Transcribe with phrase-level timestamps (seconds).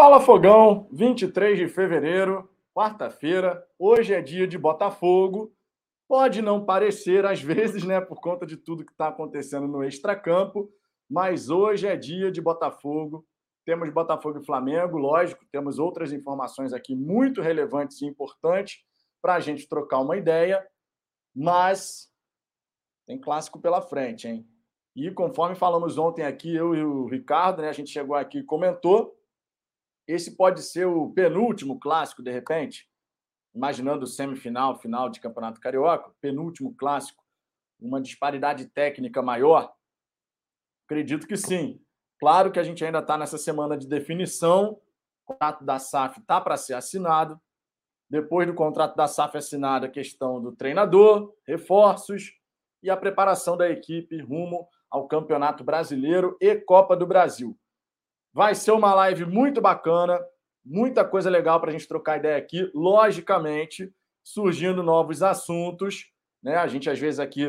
[0.00, 3.62] Fala Fogão, 23 de fevereiro, quarta-feira.
[3.78, 5.54] Hoje é dia de Botafogo.
[6.08, 10.72] Pode não parecer às vezes, né, por conta de tudo que está acontecendo no extracampo,
[11.06, 13.26] mas hoje é dia de Botafogo.
[13.66, 18.78] Temos Botafogo e Flamengo, lógico, temos outras informações aqui muito relevantes e importantes
[19.20, 20.66] para a gente trocar uma ideia,
[21.36, 22.10] mas
[23.06, 24.48] tem clássico pela frente, hein?
[24.96, 28.44] E conforme falamos ontem aqui, eu e o Ricardo, né, a gente chegou aqui e
[28.44, 29.19] comentou
[30.12, 32.88] esse pode ser o penúltimo clássico, de repente,
[33.54, 37.22] imaginando semifinal, final de Campeonato Carioca, penúltimo clássico,
[37.80, 39.72] uma disparidade técnica maior?
[40.86, 41.80] Acredito que sim.
[42.18, 44.80] Claro que a gente ainda está nessa semana de definição,
[45.24, 47.40] o contrato da SAF está para ser assinado.
[48.08, 52.32] Depois do contrato da SAF assinado, a questão do treinador, reforços
[52.82, 57.56] e a preparação da equipe rumo ao Campeonato Brasileiro e Copa do Brasil.
[58.32, 60.20] Vai ser uma live muito bacana,
[60.64, 62.70] muita coisa legal para a gente trocar ideia aqui.
[62.74, 66.06] Logicamente, surgindo novos assuntos.
[66.42, 66.56] Né?
[66.56, 67.42] A gente, às vezes, aqui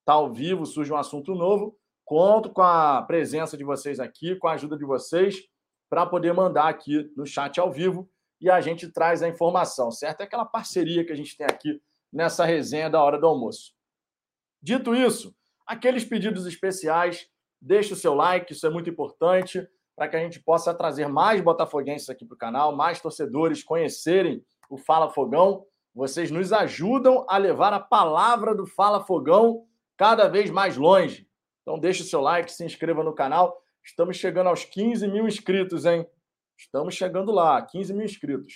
[0.00, 1.76] está ao vivo, surge um assunto novo.
[2.04, 5.36] Conto com a presença de vocês aqui, com a ajuda de vocês,
[5.88, 10.20] para poder mandar aqui no chat ao vivo e a gente traz a informação, certo?
[10.20, 11.80] É aquela parceria que a gente tem aqui
[12.12, 13.72] nessa resenha da hora do almoço.
[14.60, 17.28] Dito isso, aqueles pedidos especiais,
[17.60, 19.66] deixe o seu like, isso é muito importante
[20.02, 24.44] para que a gente possa trazer mais botafoguenses aqui para o canal, mais torcedores conhecerem
[24.68, 25.64] o Fala Fogão.
[25.94, 29.64] Vocês nos ajudam a levar a palavra do Fala Fogão
[29.96, 31.28] cada vez mais longe.
[31.60, 33.62] Então deixe o seu like, se inscreva no canal.
[33.84, 36.04] Estamos chegando aos 15 mil inscritos, hein?
[36.58, 38.54] Estamos chegando lá, 15 mil inscritos.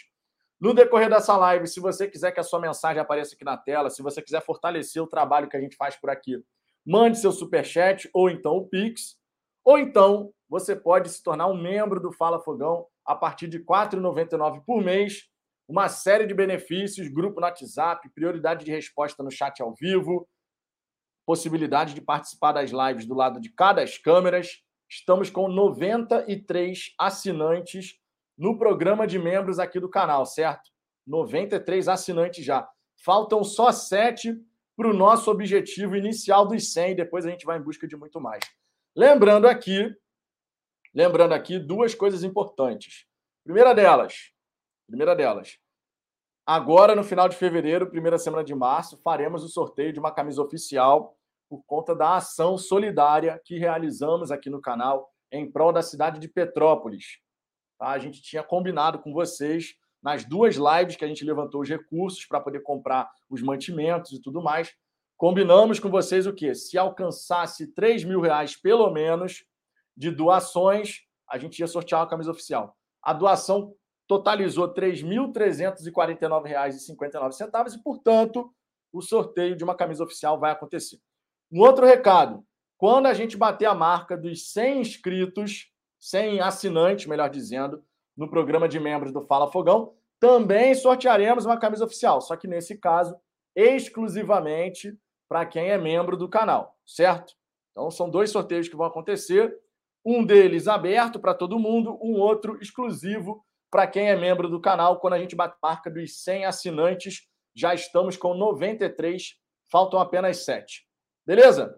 [0.61, 3.89] No decorrer dessa live, se você quiser que a sua mensagem apareça aqui na tela,
[3.89, 6.43] se você quiser fortalecer o trabalho que a gente faz por aqui,
[6.85, 9.17] mande seu superchat ou então o Pix.
[9.65, 13.65] Ou então você pode se tornar um membro do Fala Fogão a partir de R$
[13.65, 15.29] 4,99 por mês.
[15.69, 20.29] Uma série de benefícios, grupo no WhatsApp, prioridade de resposta no chat ao vivo,
[21.27, 24.62] possibilidade de participar das lives do lado de cada das câmeras.
[24.89, 27.99] Estamos com 93 assinantes
[28.39, 30.71] no programa de membros aqui do canal, certo?
[31.05, 32.69] 93 assinantes já.
[33.05, 34.37] Faltam só sete
[34.77, 36.97] para o nosso objetivo inicial dos 100.
[36.97, 38.45] Depois a gente vai em busca de muito mais.
[38.95, 39.93] Lembrando aqui
[40.97, 43.05] Lembrando aqui duas coisas importantes.
[43.45, 44.33] Primeira delas,
[44.87, 45.59] primeira delas,
[46.47, 50.41] agora no final de fevereiro, primeira semana de março, faremos o sorteio de uma camisa
[50.41, 51.15] oficial
[51.51, 56.29] por conta da ação solidária que realizamos aqui no canal em prol da cidade de
[56.29, 57.19] Petrópolis.
[57.79, 57.89] Tá?
[57.89, 62.25] A gente tinha combinado com vocês nas duas lives que a gente levantou os recursos
[62.25, 64.75] para poder comprar os mantimentos e tudo mais.
[65.19, 66.55] Combinamos com vocês o quê?
[66.55, 69.45] Se alcançasse 3 mil reais pelo menos,
[69.97, 72.77] de doações, a gente ia sortear uma camisa oficial.
[73.03, 73.75] A doação
[74.07, 78.55] totalizou R$ 3.349,59 e, portanto,
[78.93, 81.01] o sorteio de uma camisa oficial vai acontecer.
[81.51, 82.45] Um outro recado:
[82.77, 87.83] quando a gente bater a marca dos 100 inscritos, 100 assinantes, melhor dizendo,
[88.17, 92.79] no programa de membros do Fala Fogão, também sortearemos uma camisa oficial, só que nesse
[92.79, 93.17] caso,
[93.55, 94.99] exclusivamente
[95.29, 97.35] para quem é membro do canal, certo?
[97.73, 99.55] Então, são dois sorteios que vão acontecer.
[100.09, 105.00] Um deles aberto para todo mundo, um outro exclusivo para quem é membro do canal.
[105.00, 107.23] Quando a gente bate marca dos 100 assinantes,
[107.53, 109.35] já estamos com 93,
[109.69, 110.87] faltam apenas 7.
[111.26, 111.76] Beleza?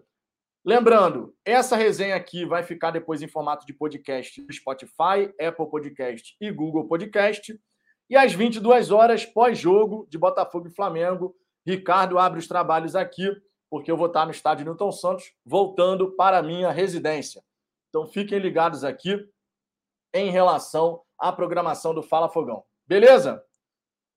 [0.63, 6.51] Lembrando, essa resenha aqui vai ficar depois em formato de podcast Spotify, Apple Podcast e
[6.51, 7.59] Google Podcast.
[8.07, 11.35] E às 22 horas, pós-jogo de Botafogo e Flamengo,
[11.65, 13.27] Ricardo abre os trabalhos aqui,
[13.71, 17.41] porque eu vou estar no estádio Newton Santos, voltando para a minha residência.
[17.89, 19.27] Então fiquem ligados aqui
[20.13, 22.63] em relação à programação do Fala Fogão.
[22.87, 23.43] Beleza?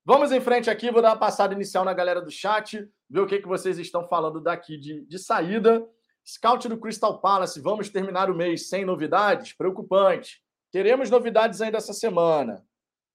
[0.05, 3.27] Vamos em frente aqui, vou dar uma passada inicial na galera do chat, ver o
[3.27, 5.87] que, que vocês estão falando daqui de, de saída.
[6.27, 9.53] Scout do Crystal Palace, vamos terminar o mês sem novidades?
[9.53, 10.43] Preocupante.
[10.71, 12.65] Teremos novidades ainda essa semana.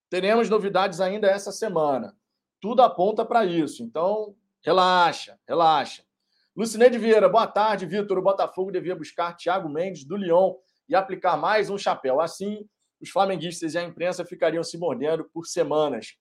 [0.10, 2.16] Teremos novidades ainda essa semana.
[2.62, 3.84] Tudo aponta para isso.
[3.84, 6.04] Então, relaxa, relaxa.
[6.58, 8.18] Lucineide Vieira, boa tarde, Vitor.
[8.18, 10.56] O Botafogo devia buscar Thiago Mendes do Lyon
[10.90, 12.20] e aplicar mais um chapéu.
[12.20, 12.68] Assim,
[13.00, 16.18] os flamenguistas e a imprensa ficariam se mordendo por semanas.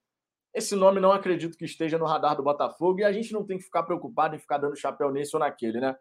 [0.53, 3.57] Esse nome não acredito que esteja no radar do Botafogo e a gente não tem
[3.57, 5.95] que ficar preocupado em ficar dando chapéu nesse ou naquele, né?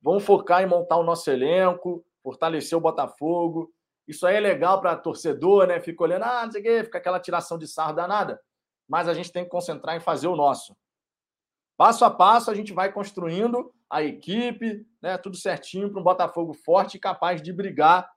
[0.00, 3.74] Vamos focar em montar o nosso elenco, fortalecer o Botafogo.
[4.06, 5.80] Isso aí é legal para torcedor, né?
[5.80, 8.40] Fica olhando, ah, não sei o quê, fica aquela tiração de sarro danada.
[8.88, 10.76] Mas a gente tem que concentrar em fazer o nosso.
[11.76, 16.54] Passo a passo, a gente vai construindo a equipe, né, tudo certinho para um Botafogo
[16.54, 18.08] forte e capaz de brigar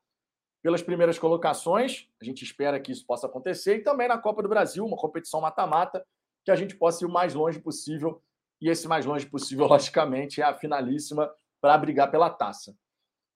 [0.61, 2.07] pelas primeiras colocações.
[2.21, 3.77] A gente espera que isso possa acontecer.
[3.77, 6.05] E também na Copa do Brasil, uma competição mata-mata,
[6.45, 8.21] que a gente possa ir o mais longe possível.
[8.61, 11.31] E esse mais longe possível, logicamente, é a finalíssima
[11.61, 12.75] para brigar pela taça.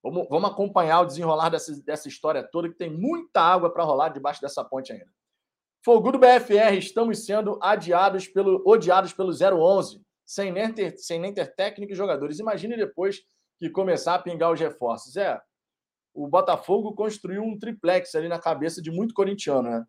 [0.04, 4.10] Vamos, vamos acompanhar o desenrolar dessa, dessa história toda, que tem muita água para rolar
[4.10, 5.12] debaixo dessa ponte ainda.
[5.84, 11.34] Fogo do BFR, estamos sendo adiados pelo, odiados pelo 011, sem nem, ter, sem nem
[11.34, 12.40] ter técnico e jogadores.
[12.40, 13.20] Imagine depois
[13.58, 15.16] que começar a pingar os reforços.
[15.18, 15.40] É,
[16.14, 19.86] o Botafogo construiu um triplex ali na cabeça de muito corintiano, né?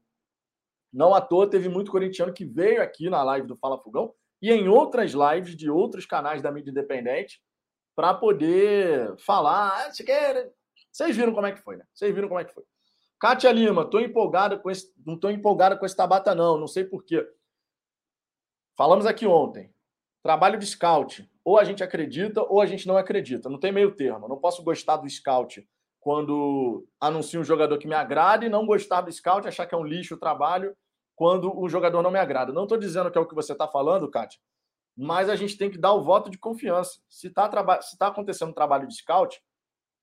[0.92, 4.50] Não à toa teve muito corintiano que veio aqui na live do Fala Fogão e
[4.50, 7.40] em outras lives de outros canais da mídia independente
[7.94, 9.86] para poder falar.
[9.86, 10.52] Ah, quer...
[10.90, 11.84] Vocês viram como é que foi, né?
[11.94, 12.64] Vocês viram como é que foi.
[13.18, 14.92] Kátia Lima, tô empolgada com esse...
[15.06, 16.58] não estou empolgada com esse Tabata, não.
[16.58, 17.26] Não sei porquê.
[18.76, 19.71] Falamos aqui ontem.
[20.22, 21.28] Trabalho de scout.
[21.44, 23.48] Ou a gente acredita ou a gente não acredita.
[23.48, 24.28] Não tem meio termo.
[24.28, 25.66] não posso gostar do scout
[26.02, 29.78] quando anuncio um jogador que me agrada e não gostar do scout, achar que é
[29.78, 30.76] um lixo o trabalho
[31.14, 32.52] quando o jogador não me agrada.
[32.52, 34.40] Não estou dizendo que é o que você está falando, Kátia,
[34.96, 37.00] mas a gente tem que dar o voto de confiança.
[37.08, 39.40] Se está tá acontecendo um trabalho de scout,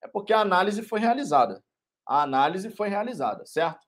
[0.02, 1.62] é porque a análise foi realizada.
[2.06, 3.86] A análise foi realizada, certo?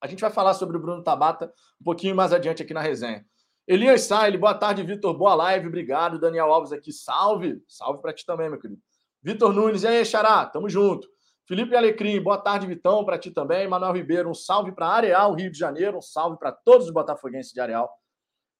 [0.00, 3.26] A gente vai falar sobre o Bruno Tabata um pouquinho mais adiante aqui na resenha.
[3.70, 5.16] Elias Saile, boa tarde, Vitor.
[5.16, 6.18] Boa live, obrigado.
[6.18, 7.62] Daniel Alves aqui, salve.
[7.68, 8.82] Salve para ti também, meu querido.
[9.22, 10.44] Vitor Nunes, e aí, Xará?
[10.44, 11.06] Tamo junto.
[11.46, 13.68] Felipe Alecrim, boa tarde, Vitão, para ti também.
[13.68, 17.52] Manuel Ribeiro, um salve para Areal, Rio de Janeiro, um salve para todos os botafoguenses
[17.52, 17.88] de Areal.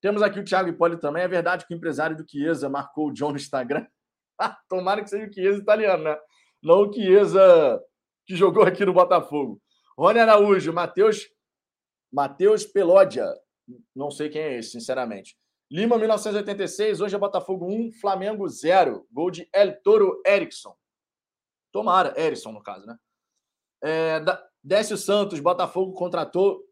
[0.01, 1.25] Temos aqui o Thiago Hipólito também.
[1.25, 3.85] É verdade que o empresário do Chiesa marcou o John no Instagram.
[4.71, 6.17] Tomara que seja o Chiesa italiano, né?
[6.63, 7.83] Não o Chiesa
[8.25, 9.61] que jogou aqui no Botafogo.
[9.99, 11.27] Rony Araújo, Matheus
[12.13, 13.27] Matheus Pelódia.
[13.95, 15.37] Não sei quem é esse, sinceramente.
[15.71, 17.01] Lima, 1986.
[17.01, 19.07] Hoje é Botafogo 1, Flamengo 0.
[19.11, 20.77] Gol de El Toro Erickson.
[21.73, 22.99] Tomara, Erickson, no caso, né?
[23.83, 24.21] É,
[24.63, 26.63] Décio Santos, Botafogo contratou.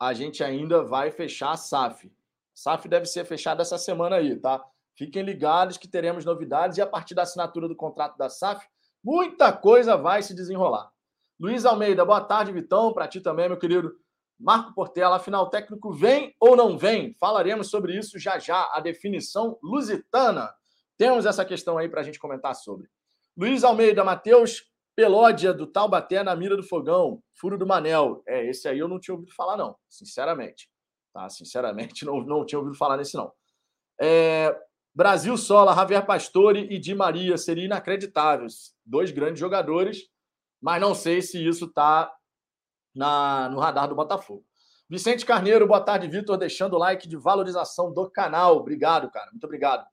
[0.00, 2.12] A gente ainda vai fechar a SAF.
[2.54, 4.64] SAF deve ser fechada essa semana aí, tá?
[4.96, 8.66] Fiquem ligados que teremos novidades e a partir da assinatura do contrato da SAF,
[9.02, 10.90] muita coisa vai se desenrolar.
[11.38, 12.92] Luiz Almeida, boa tarde, Vitão.
[12.92, 13.96] Para ti também, meu querido.
[14.38, 17.14] Marco Portela, afinal, técnico vem ou não vem?
[17.18, 20.52] Falaremos sobre isso já já, a definição lusitana.
[20.96, 22.88] Temos essa questão aí para a gente comentar sobre.
[23.36, 24.64] Luiz Almeida, Matheus
[24.96, 28.22] Pelódia, do Taubaté, na mira do fogão, furo do Manel.
[28.26, 30.68] É, esse aí eu não tinha ouvido falar, não, sinceramente.
[31.12, 31.28] Tá?
[31.28, 33.32] Sinceramente, não, não tinha ouvido falar nesse, não.
[34.00, 34.56] É,
[34.94, 38.74] Brasil Sola, Javier Pastore e Di Maria, seria inacreditáveis.
[38.84, 40.08] Dois grandes jogadores,
[40.60, 42.12] mas não sei se isso está
[42.94, 44.44] na, no radar do Botafogo.
[44.90, 48.56] Vicente Carneiro, boa tarde, Vitor, deixando o like de valorização do canal.
[48.56, 49.30] Obrigado, cara.
[49.30, 49.86] Muito obrigado.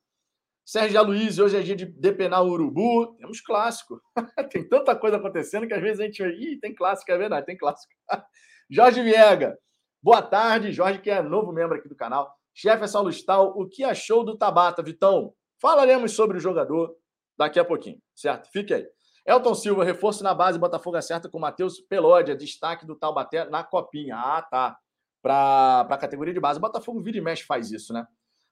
[0.66, 3.16] Sérgio Aloysio, hoje é dia de depenar o urubu.
[3.18, 4.02] Temos clássico.
[4.50, 6.24] tem tanta coisa acontecendo que às vezes a gente.
[6.24, 7.94] Ih, tem clássico, é verdade, tem clássico.
[8.70, 9.58] Jorge Viega,
[10.02, 10.72] boa tarde.
[10.72, 12.34] Jorge, que é novo membro aqui do canal.
[12.56, 15.34] Jefferson Lustal, o que achou do Tabata, Vitão?
[15.62, 16.96] Falaremos sobre o jogador
[17.38, 18.50] daqui a pouquinho, certo?
[18.50, 18.88] Fique aí.
[19.26, 24.16] Elton Silva, reforço na base, Botafogo acerta com Matheus Pelódia, destaque do Taubaté na copinha.
[24.16, 24.78] Ah, tá.
[25.22, 26.60] Para a categoria de base.
[26.60, 28.06] Botafogo vira e mexe faz isso, né?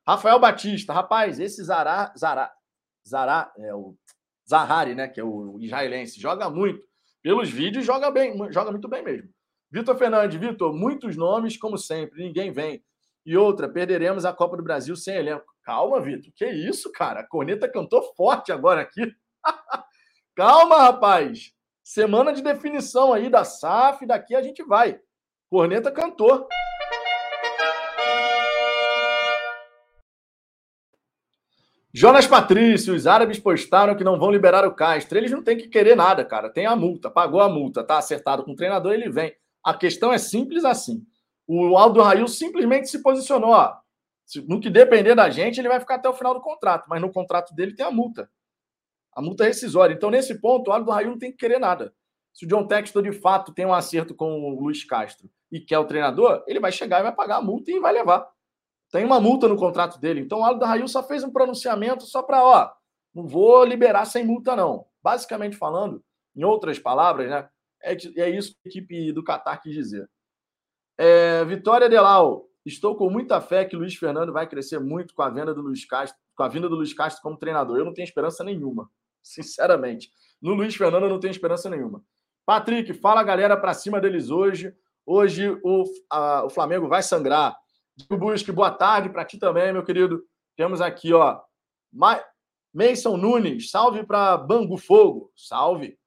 [0.06, 2.52] Rafael Batista, rapaz, esse Zará, Zará,
[3.08, 3.96] Zará, é o
[4.50, 6.84] Zahari, né, que é o israelense, joga muito.
[7.22, 9.30] Pelos vídeos, joga bem, joga muito bem mesmo.
[9.72, 12.84] Vitor Fernandes, Vitor, muitos nomes, como sempre, ninguém vem.
[13.26, 15.46] E outra, perderemos a Copa do Brasil sem elenco.
[15.64, 17.22] Calma, Vitor, que isso, cara?
[17.22, 19.10] A corneta cantou forte agora aqui.
[20.36, 21.54] Calma, rapaz.
[21.84, 25.00] Semana de definição aí da SAF, daqui a gente vai.
[25.48, 26.48] Corneta cantor.
[31.94, 35.16] Jonas Patrício, os árabes postaram que não vão liberar o Castro.
[35.20, 36.50] Eles não têm que querer nada, cara.
[36.50, 39.36] Tem a multa, pagou a multa, tá acertado com o treinador, ele vem.
[39.64, 41.06] A questão é simples assim.
[41.46, 43.52] O Aldo Rail simplesmente se posicionou.
[43.52, 43.76] Ó,
[44.48, 47.12] no que depender da gente, ele vai ficar até o final do contrato, mas no
[47.12, 48.28] contrato dele tem a multa.
[49.16, 49.94] A multa é rescisória.
[49.94, 51.94] Então, nesse ponto, o Aldo Raio não tem que querer nada.
[52.34, 55.78] Se o John Textor, de fato, tem um acerto com o Luiz Castro e quer
[55.78, 58.28] o treinador, ele vai chegar e vai pagar a multa e vai levar.
[58.92, 60.22] Tem uma multa no contrato dele.
[60.22, 62.72] Então, o Aldo Raio só fez um pronunciamento só para, ó,
[63.14, 64.86] não vou liberar sem multa, não.
[65.02, 66.04] Basicamente falando,
[66.36, 67.48] em outras palavras, né?
[67.84, 70.10] É, é isso que a equipe do Qatar quis dizer.
[70.98, 75.30] É, Vitória Delau, estou com muita fé que Luiz Fernando vai crescer muito com a
[75.30, 77.78] venda do Luiz Castro, com a vinda do Luiz Castro como treinador.
[77.78, 78.90] Eu não tenho esperança nenhuma
[79.24, 80.10] sinceramente.
[80.42, 82.04] No Luiz Fernando eu não tenho esperança nenhuma.
[82.46, 84.76] Patrick, fala galera para cima deles hoje.
[85.06, 87.56] Hoje o, a, o Flamengo vai sangrar.
[87.96, 90.24] Diego Busque, boa tarde para ti também, meu querido.
[90.56, 91.42] Temos aqui, ó,
[91.92, 92.24] Ma
[92.74, 95.98] Mason Nunes, salve para Bangu Fogo, salve.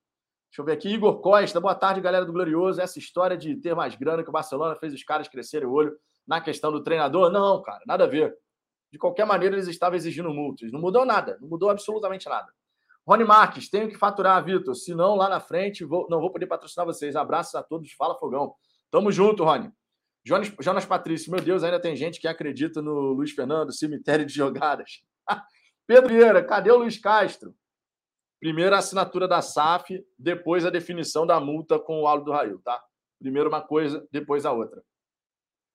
[0.50, 0.88] Deixa eu ver aqui.
[0.88, 2.80] Igor Costa, boa tarde, galera do Glorioso.
[2.80, 5.96] Essa história de ter mais grana que o Barcelona fez os caras crescerem o olho
[6.26, 7.30] na questão do treinador?
[7.30, 8.36] Não, cara, nada a ver.
[8.90, 10.72] De qualquer maneira, eles estavam exigindo multas.
[10.72, 12.50] Não mudou nada, não mudou absolutamente nada.
[13.06, 14.74] Rony Marques, tenho que faturar, Vitor.
[14.74, 17.14] Senão, lá na frente, vou, não vou poder patrocinar vocês.
[17.14, 17.92] Abraços a todos.
[17.92, 18.54] Fala, Fogão.
[18.90, 19.70] Tamo junto, Rony.
[20.24, 24.34] Jonas, Jonas Patrício, meu Deus, ainda tem gente que acredita no Luiz Fernando, cemitério de
[24.34, 25.02] jogadas.
[25.86, 27.54] Pedro Vieira, cadê o Luiz Castro?
[28.40, 32.58] Primeiro a assinatura da SAF, depois a definição da multa com o Aldo do Raio,
[32.58, 32.82] tá?
[33.20, 34.82] Primeiro uma coisa, depois a outra.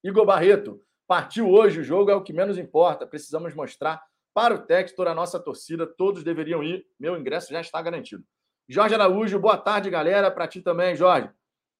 [0.04, 3.08] Igor Barreto, partiu hoje, o jogo é o que menos importa.
[3.08, 6.86] Precisamos mostrar para o Textor, a nossa torcida, todos deveriam ir.
[7.00, 8.24] Meu ingresso já está garantido.
[8.68, 10.32] Jorge Araújo, boa tarde, galera.
[10.32, 11.30] Para ti também, Jorge.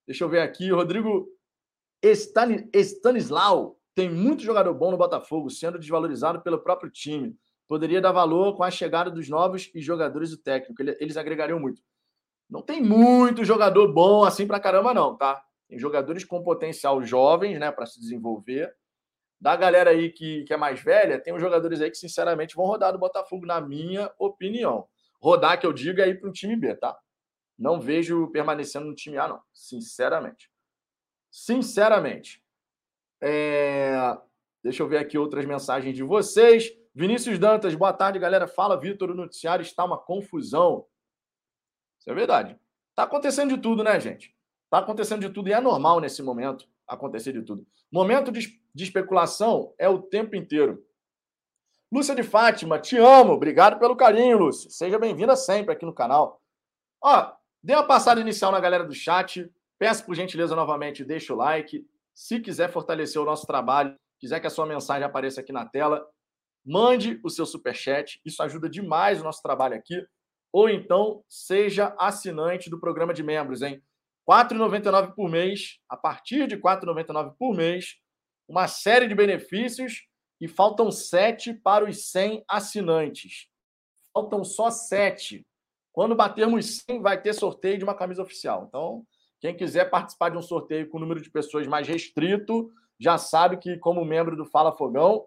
[0.06, 0.72] Deixa eu ver aqui.
[0.72, 1.28] Rodrigo
[2.04, 7.38] Stanislau tem muito jogador bom no Botafogo, sendo desvalorizado pelo próprio time
[7.72, 10.84] poderia dar valor com a chegada dos novos e jogadores do técnico.
[11.00, 11.82] Eles agregariam muito.
[12.50, 15.42] Não tem muito jogador bom assim pra caramba, não, tá?
[15.70, 18.76] Tem jogadores com potencial jovens, né, para se desenvolver.
[19.42, 22.68] Da galera aí que, que é mais velha, tem uns jogadores aí que, sinceramente, vão
[22.68, 24.88] rodar do Botafogo, na minha opinião.
[25.20, 26.96] Rodar, que eu digo, é ir para um time B, tá?
[27.58, 29.42] Não vejo permanecendo no time A, não.
[29.52, 30.52] Sinceramente.
[31.32, 32.44] Sinceramente.
[33.20, 34.16] É...
[34.64, 36.72] Deixa eu ver aqui outras mensagens de vocês.
[36.94, 38.48] Vinícius Dantas, boa tarde, galera.
[38.48, 40.86] Fala, Vitor, o noticiário está uma confusão.
[42.00, 42.60] Isso é verdade.
[42.92, 44.36] Está acontecendo de tudo, né, gente?
[44.66, 47.66] Está acontecendo de tudo e é normal nesse momento acontecer de tudo.
[47.92, 50.84] Momento de, de especulação é o tempo inteiro.
[51.92, 53.34] Lúcia de Fátima, te amo.
[53.34, 54.70] Obrigado pelo carinho, Lúcia.
[54.70, 56.42] Seja bem-vinda sempre aqui no canal.
[57.02, 57.32] Ó,
[57.64, 59.50] dê uma passada inicial na galera do chat.
[59.80, 61.86] Peço por gentileza novamente, deixa o like.
[62.14, 66.06] Se quiser fortalecer o nosso trabalho, quiser que a sua mensagem apareça aqui na tela,
[66.64, 70.06] mande o seu superchat, isso ajuda demais o nosso trabalho aqui.
[70.54, 73.82] Ou então, seja assinante do programa de membros, hein?
[74.28, 77.96] R$ 4,99 por mês, a partir de R$ 4,99 por mês,
[78.48, 80.08] uma série de benefícios
[80.40, 83.48] e faltam sete para os 100 assinantes.
[84.14, 85.46] Faltam só sete.
[85.94, 88.66] Quando batermos 100, vai ter sorteio de uma camisa oficial.
[88.68, 89.06] Então,
[89.40, 93.78] quem quiser participar de um sorteio com número de pessoas mais restrito, já sabe que,
[93.78, 95.26] como membro do Fala Fogão,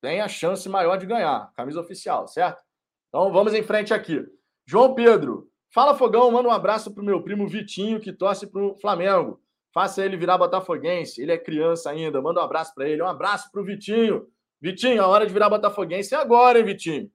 [0.00, 1.52] tem a chance maior de ganhar.
[1.54, 2.62] Camisa oficial, certo?
[3.08, 4.24] Então vamos em frente aqui.
[4.66, 9.40] João Pedro, fala Fogão, manda um abraço pro meu primo Vitinho, que torce pro Flamengo.
[9.72, 11.20] Faça ele virar botafoguense.
[11.20, 12.20] Ele é criança ainda.
[12.20, 13.02] Manda um abraço para ele.
[13.02, 14.26] Um abraço pro Vitinho.
[14.60, 17.10] Vitinho, a hora de virar botafoguense é agora, hein, Vitinho?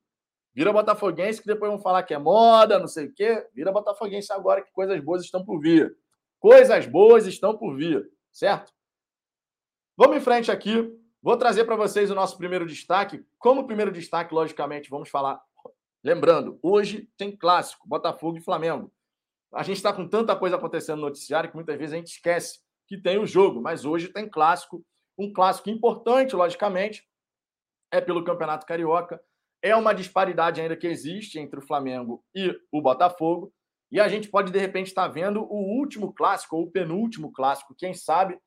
[0.54, 3.46] Vira botafoguense, que depois vão falar que é moda, não sei o quê.
[3.54, 5.96] Vira botafoguense agora, que coisas boas estão por vir.
[6.40, 8.74] Coisas boas estão por vir, certo?
[9.96, 10.92] Vamos em frente aqui.
[11.22, 13.24] Vou trazer para vocês o nosso primeiro destaque.
[13.38, 15.40] Como primeiro destaque, logicamente, vamos falar.
[16.08, 18.90] Lembrando, hoje tem clássico, Botafogo e Flamengo.
[19.54, 22.62] A gente está com tanta coisa acontecendo no noticiário que muitas vezes a gente esquece
[22.88, 24.86] que tem o jogo, mas hoje tem clássico,
[25.18, 27.06] um clássico importante, logicamente,
[27.92, 29.22] é pelo Campeonato Carioca.
[29.62, 33.54] É uma disparidade ainda que existe entre o Flamengo e o Botafogo.
[33.92, 37.34] E a gente pode, de repente, estar tá vendo o último clássico, ou o penúltimo
[37.34, 38.40] clássico, quem sabe,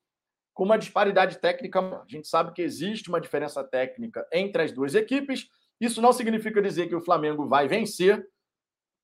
[0.51, 1.79] com uma disparidade técnica.
[1.79, 5.47] A gente sabe que existe uma diferença técnica entre as duas equipes.
[5.81, 8.25] Isso não significa dizer que o Flamengo vai vencer,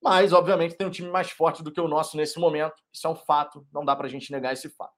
[0.02, 2.76] mas, obviamente, tem um time mais forte do que o nosso nesse momento.
[2.94, 4.94] Isso é um fato, não dá para a gente negar esse fato.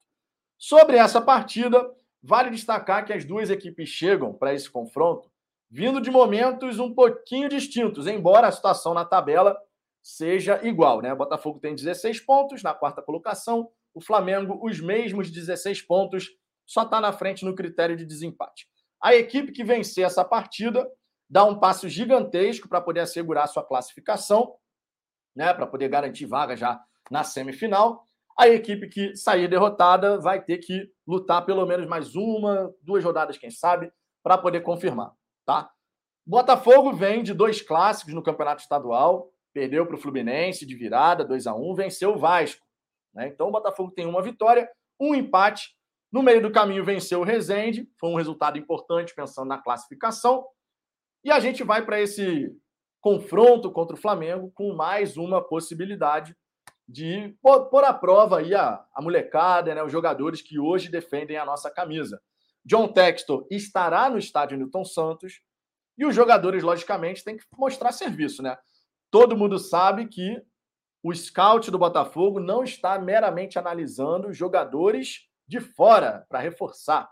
[0.57, 1.89] Sobre essa partida,
[2.21, 5.31] vale destacar que as duas equipes chegam para esse confronto
[5.69, 9.57] vindo de momentos um pouquinho distintos, embora a situação na tabela
[10.01, 11.01] seja igual.
[11.01, 11.13] Né?
[11.13, 16.29] O Botafogo tem 16 pontos na quarta colocação, o Flamengo, os mesmos 16 pontos,
[16.65, 18.67] só está na frente no critério de desempate.
[19.01, 20.89] A equipe que vencer essa partida
[21.29, 24.55] dá um passo gigantesco para poder assegurar sua classificação,
[25.36, 26.81] né, para poder garantir vaga já
[27.12, 28.03] na semifinal.
[28.38, 33.38] A equipe que sair derrotada vai ter que lutar pelo menos mais uma, duas rodadas,
[33.38, 33.91] quem sabe,
[34.24, 35.12] para poder confirmar,
[35.45, 35.69] tá?
[36.25, 41.48] Botafogo vem de dois clássicos no Campeonato Estadual, perdeu para o Fluminense de virada, 2
[41.48, 42.63] a 1 venceu o Vasco.
[43.13, 43.27] Né?
[43.27, 44.69] Então o Botafogo tem uma vitória,
[45.00, 45.75] um empate.
[46.12, 50.45] No meio do caminho venceu o Rezende, foi um resultado importante pensando na classificação.
[51.23, 52.55] E a gente vai para esse
[53.01, 56.35] confronto contra o Flamengo com mais uma possibilidade
[56.88, 61.45] de pôr à prova aí a, a molecada, né, os jogadores que hoje defendem a
[61.45, 62.21] nossa camisa.
[62.65, 65.41] John Textor estará no estádio Newton Santos
[65.97, 68.57] e os jogadores, logicamente, têm que mostrar serviço, né?
[69.11, 70.41] Todo mundo sabe que
[71.03, 77.09] o scout do Botafogo não está meramente analisando jogadores de fora para reforçar.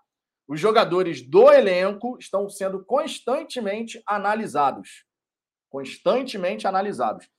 [0.48, 5.06] Os jogadores do elenco estão sendo constantemente analisados.
[5.70, 7.30] Constantemente analisados.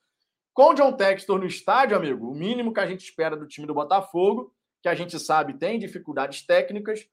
[0.53, 3.65] Com o John Textor no estádio, amigo, o mínimo que a gente espera do time
[3.65, 7.07] do Botafogo, que a gente sabe tem dificuldades técnicas,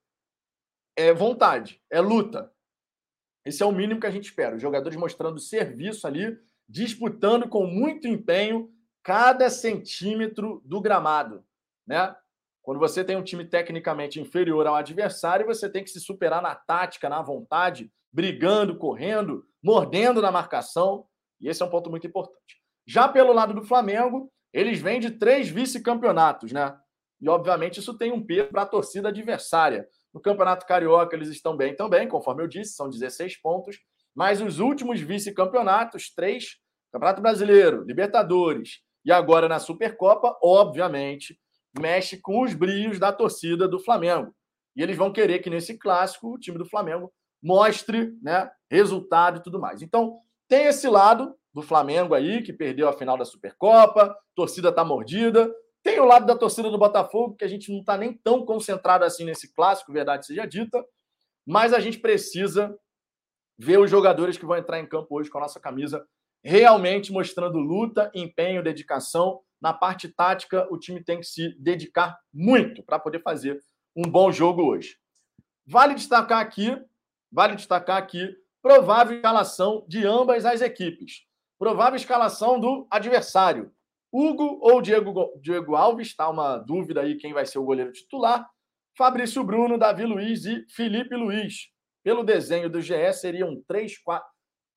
[0.94, 2.52] é vontade, é luta.
[3.44, 4.56] Esse é o mínimo que a gente espera.
[4.56, 6.36] Os jogadores mostrando serviço ali,
[6.68, 8.70] disputando com muito empenho
[9.02, 11.44] cada centímetro do gramado,
[11.86, 12.14] né?
[12.66, 16.52] Quando você tem um time tecnicamente inferior ao adversário, você tem que se superar na
[16.52, 21.06] tática, na vontade, brigando, correndo, mordendo na marcação.
[21.40, 22.60] E esse é um ponto muito importante.
[22.84, 26.76] Já pelo lado do Flamengo, eles vêm de três vice-campeonatos, né?
[27.20, 29.86] E, obviamente, isso tem um peso para a torcida adversária.
[30.12, 33.78] No Campeonato Carioca, eles estão bem também, conforme eu disse, são 16 pontos.
[34.12, 36.56] Mas os últimos vice-campeonatos, três,
[36.92, 41.38] Campeonato Brasileiro, Libertadores e agora na Supercopa, obviamente,
[41.80, 44.34] mexe com os brios da torcida do Flamengo.
[44.74, 49.42] E eles vão querer que nesse clássico o time do Flamengo mostre né, resultado e
[49.42, 49.82] tudo mais.
[49.82, 50.18] Então,
[50.48, 55.50] tem esse lado do Flamengo aí, que perdeu a final da Supercopa, torcida tá mordida.
[55.82, 59.04] Tem o lado da torcida do Botafogo, que a gente não está nem tão concentrado
[59.04, 60.84] assim nesse clássico, verdade seja dita,
[61.46, 62.76] mas a gente precisa
[63.58, 66.06] ver os jogadores que vão entrar em campo hoje com a nossa camisa
[66.44, 69.40] realmente mostrando luta, empenho, dedicação.
[69.60, 73.60] Na parte tática, o time tem que se dedicar muito para poder fazer
[73.96, 74.96] um bom jogo hoje.
[75.66, 76.76] Vale destacar aqui,
[77.32, 81.24] vale destacar aqui, provável escalação de ambas as equipes.
[81.58, 83.72] Provável escalação do adversário.
[84.12, 88.48] Hugo ou Diego, Diego Alves, está uma dúvida aí quem vai ser o goleiro titular.
[88.96, 91.70] Fabrício Bruno, Davi Luiz e Felipe Luiz.
[92.04, 93.62] Pelo desenho do GE, seria um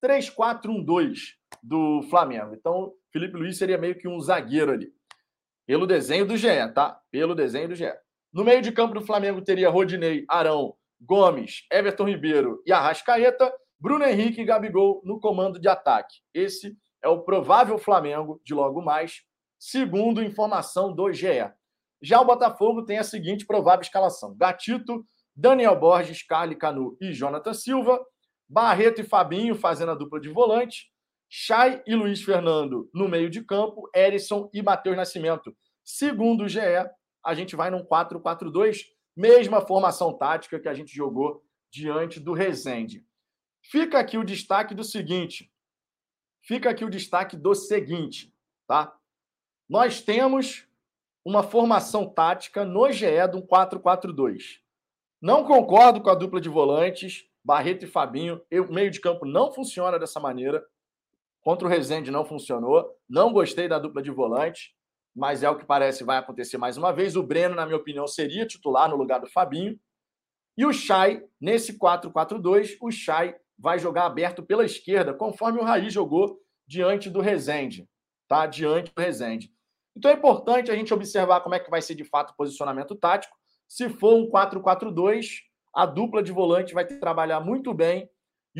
[0.03, 2.53] 3-4-1-2 do Flamengo.
[2.53, 4.91] Então, Felipe Luiz seria meio que um zagueiro ali.
[5.65, 6.99] Pelo desenho do GE, tá?
[7.11, 7.93] Pelo desenho do GE.
[8.31, 14.03] No meio de campo do Flamengo teria Rodinei, Arão, Gomes, Everton Ribeiro e Arrascaeta, Bruno
[14.03, 16.17] Henrique e Gabigol no comando de ataque.
[16.33, 19.23] Esse é o provável Flamengo de logo mais,
[19.57, 21.49] segundo informação do GE.
[22.01, 27.53] Já o Botafogo tem a seguinte provável escalação: Gatito, Daniel Borges, Carly Canu e Jonathan
[27.53, 27.99] Silva,
[28.47, 30.87] Barreto e Fabinho fazendo a dupla de volante,
[31.29, 35.55] Chay e Luiz Fernando no meio de campo, Erisson e Matheus Nascimento.
[35.85, 36.59] Segundo o GE,
[37.23, 43.05] a gente vai num 4-4-2, mesma formação tática que a gente jogou diante do Rezende.
[43.61, 45.51] Fica aqui o destaque do seguinte.
[46.41, 48.33] Fica aqui o destaque do seguinte,
[48.65, 48.97] tá?
[49.69, 50.67] Nós temos
[51.23, 54.61] uma formação tática no GE de um 4-4-2.
[55.21, 58.41] Não concordo com a dupla de volantes, Barreto e Fabinho.
[58.51, 60.65] O meio de campo não funciona dessa maneira.
[61.49, 62.95] Contra o Rezende não funcionou.
[63.09, 64.71] Não gostei da dupla de volante,
[65.15, 67.15] mas é o que parece vai acontecer mais uma vez.
[67.15, 69.75] O Breno, na minha opinião, seria titular no lugar do Fabinho.
[70.55, 75.89] E o Chay, nesse 4-4-2, o Chay vai jogar aberto pela esquerda, conforme o Raí
[75.89, 77.89] jogou diante do Rezende.
[78.27, 78.45] Tá?
[78.45, 79.51] Diante do Rezende.
[79.97, 82.93] Então é importante a gente observar como é que vai ser de fato o posicionamento
[82.93, 83.35] tático.
[83.67, 85.39] Se for um 4-4-2,
[85.73, 88.07] a dupla de volante vai trabalhar muito bem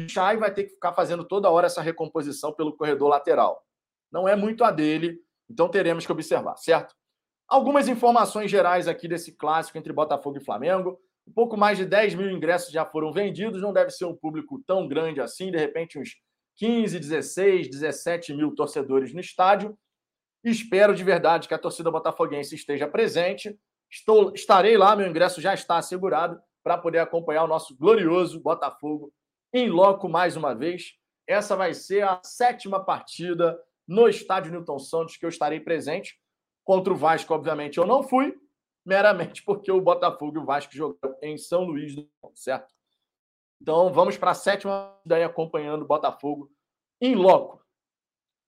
[0.08, 3.64] e vai ter que ficar fazendo toda hora essa recomposição pelo corredor lateral.
[4.12, 6.96] Não é muito a dele, então teremos que observar, certo?
[7.48, 11.00] Algumas informações gerais aqui desse clássico entre Botafogo e Flamengo.
[11.28, 14.62] Um pouco mais de 10 mil ingressos já foram vendidos, não deve ser um público
[14.66, 16.16] tão grande assim, de repente uns
[16.58, 19.78] 15, 16, 17 mil torcedores no estádio.
[20.44, 23.58] Espero de verdade que a torcida botafoguense esteja presente.
[23.92, 29.12] Estou, estarei lá, meu ingresso já está assegurado para poder acompanhar o nosso glorioso Botafogo
[29.54, 30.96] em loco mais uma vez.
[31.28, 36.20] Essa vai ser a sétima partida no estádio Newton Santos que eu estarei presente.
[36.64, 38.36] Contra o Vasco, obviamente, eu não fui,
[38.86, 41.96] meramente porque o Botafogo e o Vasco jogaram em São Luís
[42.36, 42.74] certo?
[43.62, 46.52] Então vamos para a sétima daí acompanhando o Botafogo
[47.02, 47.64] em loco.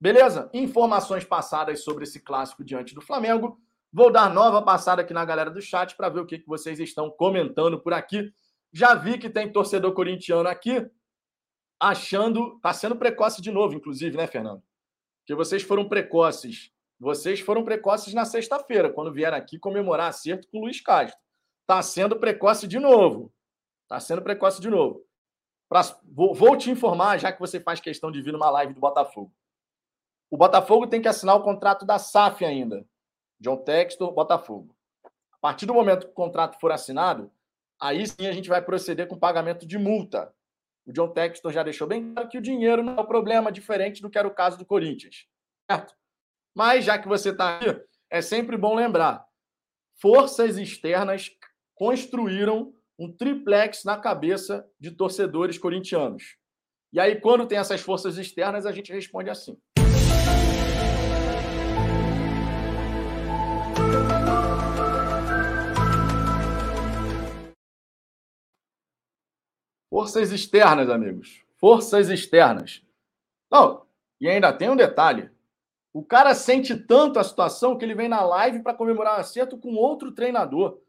[0.00, 0.50] Beleza?
[0.52, 3.60] Informações passadas sobre esse clássico diante do Flamengo.
[3.92, 6.80] Vou dar nova passada aqui na galera do chat para ver o que, que vocês
[6.80, 8.32] estão comentando por aqui.
[8.72, 10.88] Já vi que tem torcedor corintiano aqui
[11.78, 12.56] achando.
[12.56, 14.62] Está sendo precoce de novo, inclusive, né, Fernando?
[15.26, 16.72] Que vocês foram precoces.
[16.98, 21.20] Vocês foram precoces na sexta-feira, quando vieram aqui comemorar acerto com o Luiz Castro.
[21.62, 23.32] Está sendo precoce de novo.
[23.82, 25.04] Está sendo precoce de novo.
[25.68, 28.80] Pra, vou, vou te informar, já que você faz questão de vir numa live do
[28.80, 29.32] Botafogo.
[30.30, 32.86] O Botafogo tem que assinar o contrato da SAF ainda.
[33.40, 34.74] John Textor, Botafogo.
[35.04, 37.30] A partir do momento que o contrato for assinado,
[37.82, 40.32] aí sim a gente vai proceder com pagamento de multa.
[40.86, 44.00] O John Textor já deixou bem claro que o dinheiro não é o problema, diferente
[44.00, 45.26] do que era o caso do Corinthians.
[45.70, 45.94] Certo?
[46.54, 47.66] Mas, já que você está aqui,
[48.10, 49.24] é sempre bom lembrar:
[50.00, 51.30] forças externas
[51.74, 56.36] construíram um triplex na cabeça de torcedores corintianos.
[56.92, 59.58] E aí, quando tem essas forças externas, a gente responde assim.
[69.92, 71.44] Forças externas, amigos.
[71.58, 72.82] Forças externas.
[73.50, 73.84] Não,
[74.18, 75.30] e ainda tem um detalhe.
[75.92, 79.58] O cara sente tanto a situação que ele vem na live para comemorar um acerto
[79.58, 80.80] com outro treinador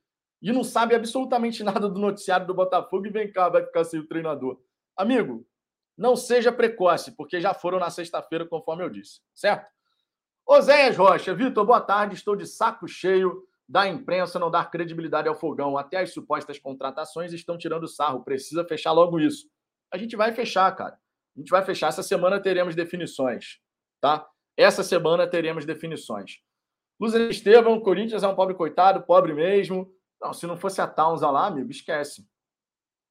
[0.42, 4.00] e não sabe absolutamente nada do noticiário do Botafogo e vem cá, vai ficar sem
[4.00, 4.58] o treinador.
[4.96, 5.46] Amigo,
[5.98, 9.70] não seja precoce, porque já foram na sexta-feira, conforme eu disse, certo?
[10.48, 12.16] Oséias Rocha, Vitor, boa tarde.
[12.16, 15.78] Estou de saco cheio da imprensa não dar credibilidade ao fogão.
[15.78, 18.24] Até as supostas contratações estão tirando sarro.
[18.24, 19.48] Precisa fechar logo isso.
[19.92, 20.98] A gente vai fechar, cara.
[21.36, 21.88] A gente vai fechar.
[21.88, 23.60] Essa semana teremos definições,
[24.02, 24.28] tá?
[24.56, 26.40] Essa semana teremos definições.
[27.00, 29.92] Luiz Estevam, Corinthians é um pobre coitado, pobre mesmo.
[30.22, 32.28] Não, se não fosse a Towns lá, amigo, esquece.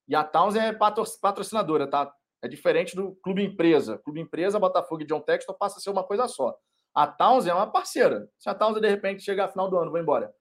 [0.08, 2.12] E a Towns é patrocinadora, tá?
[2.40, 3.98] É diferente do clube empresa.
[3.98, 6.56] Clube empresa, Botafogo e John Textor passa a ser uma coisa só.
[6.94, 8.28] A Towns é uma parceira.
[8.38, 10.32] Se a Towns de repente chegar no final do ano, vai embora.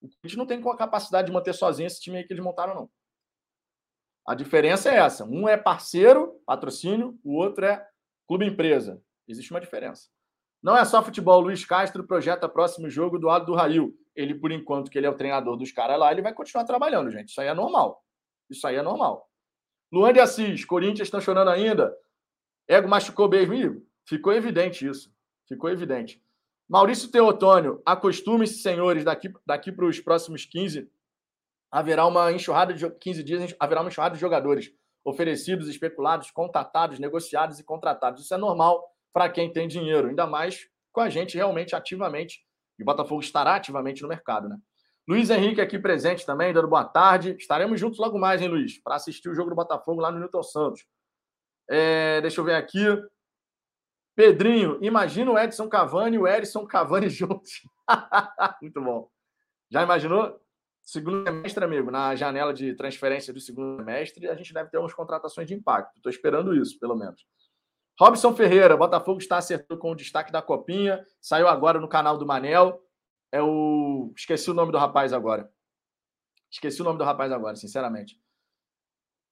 [0.00, 2.74] O Corinthians não tem a capacidade de manter sozinho esse time aí que eles montaram,
[2.74, 2.90] não.
[4.26, 5.24] A diferença é essa.
[5.24, 7.86] Um é parceiro, patrocínio, o outro é
[8.26, 9.02] clube empresa.
[9.26, 10.08] Existe uma diferença.
[10.62, 11.40] Não é só futebol.
[11.40, 13.94] Luiz Castro projeta próximo jogo do lado do Rail.
[14.14, 17.10] Ele, por enquanto, que ele é o treinador dos caras lá, ele vai continuar trabalhando,
[17.10, 17.30] gente.
[17.30, 18.04] Isso aí é normal.
[18.48, 19.28] Isso aí é normal.
[19.92, 21.96] Luan de Assis, Corinthians estão chorando ainda.
[22.68, 23.84] Ego machucou mesmo.
[24.06, 25.12] Ficou evidente isso.
[25.48, 26.22] Ficou evidente.
[26.70, 30.88] Maurício Teotônio, acostume-se, senhores, daqui, daqui para os próximos 15,
[31.68, 34.72] haverá uma enxurrada de 15 dias, haverá uma enxurrada de jogadores
[35.04, 38.22] oferecidos, especulados, contatados, negociados e contratados.
[38.22, 42.44] Isso é normal para quem tem dinheiro, ainda mais com a gente realmente ativamente,
[42.78, 44.56] e o Botafogo estará ativamente no mercado, né?
[45.08, 47.34] Luiz Henrique aqui presente também, dando boa tarde.
[47.36, 48.80] Estaremos juntos logo mais, hein, Luiz?
[48.80, 50.86] Para assistir o jogo do Botafogo lá no Newton Santos.
[51.68, 52.86] É, deixa eu ver aqui.
[54.14, 57.62] Pedrinho, imagina o Edson Cavani e o Edson Cavani juntos.
[58.60, 59.10] Muito bom.
[59.70, 60.40] Já imaginou?
[60.82, 64.92] Segundo semestre, amigo, na janela de transferência do segundo semestre, a gente deve ter umas
[64.92, 65.96] contratações de impacto.
[65.96, 67.24] Estou esperando isso, pelo menos.
[67.98, 71.04] Robson Ferreira, Botafogo está acertando com o destaque da Copinha.
[71.20, 72.82] Saiu agora no canal do Manel.
[73.30, 74.12] É o.
[74.16, 75.48] Esqueci o nome do rapaz agora.
[76.50, 78.18] Esqueci o nome do rapaz agora, sinceramente.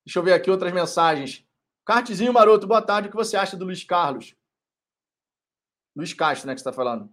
[0.07, 1.45] Deixa eu ver aqui outras mensagens.
[1.85, 3.09] Cartezinho Maroto, boa tarde.
[3.09, 4.37] O que você acha do Luiz Carlos?
[5.97, 7.13] Luiz Castro, né, que você está falando.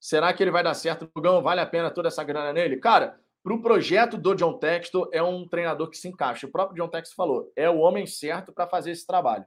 [0.00, 1.42] Será que ele vai dar certo no Gão?
[1.42, 2.76] Vale a pena toda essa grana nele?
[2.76, 6.46] Cara, para o projeto do John Textor, é um treinador que se encaixa.
[6.46, 9.44] O próprio John Textor falou, é o homem certo para fazer esse trabalho,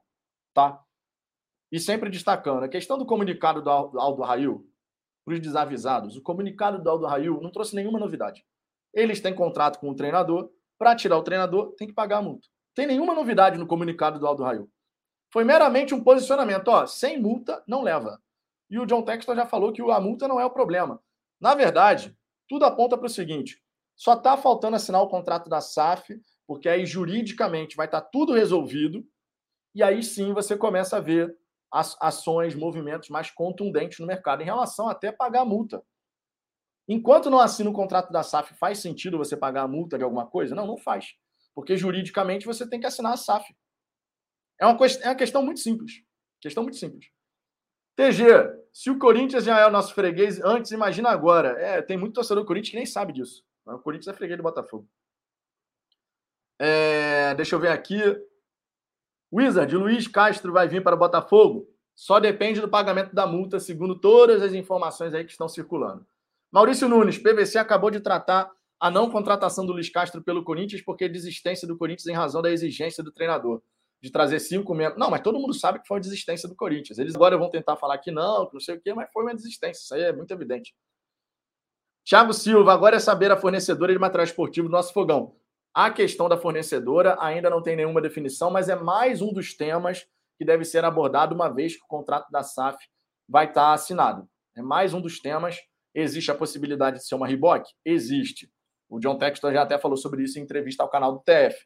[0.53, 0.80] tá?
[1.71, 4.65] E sempre destacando, a questão do comunicado do Aldo Rail,
[5.25, 8.45] para os desavisados, o comunicado do Aldo Rail não trouxe nenhuma novidade.
[8.93, 12.47] Eles têm contrato com o treinador, para tirar o treinador, tem que pagar a multa.
[12.73, 14.71] Tem nenhuma novidade no comunicado do Aldo Rail.
[15.34, 18.21] Foi meramente um posicionamento, ó, sem multa não leva.
[18.69, 21.01] E o John Textor já falou que a multa não é o problema.
[21.39, 22.15] Na verdade,
[22.47, 23.62] tudo aponta para o seguinte:
[23.95, 28.34] só está faltando assinar o contrato da SAF, porque aí juridicamente vai estar tá tudo
[28.34, 29.06] resolvido,
[29.73, 31.38] e aí sim você começa a ver
[31.71, 35.84] ações, movimentos mais contundentes no mercado em relação até pagar a multa.
[36.88, 40.25] Enquanto não assina o contrato da SAF, faz sentido você pagar a multa de alguma
[40.25, 40.56] coisa?
[40.56, 41.15] Não, não faz.
[41.53, 43.53] Porque juridicamente você tem que assinar a SAF.
[44.60, 46.01] É uma, é uma questão muito simples.
[46.39, 47.08] Questão muito simples.
[47.97, 48.23] TG,
[48.71, 51.60] se o Corinthians já é o nosso freguês antes, imagina agora.
[51.60, 53.43] É, tem muito torcedor do Corinthians que nem sabe disso.
[53.65, 54.88] O Corinthians é freguês do Botafogo.
[56.60, 57.99] É, deixa eu ver aqui.
[59.33, 61.67] Wizard, Luiz Castro vai vir para o Botafogo?
[61.95, 66.05] Só depende do pagamento da multa, segundo todas as informações aí que estão circulando.
[66.51, 71.10] Maurício Nunes, PVC acabou de tratar a não contratação do Luiz Castro pelo Corinthians porque
[71.10, 73.60] desistência do Corinthians em razão da exigência do treinador
[74.01, 74.99] de trazer cinco membros.
[74.99, 76.99] Não, mas todo mundo sabe que foi uma desistência do Corinthians.
[76.99, 79.33] Eles agora vão tentar falar que não, que não sei o quê, mas foi uma
[79.33, 79.81] desistência.
[79.81, 80.75] Isso aí é muito evidente.
[82.05, 85.36] Tiago Silva, agora é saber a fornecedora de material esportivo do nosso fogão.
[85.73, 90.07] A questão da fornecedora ainda não tem nenhuma definição, mas é mais um dos temas
[90.38, 92.77] que deve ser abordado uma vez que o contrato da SAF
[93.27, 94.27] vai estar assinado.
[94.55, 95.57] É mais um dos temas.
[95.93, 97.69] Existe a possibilidade de ser uma Reebok?
[97.83, 98.49] Existe.
[98.89, 101.57] O John Textor já até falou sobre isso em entrevista ao canal do TF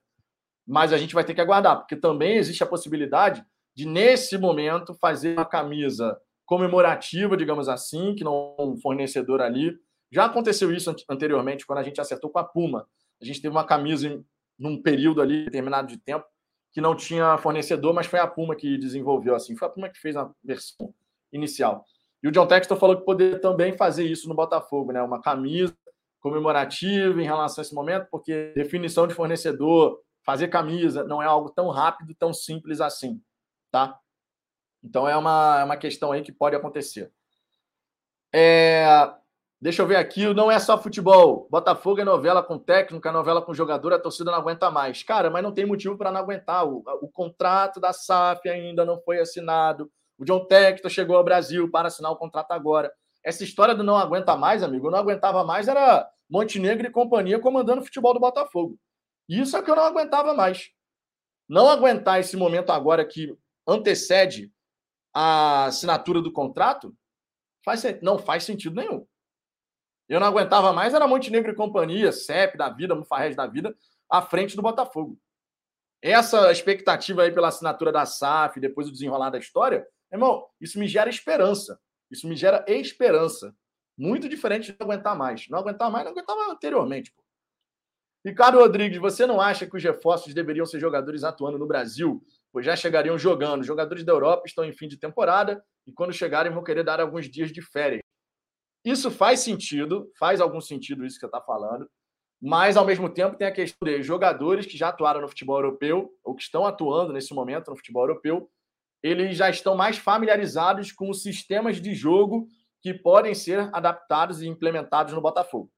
[0.71, 3.43] mas a gente vai ter que aguardar, porque também existe a possibilidade
[3.75, 9.77] de, nesse momento, fazer uma camisa comemorativa, digamos assim, que não é um fornecedor ali.
[10.09, 12.87] Já aconteceu isso anteriormente, quando a gente acertou com a Puma.
[13.21, 14.23] A gente teve uma camisa
[14.57, 16.25] num período ali, determinado de tempo,
[16.71, 19.57] que não tinha fornecedor, mas foi a Puma que desenvolveu assim.
[19.57, 20.93] Foi a Puma que fez a versão
[21.33, 21.83] inicial.
[22.23, 25.01] E o John Textor falou que poderia também fazer isso no Botafogo, né?
[25.01, 25.75] Uma camisa
[26.21, 31.49] comemorativa em relação a esse momento, porque definição de fornecedor, fazer camisa não é algo
[31.49, 33.21] tão rápido, tão simples assim,
[33.71, 33.99] tá?
[34.83, 37.11] Então é uma, é uma questão aí que pode acontecer.
[38.33, 39.13] É...
[39.59, 41.47] Deixa eu ver aqui, não é só futebol.
[41.51, 45.03] Botafogo é novela com técnico, é novela com jogador, a torcida não aguenta mais.
[45.03, 46.65] Cara, mas não tem motivo para não aguentar.
[46.65, 49.91] O, o, contrato da SAF ainda não foi assinado.
[50.17, 52.91] O John Tector chegou ao Brasil para assinar o contrato agora.
[53.23, 57.39] Essa história do não aguenta mais, amigo, eu não aguentava mais, era Montenegro e companhia
[57.39, 58.79] comandando o futebol do Botafogo.
[59.31, 60.71] Isso é que eu não aguentava mais.
[61.47, 63.33] Não aguentar esse momento agora que
[63.65, 64.51] antecede
[65.13, 66.93] a assinatura do contrato,
[67.63, 69.07] faz, não faz sentido nenhum.
[70.09, 73.73] Eu não aguentava mais, era Montenegro e companhia, CEP da vida, Mufarrez da vida,
[74.09, 75.17] à frente do Botafogo.
[76.01, 80.89] Essa expectativa aí pela assinatura da SAF, depois do desenrolar da história, irmão, isso me
[80.89, 81.79] gera esperança.
[82.09, 83.55] Isso me gera esperança.
[83.97, 85.47] Muito diferente de não aguentar mais.
[85.47, 87.13] Não aguentar mais, não aguentava anteriormente.
[88.23, 92.23] Ricardo Rodrigues, você não acha que os reforços deveriam ser jogadores atuando no Brasil?
[92.51, 93.63] Pois já chegariam jogando.
[93.63, 97.27] Jogadores da Europa estão em fim de temporada e quando chegarem vão querer dar alguns
[97.27, 98.01] dias de férias.
[98.85, 101.89] Isso faz sentido, faz algum sentido isso que você está falando,
[102.41, 106.11] mas ao mesmo tempo tem a questão de jogadores que já atuaram no futebol europeu,
[106.23, 108.49] ou que estão atuando nesse momento no futebol europeu,
[109.03, 112.47] eles já estão mais familiarizados com os sistemas de jogo
[112.81, 115.71] que podem ser adaptados e implementados no Botafogo.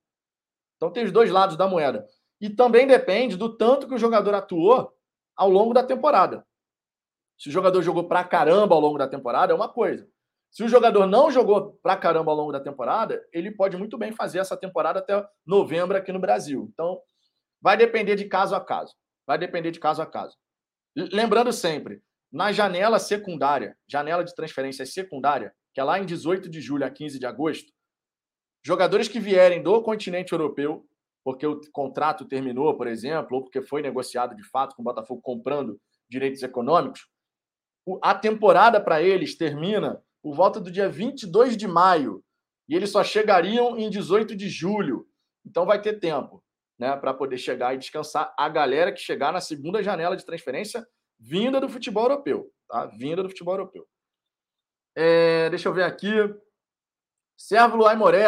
[0.78, 2.06] Então tem os dois lados da moeda.
[2.44, 4.94] E também depende do tanto que o jogador atuou
[5.34, 6.46] ao longo da temporada.
[7.38, 10.06] Se o jogador jogou pra caramba ao longo da temporada, é uma coisa.
[10.52, 14.12] Se o jogador não jogou pra caramba ao longo da temporada, ele pode muito bem
[14.12, 16.70] fazer essa temporada até novembro aqui no Brasil.
[16.74, 17.00] Então,
[17.62, 18.94] vai depender de caso a caso.
[19.26, 20.36] Vai depender de caso a caso.
[20.98, 26.60] Lembrando sempre, na janela secundária, janela de transferência secundária, que é lá em 18 de
[26.60, 27.72] julho a 15 de agosto,
[28.62, 30.86] jogadores que vierem do continente europeu,
[31.24, 35.22] porque o contrato terminou, por exemplo, ou porque foi negociado de fato com o Botafogo
[35.22, 37.08] comprando direitos econômicos,
[38.02, 42.24] a temporada para eles termina por volta do dia 22 de maio.
[42.68, 45.06] E eles só chegariam em 18 de julho.
[45.46, 46.44] Então vai ter tempo
[46.80, 50.88] né, para poder chegar e descansar a galera que chegar na segunda janela de transferência
[51.20, 52.50] vinda do futebol europeu.
[52.70, 52.86] Tá?
[52.86, 53.86] Vinda do futebol europeu.
[54.96, 56.10] É, deixa eu ver aqui.
[57.38, 58.28] Servo Luai Moré.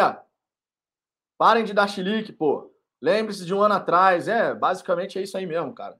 [1.38, 2.75] Parem de dar chilique, pô.
[3.00, 4.28] Lembre-se de um ano atrás.
[4.28, 5.98] É, basicamente é isso aí mesmo, cara.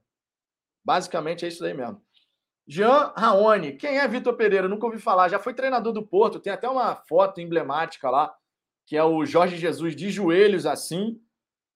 [0.85, 2.01] Basicamente é isso aí mesmo.
[2.67, 3.77] Jean Raoni.
[3.77, 4.69] Quem é Vitor Pereira?
[4.69, 5.29] Nunca ouvi falar.
[5.29, 6.41] Já foi treinador do Porto.
[6.41, 8.35] Tem até uma foto emblemática lá,
[8.87, 11.21] que é o Jorge Jesus de joelhos assim,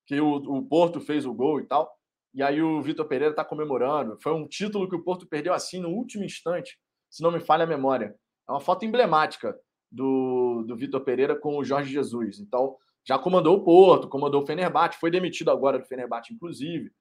[0.06, 1.96] que o, o Porto fez o gol e tal.
[2.33, 4.18] E aí o Vitor Pereira está comemorando.
[4.20, 6.78] Foi um título que o Porto perdeu assim no último instante,
[7.09, 8.14] se não me falha a memória.
[8.48, 9.56] É uma foto emblemática
[9.90, 12.38] do, do Vitor Pereira com o Jorge Jesus.
[12.38, 16.92] Então, já comandou o Porto, comandou o Fenerbahçe, foi demitido agora do Fenerbahçe, inclusive.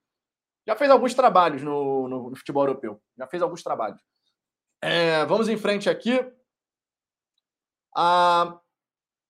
[0.68, 3.02] Já fez alguns trabalhos no, no, no futebol europeu.
[3.18, 4.02] Já fez alguns trabalhos.
[4.82, 6.20] É, vamos em frente aqui.
[7.96, 8.60] A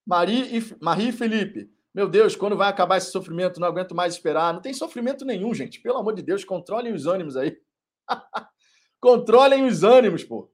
[0.05, 1.71] Marie, Marie Felipe.
[1.93, 3.59] Meu Deus, quando vai acabar esse sofrimento?
[3.59, 4.53] Não aguento mais esperar.
[4.53, 5.81] Não tem sofrimento nenhum, gente.
[5.81, 7.59] Pelo amor de Deus, controlem os ânimos aí.
[9.01, 10.51] controlem os ânimos, pô.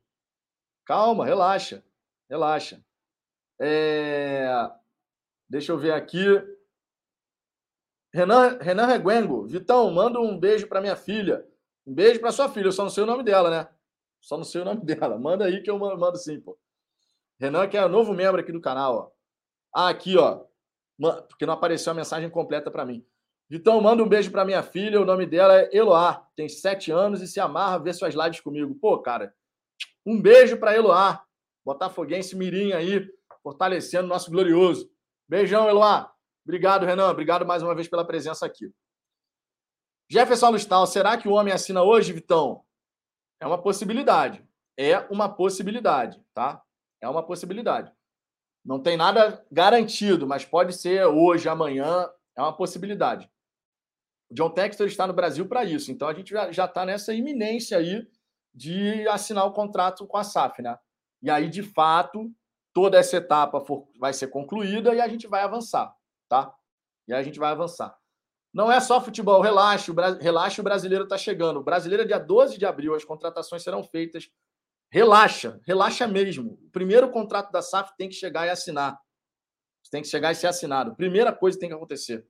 [0.86, 1.84] Calma, relaxa.
[2.30, 2.84] Relaxa.
[3.60, 4.48] É...
[5.56, 6.20] Deixa eu ver aqui.
[8.14, 11.48] Renan, Renan Reguengo, Vitão, manda um beijo para minha filha.
[11.88, 13.70] Um beijo para sua filha, eu só não sei o nome dela, né?
[14.20, 15.18] Só não sei o nome dela.
[15.18, 16.60] Manda aí que eu mando sim, pô.
[17.40, 19.12] Renan, que é novo membro aqui do canal, ó.
[19.74, 20.44] Ah, aqui, ó.
[21.30, 23.06] Porque não apareceu a mensagem completa para mim.
[23.50, 25.00] Vitão, manda um beijo para minha filha.
[25.00, 26.28] O nome dela é Eloá.
[26.36, 28.76] Tem sete anos e se amarra ver suas lives comigo.
[28.76, 29.34] Pô, cara,
[30.06, 31.24] um beijo para Eloá.
[31.64, 33.10] Botafoguense Mirim aí,
[33.42, 34.94] fortalecendo o nosso glorioso.
[35.28, 36.14] Beijão, Eloá.
[36.44, 37.10] Obrigado, Renan.
[37.10, 38.72] Obrigado mais uma vez pela presença aqui.
[40.10, 42.64] Jefferson Lustal, será que o homem assina hoje, Vitão?
[43.40, 44.48] É uma possibilidade.
[44.78, 46.62] É uma possibilidade, tá?
[47.02, 47.92] É uma possibilidade.
[48.64, 53.30] Não tem nada garantido, mas pode ser hoje, amanhã, é uma possibilidade.
[54.30, 57.78] O John Textor está no Brasil para isso, então a gente já está nessa iminência
[57.78, 58.08] aí
[58.54, 60.78] de assinar o contrato com a SAF, né?
[61.22, 62.32] E aí, de fato,
[62.76, 65.96] toda essa etapa for, vai ser concluída e a gente vai avançar
[66.28, 66.54] tá?
[67.08, 67.96] E a gente vai avançar.
[68.54, 71.60] Não é só futebol, relaxa, o, relaxa, o brasileiro está chegando.
[71.60, 74.30] O brasileiro é dia 12 de abril, as contratações serão feitas.
[74.90, 76.54] Relaxa, relaxa mesmo.
[76.54, 78.98] O primeiro contrato da SAF tem que chegar e assinar.
[79.92, 80.96] Tem que chegar e ser assinado.
[80.96, 82.26] Primeira coisa que tem que acontecer.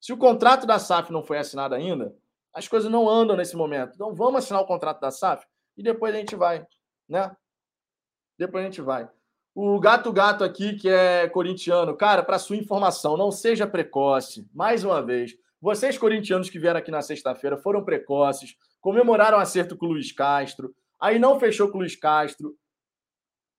[0.00, 2.16] Se o contrato da SAF não foi assinado ainda,
[2.52, 3.94] as coisas não andam nesse momento.
[3.94, 5.44] Então vamos assinar o contrato da SAF
[5.76, 6.64] e depois a gente vai,
[7.08, 7.36] né?
[8.38, 9.10] Depois a gente vai.
[9.54, 14.48] O Gato Gato aqui, que é corintiano, cara, para sua informação, não seja precoce.
[14.52, 19.86] Mais uma vez, vocês corintianos que vieram aqui na sexta-feira foram precoces, comemoraram acerto com
[19.86, 22.56] o Luiz Castro, aí não fechou com o Luiz Castro.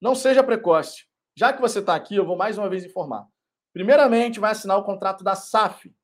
[0.02, 1.06] Não seja precoce.
[1.34, 3.26] Já que você está aqui, eu vou mais uma vez informar.
[3.72, 5.96] Primeiramente, vai assinar o contrato da SAF.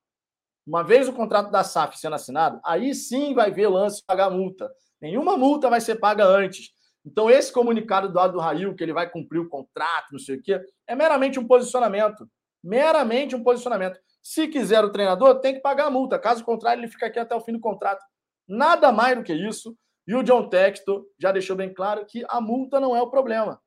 [0.65, 4.71] Uma vez o contrato da SAF sendo assinado, aí sim vai ver lance pagar multa.
[5.01, 6.71] Nenhuma multa vai ser paga antes.
[7.05, 10.35] Então, esse comunicado do lado do Rail, que ele vai cumprir o contrato, não sei
[10.35, 12.29] o quê, é meramente um posicionamento.
[12.63, 13.99] Meramente um posicionamento.
[14.21, 16.19] Se quiser o treinador, tem que pagar a multa.
[16.19, 18.05] Caso contrário, ele fica aqui até o fim do contrato.
[18.47, 19.75] Nada mais do que isso.
[20.07, 23.59] E o John Textor já deixou bem claro que a multa não é o problema.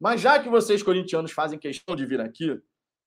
[0.00, 2.58] Mas já que vocês, corintianos, fazem questão de vir aqui,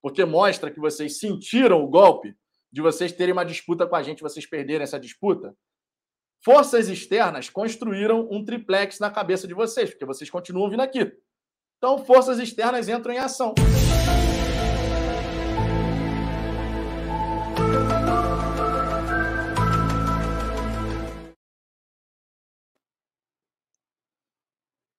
[0.02, 2.36] porque mostra que vocês sentiram o golpe
[2.72, 5.56] de vocês terem uma disputa com a gente, vocês perderem essa disputa,
[6.44, 11.12] forças externas construíram um triplex na cabeça de vocês, porque vocês continuam vindo aqui.
[11.78, 13.54] Então, forças externas entram em ação.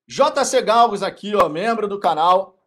[0.08, 2.58] JC Galgos aqui, ó, membro do canal.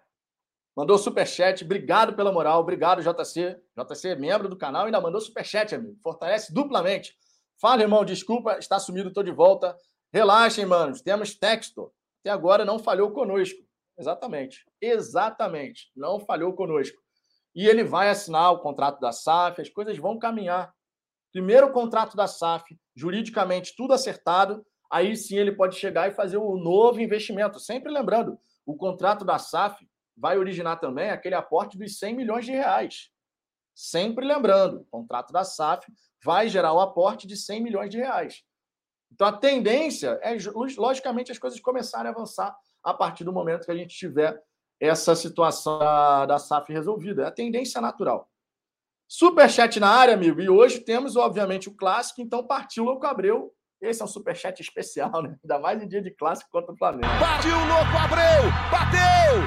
[0.75, 1.63] Mandou superchat.
[1.63, 2.61] Obrigado pela moral.
[2.61, 3.59] Obrigado, JC.
[3.77, 5.97] JC é membro do canal e ainda mandou superchat, amigo.
[6.01, 7.15] Fortalece duplamente.
[7.63, 8.03] Fala, irmão.
[8.03, 9.73] Desculpa, está sumido, estou de volta.
[10.11, 11.01] Relaxem, manos.
[11.01, 11.93] Temos texto.
[12.19, 13.57] Até agora não falhou conosco.
[13.97, 14.65] Exatamente.
[14.81, 15.89] Exatamente.
[15.95, 17.01] Não falhou conosco.
[17.55, 20.73] E ele vai assinar o contrato da SAF, as coisas vão caminhar.
[21.31, 26.35] Primeiro o contrato da SAF, juridicamente tudo acertado aí sim ele pode chegar e fazer
[26.35, 27.61] um novo investimento.
[27.61, 32.51] Sempre lembrando, o contrato da SAF vai originar também aquele aporte dos 100 milhões de
[32.51, 33.09] reais.
[33.73, 35.87] Sempre lembrando, o contrato da SAF
[36.23, 38.43] vai gerar o aporte de 100 milhões de reais.
[39.11, 40.35] Então a tendência é,
[40.77, 44.41] logicamente, as coisas começarem a avançar a partir do momento que a gente tiver
[44.79, 47.23] essa situação da, da SAF resolvida.
[47.23, 48.29] É a tendência natural.
[49.07, 50.41] Superchat na área, amigo.
[50.41, 54.61] E hoje temos, obviamente, o clássico, então partiu o Louco Abreu esse é um superchat
[54.61, 55.35] especial, né?
[55.43, 57.05] Ainda mais em dia de clássico contra o Flamengo.
[57.19, 58.49] Partiu, louco, Abreu!
[58.71, 59.43] Bateu!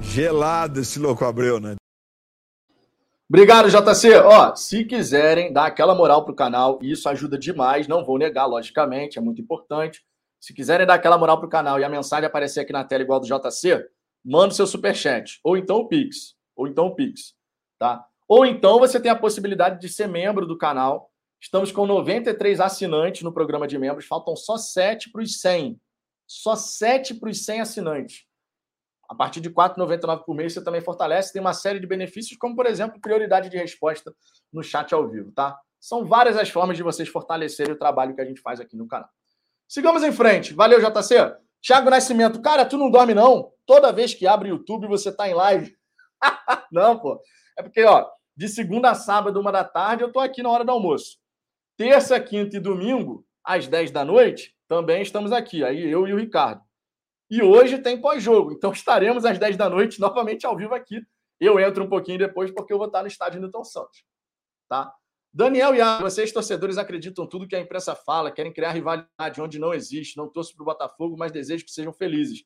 [0.00, 1.74] Gelado esse louco Abreu, né?
[3.28, 4.16] Obrigado, JC.
[4.16, 9.18] Ó, se quiserem dar aquela moral pro canal, isso ajuda demais, não vou negar, logicamente,
[9.18, 10.02] é muito importante.
[10.40, 13.20] Se quiserem dar aquela moral pro canal e a mensagem aparecer aqui na tela igual
[13.20, 13.86] do JC,
[14.24, 17.34] manda o seu superchat, ou então o Pix, ou então o Pix,
[17.78, 18.04] tá?
[18.26, 21.10] Ou então você tem a possibilidade de ser membro do canal
[21.40, 25.80] Estamos com 93 assinantes no programa de membros, faltam só 7 para os 100.
[26.26, 28.24] Só 7 para os 100 assinantes.
[29.08, 32.38] A partir de R$ 4,99 por mês você também fortalece, tem uma série de benefícios,
[32.38, 34.14] como por exemplo, prioridade de resposta
[34.52, 35.58] no chat ao vivo, tá?
[35.80, 38.86] São várias as formas de vocês fortalecerem o trabalho que a gente faz aqui no
[38.86, 39.08] canal.
[39.66, 40.52] Sigamos em frente.
[40.54, 41.36] Valeu, JC.
[41.60, 43.52] Tiago Nascimento, cara, tu não dorme não?
[43.66, 45.76] Toda vez que abre o YouTube você tá em live.
[46.72, 47.20] não, pô.
[47.56, 50.64] É porque, ó, de segunda a sábado, uma da tarde, eu tô aqui na hora
[50.64, 51.18] do almoço.
[51.76, 56.16] Terça, quinta e domingo, às 10 da noite, também estamos aqui, aí eu e o
[56.16, 56.60] Ricardo.
[57.30, 61.00] E hoje tem pós-jogo, então estaremos às 10 da noite novamente ao vivo aqui.
[61.38, 64.04] Eu entro um pouquinho depois porque eu vou estar no estádio Newton Santos.
[64.68, 64.92] Tá?
[65.32, 69.58] Daniel e a vocês torcedores acreditam tudo que a imprensa fala, querem criar rivalidade onde
[69.58, 72.44] não existe, não torço para o Botafogo, mas desejo que sejam felizes.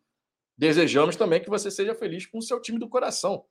[0.58, 3.44] Desejamos também que você seja feliz com o seu time do coração.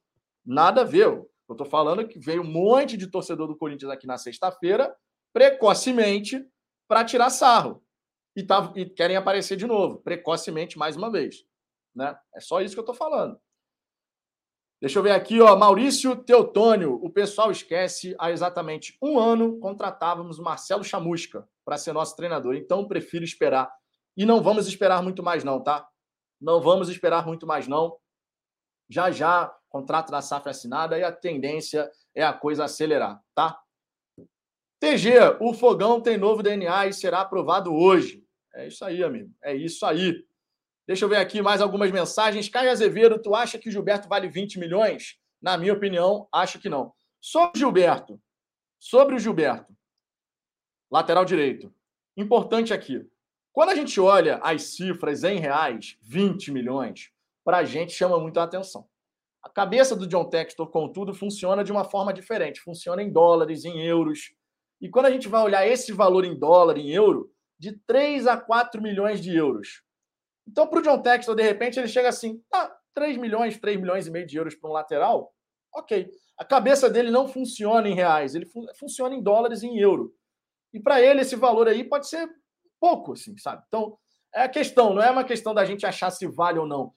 [0.45, 1.07] Nada a ver.
[1.07, 4.95] Eu estou falando que veio um monte de torcedor do Corinthians aqui na sexta-feira
[5.33, 6.45] precocemente
[6.87, 7.83] para tirar sarro.
[8.35, 11.43] E, tá, e querem aparecer de novo, precocemente, mais uma vez.
[11.95, 12.17] Né?
[12.35, 13.39] É só isso que eu estou falando.
[14.81, 15.55] Deixa eu ver aqui, ó.
[15.55, 16.95] Maurício Teutônio.
[17.03, 22.55] O pessoal esquece, há exatamente um ano contratávamos Marcelo Chamusca para ser nosso treinador.
[22.55, 23.71] Então, prefiro esperar.
[24.17, 25.87] E não vamos esperar muito mais, não, tá?
[26.39, 27.95] Não vamos esperar muito mais, não.
[28.89, 33.61] Já já, contrato da safra assinada e a tendência é a coisa acelerar, tá?
[34.79, 38.20] TG, o fogão tem novo DNA e será aprovado hoje.
[38.53, 39.31] É isso aí, amigo.
[39.41, 40.25] É isso aí.
[40.87, 42.49] Deixa eu ver aqui mais algumas mensagens.
[42.49, 45.17] Caio Azevedo, tu acha que o Gilberto vale 20 milhões?
[45.41, 46.93] Na minha opinião, acho que não.
[47.19, 48.21] Sobre o Gilberto,
[48.79, 49.73] sobre o Gilberto,
[50.91, 51.73] lateral direito.
[52.17, 53.07] Importante aqui.
[53.53, 57.11] Quando a gente olha as cifras em reais, 20 milhões,
[57.43, 58.87] para a gente chama muito a atenção.
[59.41, 62.61] A cabeça do John Textor, contudo, funciona de uma forma diferente.
[62.61, 64.33] Funciona em dólares, em euros.
[64.79, 67.30] E quando a gente vai olhar esse valor em dólar, em euro,
[67.61, 69.83] de 3 a 4 milhões de euros.
[70.47, 74.07] Então, para o John Textor, de repente, ele chega assim: ah, 3 milhões, 3 milhões
[74.07, 75.31] e meio de euros para um lateral?
[75.71, 76.09] Ok.
[76.39, 80.11] A cabeça dele não funciona em reais, ele fun funciona em dólares e em euro.
[80.73, 82.27] E para ele, esse valor aí pode ser
[82.79, 83.63] pouco, assim, sabe?
[83.67, 83.95] Então,
[84.33, 86.91] é a questão, não é uma questão da gente achar se vale ou não.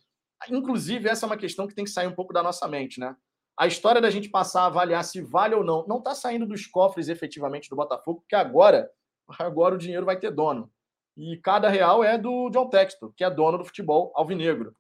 [0.49, 3.15] Inclusive, essa é uma questão que tem que sair um pouco da nossa mente, né?
[3.57, 6.67] a história da gente passar a avaliar se vale ou não, não está saindo dos
[6.67, 8.91] cofres efetivamente do Botafogo, porque agora,
[9.39, 10.71] agora o dinheiro vai ter dono.
[11.17, 14.75] E cada real é do John Textor, que é dono do futebol alvinegro.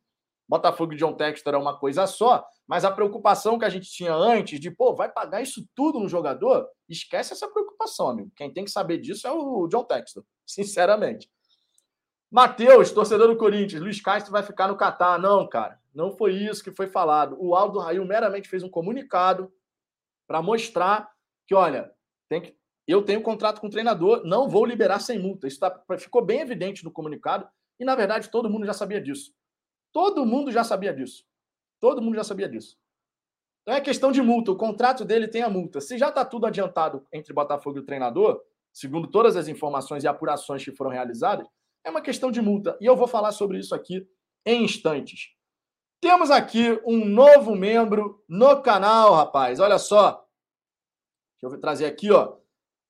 [0.49, 4.15] Botafogo e John Textor é uma coisa só, Mas a preocupação que a gente tinha
[4.15, 6.69] antes de, pô, vai pagar isso tudo no jogador?
[6.89, 8.31] Esquece essa preocupação, amigo.
[8.35, 11.31] Quem tem que saber disso é o John Texton, sinceramente.
[12.31, 15.19] Matheus, torcedor do Corinthians, Luiz Castro vai ficar no Catar.
[15.19, 17.37] Não, cara, não foi isso que foi falado.
[17.39, 19.53] O Aldo Rail meramente fez um comunicado
[20.27, 21.09] para mostrar
[21.47, 21.93] que, olha,
[22.29, 22.57] tem que,
[22.93, 25.47] eu tenho contrato com o treinador, não vou liberar sem multa.
[25.47, 29.33] Isso tá, ficou bem evidente no comunicado e, na verdade, todo mundo já sabia disso.
[29.93, 31.25] Todo mundo já sabia disso.
[31.81, 32.77] Todo mundo já sabia disso.
[33.63, 34.51] Então é questão de multa.
[34.51, 35.81] O contrato dele tem a multa.
[35.81, 40.09] Se já está tudo adiantado entre Botafogo e o treinador, segundo todas as informações e
[40.09, 41.47] apurações que foram realizadas,
[41.83, 42.77] é uma questão de multa.
[42.81, 44.07] E eu vou falar sobre isso aqui
[44.45, 45.35] em instantes.
[46.01, 49.59] Temos aqui um novo membro no canal, rapaz.
[49.59, 50.27] Olha só.
[51.41, 52.37] Deixa eu trazer aqui, ó.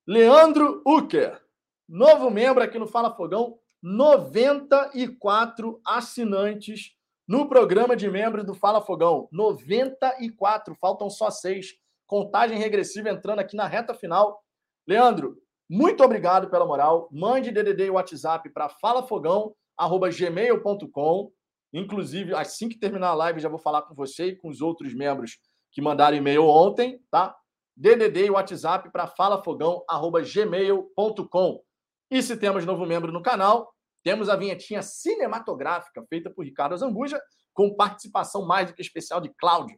[0.07, 1.41] Leandro Ucker.
[1.89, 3.57] Novo membro aqui no Fala Fogão.
[3.81, 6.91] 94 assinantes
[7.27, 9.27] no programa de membros do Fala Fogão.
[9.31, 11.73] 94, faltam só seis.
[12.05, 14.43] Contagem regressiva entrando aqui na reta final.
[14.87, 17.09] Leandro, muito obrigado pela moral.
[17.11, 21.31] Mande DDD e WhatsApp para falafogão@gmail.com.
[21.73, 24.93] Inclusive, assim que terminar a live, já vou falar com você e com os outros
[24.93, 25.39] membros
[25.71, 27.35] que mandaram e-mail ontem, tá?
[27.75, 31.61] DDD e WhatsApp para falafogão@gmail.com.
[32.09, 33.73] E se temos novo membro no canal,
[34.03, 37.21] temos a vinhetinha cinematográfica feita por Ricardo Zambuja,
[37.53, 39.77] com participação mais do que especial de Cláudio.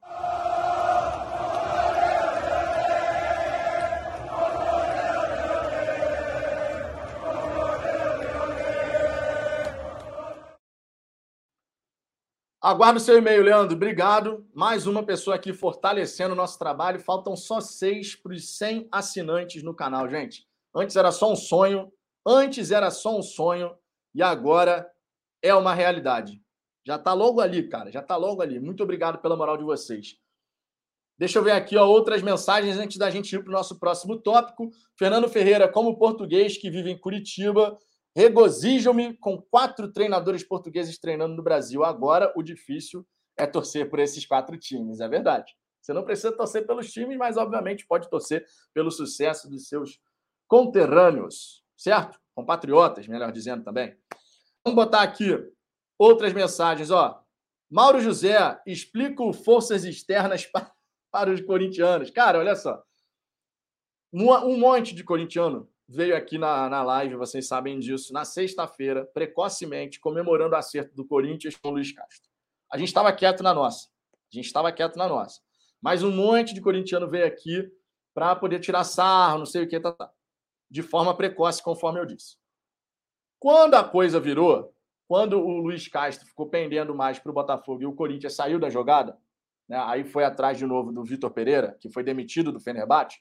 [12.67, 13.77] Aguardo o seu e-mail, Leandro.
[13.77, 14.45] Obrigado.
[14.53, 16.99] Mais uma pessoa aqui fortalecendo o nosso trabalho.
[16.99, 20.45] Faltam só seis para os 100 assinantes no canal, gente.
[20.75, 21.89] Antes era só um sonho.
[22.25, 23.73] Antes era só um sonho
[24.13, 24.85] e agora
[25.41, 26.41] é uma realidade.
[26.85, 27.89] Já está logo ali, cara.
[27.89, 28.59] Já está logo ali.
[28.59, 30.17] Muito obrigado pela moral de vocês.
[31.17, 34.17] Deixa eu ver aqui ó, outras mensagens antes da gente ir para o nosso próximo
[34.17, 34.71] tópico.
[34.99, 37.77] Fernando Ferreira, como português que vive em Curitiba,
[38.17, 41.83] regozijam-me com quatro treinadores portugueses treinando no Brasil.
[41.83, 43.07] Agora, o difícil
[43.37, 45.55] é torcer por esses quatro times, é verdade.
[45.79, 48.43] Você não precisa torcer pelos times, mas obviamente pode torcer
[48.73, 49.99] pelo sucesso dos seus
[50.47, 52.19] conterrâneos, certo?
[52.33, 53.95] compatriotas, melhor dizendo também.
[54.65, 55.29] Vamos botar aqui
[55.95, 57.23] outras mensagens, ó.
[57.69, 60.43] Mauro José, explico forças externas
[61.11, 62.09] para, os corintianos.
[62.09, 62.83] Cara, olha só.
[64.11, 69.99] Um monte de corintiano veio aqui na, na live, vocês sabem disso, na sexta-feira, precocemente,
[69.99, 72.29] comemorando o acerto do Corinthians com o Luiz Castro.
[72.71, 73.87] A gente estava quieto na nossa.
[74.31, 75.41] A gente estava quieto na nossa.
[75.81, 77.71] Mas um monte de corintiano veio aqui
[78.13, 80.11] para poder tirar sarro, não sei o que, tá, tá
[80.69, 82.35] de forma precoce, conforme eu disse.
[83.39, 84.73] Quando a coisa virou,
[85.07, 88.69] quando o Luiz Castro ficou pendendo mais para o Botafogo e o Corinthians saiu da
[88.69, 89.17] jogada,
[89.69, 93.19] né, aí foi atrás de novo do Vitor Pereira, que foi demitido do Fenerbahçe.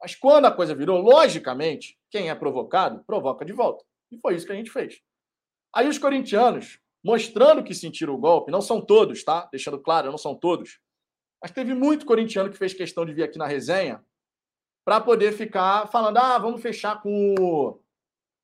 [0.00, 3.84] Mas quando a coisa virou, logicamente, quem é provocado, provoca de volta.
[4.10, 5.00] E foi isso que a gente fez.
[5.74, 9.48] Aí os corintianos, mostrando que sentiram o golpe, não são todos, tá?
[9.50, 10.80] Deixando claro, não são todos.
[11.42, 14.04] Mas teve muito corintiano que fez questão de vir aqui na resenha
[14.84, 17.80] para poder ficar falando: ah, vamos fechar com o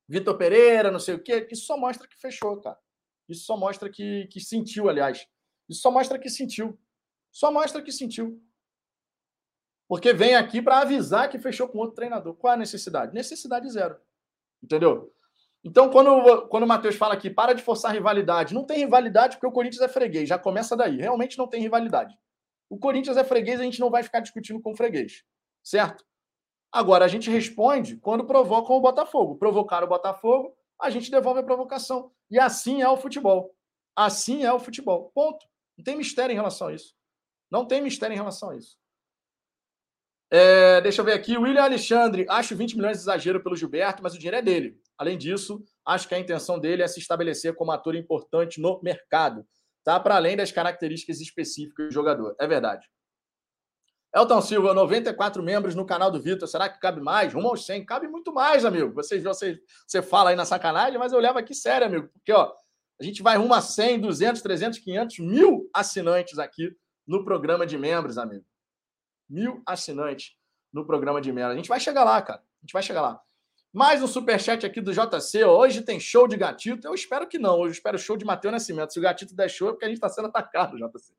[0.07, 1.47] Vitor Pereira, não sei o quê.
[1.51, 2.77] Isso só mostra que fechou, cara.
[3.27, 5.27] Isso só mostra que, que sentiu, aliás.
[5.67, 6.79] Isso só mostra que sentiu.
[7.31, 8.41] Só mostra que sentiu.
[9.87, 12.33] Porque vem aqui para avisar que fechou com outro treinador.
[12.35, 13.13] Qual a necessidade?
[13.13, 13.97] Necessidade zero.
[14.63, 15.13] Entendeu?
[15.63, 19.47] Então, quando, quando o Matheus fala aqui, para de forçar rivalidade, não tem rivalidade porque
[19.47, 20.97] o Corinthians é freguês, já começa daí.
[20.97, 22.15] Realmente não tem rivalidade.
[22.69, 25.23] O Corinthians é freguês, a gente não vai ficar discutindo com freguês.
[25.63, 26.05] Certo?
[26.71, 29.37] Agora, a gente responde quando provocam o Botafogo.
[29.37, 32.11] Provocaram o Botafogo, a gente devolve a provocação.
[32.29, 33.55] E assim é o futebol.
[33.95, 35.11] Assim é o futebol.
[35.15, 35.45] Ponto.
[35.77, 36.93] Não tem mistério em relação a isso.
[37.49, 38.77] Não tem mistério em relação a isso.
[40.31, 41.37] É, deixa eu ver aqui.
[41.37, 42.25] William Alexandre.
[42.29, 44.77] Acho 20 milhões de exagero pelo Gilberto, mas o dinheiro é dele.
[44.97, 49.45] Além disso, acho que a intenção dele é se estabelecer como ator importante no mercado.
[49.83, 49.99] Tá?
[49.99, 52.35] Para além das características específicas do jogador.
[52.39, 52.87] É verdade.
[54.15, 56.47] Elton Silva, 94 membros no canal do Vitor.
[56.47, 57.33] Será que cabe mais?
[57.33, 57.85] Rumo aos 100.
[57.85, 58.93] Cabe muito mais, amigo.
[58.93, 62.07] Você, você, você fala aí na sacanagem, mas eu levo aqui sério, amigo.
[62.13, 62.53] Porque, ó,
[62.99, 66.73] a gente vai rumo a 100, 200, 300, 500, mil assinantes aqui
[67.05, 68.45] no programa de membros, amigo.
[69.29, 70.35] Mil assinantes
[70.71, 71.53] no programa de membros.
[71.53, 72.39] A gente vai chegar lá, cara.
[72.39, 73.21] A gente vai chegar lá.
[73.73, 75.43] Mais um superchat aqui do JC.
[75.43, 76.87] Hoje tem show de gatito.
[76.87, 77.59] Eu espero que não.
[77.59, 78.93] Hoje eu espero show de Matheus Nascimento.
[78.93, 81.13] Se o gatito der show, é porque a gente está sendo atacado, JC.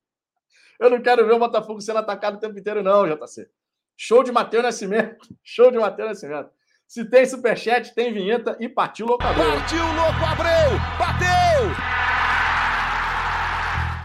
[0.81, 3.49] Eu não quero ver o Botafogo sendo atacado o tempo inteiro, não, JC.
[3.97, 5.29] Show de Matheus Nascimento.
[5.45, 6.51] Show de Matheus Nascimento.
[6.87, 9.51] Se tem superchat, tem vinheta e partiu louco Abreu.
[9.53, 10.79] Partiu louco Abreu!
[10.99, 11.27] Bateu!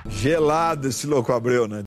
[0.10, 1.84] Gelado esse louco Abreu, né?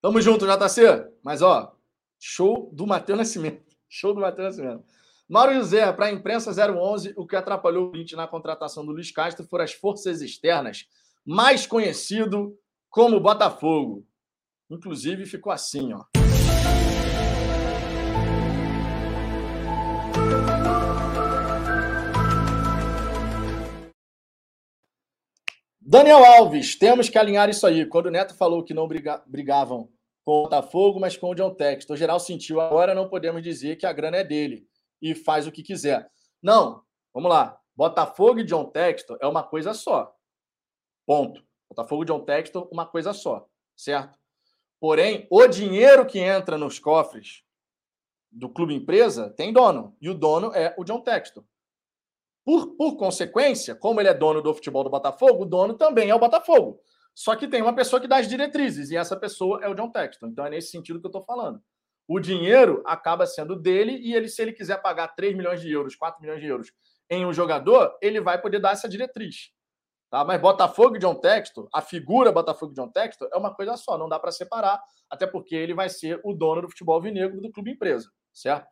[0.00, 1.08] Tamo junto, JC.
[1.22, 1.74] Mas, ó,
[2.18, 3.66] show do Matheus Nascimento.
[3.90, 4.84] Show do Matheus Nascimento.
[5.26, 9.10] Mauro José, para a imprensa 011, o que atrapalhou o Corinthians na contratação do Luiz
[9.10, 10.86] Castro foram as forças externas,
[11.24, 12.54] mais conhecido
[12.90, 14.06] como Botafogo.
[14.70, 16.17] Inclusive, ficou assim, ó.
[25.90, 27.86] Daniel Alves, temos que alinhar isso aí.
[27.86, 29.90] Quando o Neto falou que não briga, brigavam
[30.22, 31.56] com o Botafogo, mas com o John
[31.88, 32.60] o geral sentiu.
[32.60, 34.68] Agora não podemos dizer que a grana é dele
[35.00, 36.06] e faz o que quiser.
[36.42, 36.82] Não,
[37.14, 37.58] vamos lá.
[37.74, 40.14] Botafogo e John Textor é uma coisa só.
[41.06, 41.42] Ponto.
[41.70, 43.48] Botafogo e John Textor, uma coisa só.
[43.74, 44.18] Certo?
[44.78, 47.42] Porém, o dinheiro que entra nos cofres
[48.30, 49.96] do clube empresa tem dono.
[50.02, 51.44] E o dono é o John Textor.
[52.48, 56.14] Por, por consequência, como ele é dono do futebol do Botafogo, o dono também é
[56.14, 56.80] o Botafogo.
[57.14, 59.90] Só que tem uma pessoa que dá as diretrizes, e essa pessoa é o John
[59.90, 60.28] Texton.
[60.28, 61.60] Então é nesse sentido que eu estou falando.
[62.08, 65.94] O dinheiro acaba sendo dele, e ele, se ele quiser pagar 3 milhões de euros,
[65.94, 66.72] 4 milhões de euros
[67.10, 69.50] em um jogador, ele vai poder dar essa diretriz.
[70.08, 70.24] Tá?
[70.24, 73.98] Mas Botafogo e John Texton, a figura Botafogo e John Texton é uma coisa só,
[73.98, 77.52] não dá para separar, até porque ele vai ser o dono do futebol vinegro do
[77.52, 78.66] clube empresa, certo?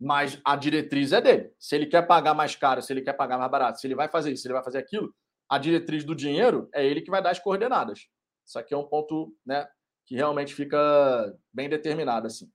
[0.00, 1.52] Mas a diretriz é dele.
[1.58, 4.08] Se ele quer pagar mais caro, se ele quer pagar mais barato, se ele vai
[4.08, 5.12] fazer isso, se ele vai fazer aquilo,
[5.48, 8.06] a diretriz do dinheiro é ele que vai dar as coordenadas.
[8.46, 9.66] Isso aqui é um ponto, né,
[10.06, 12.50] que realmente fica bem determinado assim.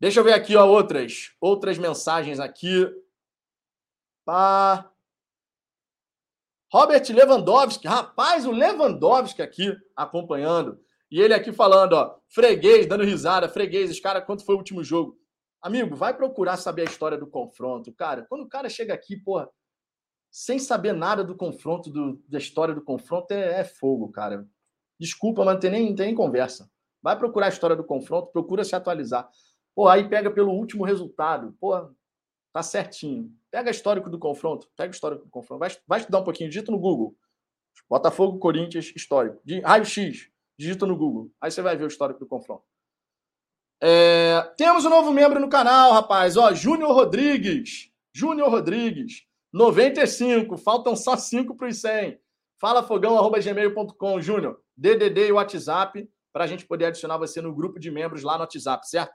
[0.00, 2.90] Deixa eu ver aqui, ó, outras, outras mensagens aqui.
[4.24, 4.90] Pá.
[6.72, 10.80] Robert Lewandowski, rapaz, o Lewandowski aqui acompanhando.
[11.10, 15.16] E ele aqui falando, ó, freguês, dando risada, freguês, cara, quanto foi o último jogo?
[15.64, 17.90] Amigo, vai procurar saber a história do confronto.
[17.90, 19.48] Cara, quando o cara chega aqui, porra,
[20.30, 24.46] sem saber nada do confronto, do, da história do confronto, é, é, fogo, cara.
[25.00, 26.70] Desculpa, mas não tem nem, não tem nem conversa.
[27.02, 29.26] Vai procurar a história do confronto, procura se atualizar.
[29.74, 31.56] Pô, aí pega pelo último resultado.
[31.58, 31.72] Pô,
[32.52, 33.34] tá certinho.
[33.50, 34.68] Pega histórico do confronto.
[34.76, 35.60] Pega o histórico do confronto.
[35.60, 36.50] Vai, vai estudar um pouquinho.
[36.50, 37.16] Digita no Google.
[37.88, 39.40] Botafogo, Corinthians, histórico.
[39.64, 40.30] Raio X.
[40.58, 41.30] Digita no Google.
[41.40, 42.73] Aí você vai ver o histórico do confronto.
[43.86, 46.38] É, temos um novo membro no canal, rapaz.
[46.38, 47.90] Ó, Júnior Rodrigues.
[48.14, 49.26] Júnior Rodrigues.
[49.52, 50.56] 95.
[50.56, 52.18] Faltam só 5 para os 100.
[52.58, 54.58] Fala fogão.gmail.com, Júnior.
[54.74, 58.40] DDD e WhatsApp para a gente poder adicionar você no grupo de membros lá no
[58.40, 59.12] WhatsApp, certo?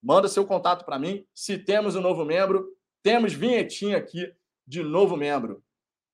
[0.00, 1.26] Manda seu contato para mim.
[1.34, 2.68] Se temos um novo membro,
[3.02, 4.32] temos vinhetinha aqui
[4.64, 5.64] de novo membro.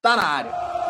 [0.01, 0.86] Tá na área.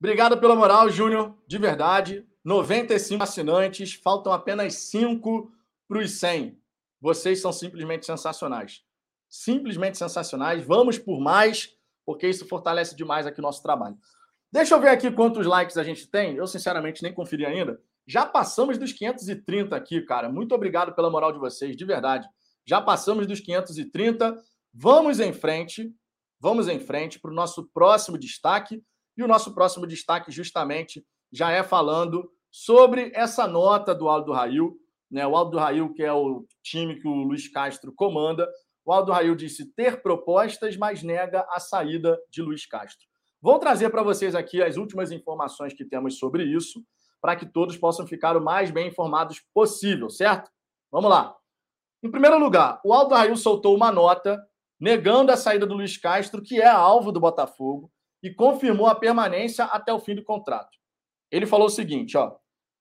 [0.00, 1.34] Obrigado pela moral, Júnior.
[1.46, 2.26] De verdade.
[2.44, 5.52] 95 assinantes, faltam apenas 5
[5.86, 6.58] para os 100.
[7.00, 8.82] Vocês são simplesmente sensacionais.
[9.28, 10.64] Simplesmente sensacionais.
[10.64, 11.76] Vamos por mais,
[12.06, 13.98] porque isso fortalece demais aqui o nosso trabalho.
[14.50, 16.36] Deixa eu ver aqui quantos likes a gente tem.
[16.36, 17.80] Eu, sinceramente, nem conferi ainda.
[18.06, 20.30] Já passamos dos 530 aqui, cara.
[20.30, 22.26] Muito obrigado pela moral de vocês, de verdade.
[22.64, 24.34] Já passamos dos 530.
[24.72, 25.92] Vamos em frente.
[26.40, 28.82] Vamos em frente para o nosso próximo destaque.
[29.18, 34.78] E o nosso próximo destaque, justamente, já é falando sobre essa nota do Aldo Rail.
[35.10, 35.26] Né?
[35.26, 38.48] O Aldo Rail, que é o time que o Luiz Castro comanda,
[38.84, 43.06] o Aldo Rail disse ter propostas, mas nega a saída de Luiz Castro.
[43.42, 46.82] Vou trazer para vocês aqui as últimas informações que temos sobre isso,
[47.20, 50.48] para que todos possam ficar o mais bem informados possível, certo?
[50.92, 51.36] Vamos lá.
[52.02, 54.40] Em primeiro lugar, o Aldo Rail soltou uma nota
[54.80, 57.90] negando a saída do Luiz Castro, que é alvo do Botafogo,
[58.22, 60.76] e confirmou a permanência até o fim do contrato.
[61.30, 62.36] Ele falou o seguinte, ó: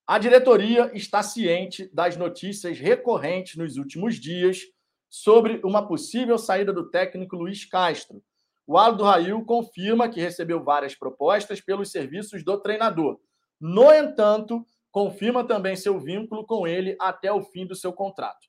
[0.08, 4.62] a diretoria está ciente das notícias recorrentes nos últimos dias
[5.10, 8.24] sobre uma possível saída do técnico Luiz Castro.
[8.66, 13.20] O Aldo Rail confirma que recebeu várias propostas pelos serviços do treinador.
[13.60, 18.48] No entanto, confirma também seu vínculo com ele até o fim do seu contrato.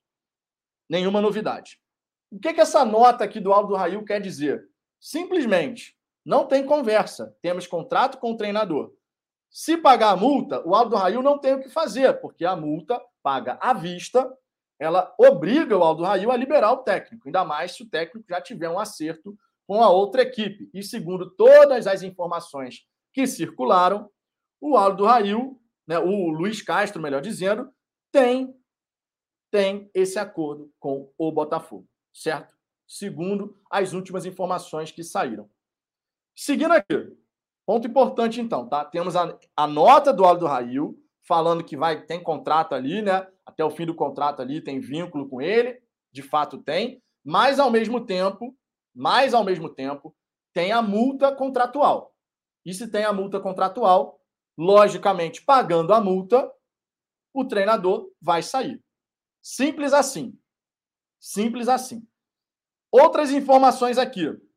[0.89, 1.81] Nenhuma novidade.
[2.31, 4.69] O que, que essa nota aqui do Aldo Rail quer dizer?
[5.01, 5.98] Simplesmente,
[6.29, 7.35] não tem conversa.
[7.41, 8.93] Temos contrato com o treinador.
[9.49, 13.03] Se pagar a multa, o Aldo Rail não tem o que fazer, porque a multa
[13.23, 14.31] paga à vista,
[14.79, 18.43] ela obriga o Aldo Rail a liberar o técnico, ainda mais se o técnico já
[18.43, 19.35] tiver um acerto
[19.67, 20.69] com a outra equipe.
[20.75, 24.11] E segundo todas as informações que circularam,
[24.61, 27.73] o Aldo Rail, né, o Luiz Castro, melhor dizendo,
[28.13, 28.55] tem
[29.51, 32.55] tem esse acordo com o Botafogo, certo?
[32.87, 35.49] Segundo as últimas informações que saíram.
[36.41, 36.95] Seguindo aqui,
[37.67, 38.85] ponto importante então, tá?
[38.85, 43.27] Temos a, a nota do Aldo Rail, falando que vai tem contrato ali, né?
[43.45, 45.83] Até o fim do contrato ali, tem vínculo com ele.
[46.13, 48.57] de fato tem, mas ao mesmo tempo,
[48.95, 50.15] mas ao mesmo tempo,
[50.55, 52.15] tem a multa contratual.
[52.65, 54.21] E se tem a multa contratual,
[54.57, 56.49] logicamente, pagando a multa,
[57.35, 58.81] o treinador vai sair.
[59.43, 60.39] Simples assim.
[61.19, 62.07] Simples assim.
[62.93, 64.48] Outras informações aqui.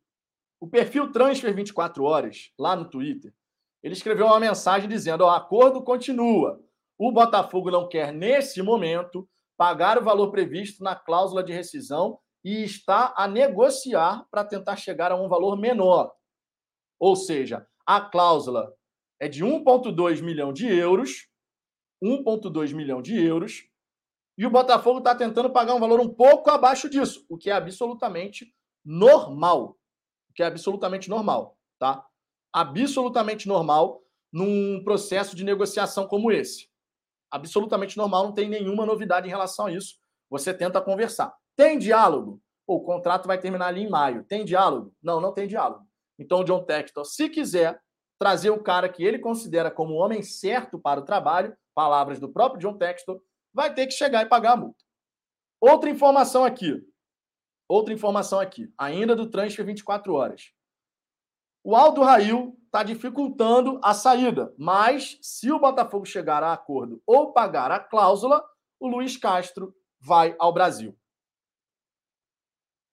[0.61, 3.33] O perfil Transfer 24 Horas, lá no Twitter,
[3.81, 6.63] ele escreveu uma mensagem dizendo: o acordo continua.
[6.99, 12.63] O Botafogo não quer, nesse momento, pagar o valor previsto na cláusula de rescisão e
[12.63, 16.13] está a negociar para tentar chegar a um valor menor.
[16.99, 18.71] Ou seja, a cláusula
[19.19, 21.27] é de 1,2 milhão de euros,
[22.03, 23.63] 1,2 milhão de euros,
[24.37, 27.53] e o Botafogo está tentando pagar um valor um pouco abaixo disso, o que é
[27.53, 28.53] absolutamente
[28.85, 29.80] normal.
[30.35, 32.05] Que é absolutamente normal, tá?
[32.53, 34.01] Absolutamente normal
[34.31, 36.69] num processo de negociação como esse.
[37.29, 39.97] Absolutamente normal, não tem nenhuma novidade em relação a isso.
[40.29, 41.33] Você tenta conversar.
[41.55, 42.41] Tem diálogo?
[42.65, 44.23] O contrato vai terminar ali em maio.
[44.23, 44.93] Tem diálogo?
[45.01, 45.85] Não, não tem diálogo.
[46.17, 47.81] Então, o John Textor, se quiser
[48.19, 52.29] trazer o cara que ele considera como o homem certo para o trabalho, palavras do
[52.29, 53.21] próprio John Textor,
[53.53, 54.83] vai ter que chegar e pagar a multa.
[55.59, 56.81] Outra informação aqui.
[57.71, 60.51] Outra informação aqui, ainda do transfer 24 horas.
[61.63, 67.31] O Aldo Rail está dificultando a saída, mas se o Botafogo chegar a acordo ou
[67.31, 68.43] pagar a cláusula,
[68.77, 70.93] o Luiz Castro vai ao Brasil.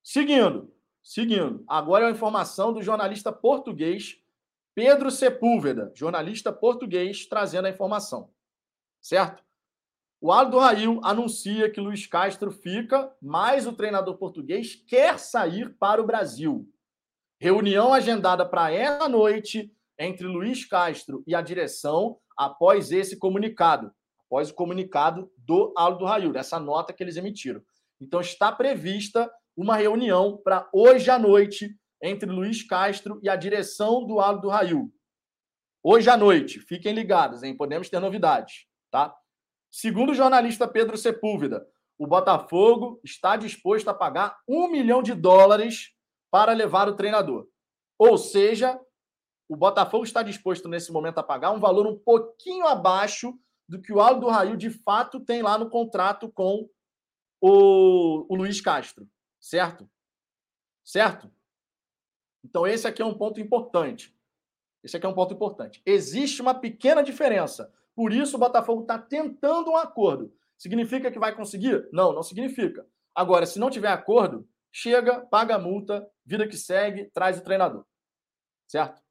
[0.00, 0.72] Seguindo,
[1.02, 1.64] seguindo.
[1.66, 4.22] Agora é a informação do jornalista português
[4.76, 8.30] Pedro Sepúlveda, jornalista português, trazendo a informação.
[9.00, 9.42] Certo?
[10.20, 16.02] O Aldo Rail anuncia que Luiz Castro fica, mas o treinador português quer sair para
[16.02, 16.68] o Brasil.
[17.40, 23.92] Reunião agendada para essa noite entre Luiz Castro e a direção após esse comunicado,
[24.26, 27.62] após o comunicado do Aldo Rail, dessa nota que eles emitiram.
[28.00, 34.04] Então está prevista uma reunião para hoje à noite entre Luiz Castro e a direção
[34.04, 34.92] do Aldo Rail.
[35.80, 37.56] Hoje à noite, fiquem ligados, hein?
[37.56, 39.14] Podemos ter novidades, tá?
[39.70, 45.92] Segundo o jornalista Pedro Sepúlveda, o Botafogo está disposto a pagar um milhão de dólares
[46.30, 47.48] para levar o treinador.
[47.98, 48.80] Ou seja,
[49.48, 53.38] o Botafogo está disposto nesse momento a pagar um valor um pouquinho abaixo
[53.68, 56.68] do que o Aldo Rail de fato tem lá no contrato com
[57.40, 59.08] o, o Luiz Castro,
[59.40, 59.88] certo?
[60.84, 61.30] Certo?
[62.44, 64.14] Então, esse aqui é um ponto importante.
[64.82, 65.82] Esse aqui é um ponto importante.
[65.84, 67.72] Existe uma pequena diferença.
[67.98, 70.32] Por isso, o Botafogo está tentando um acordo.
[70.56, 71.88] Significa que vai conseguir?
[71.92, 72.86] Não, não significa.
[73.12, 77.84] Agora, se não tiver acordo, chega, paga a multa, vida que segue, traz o treinador.
[78.68, 79.02] Certo?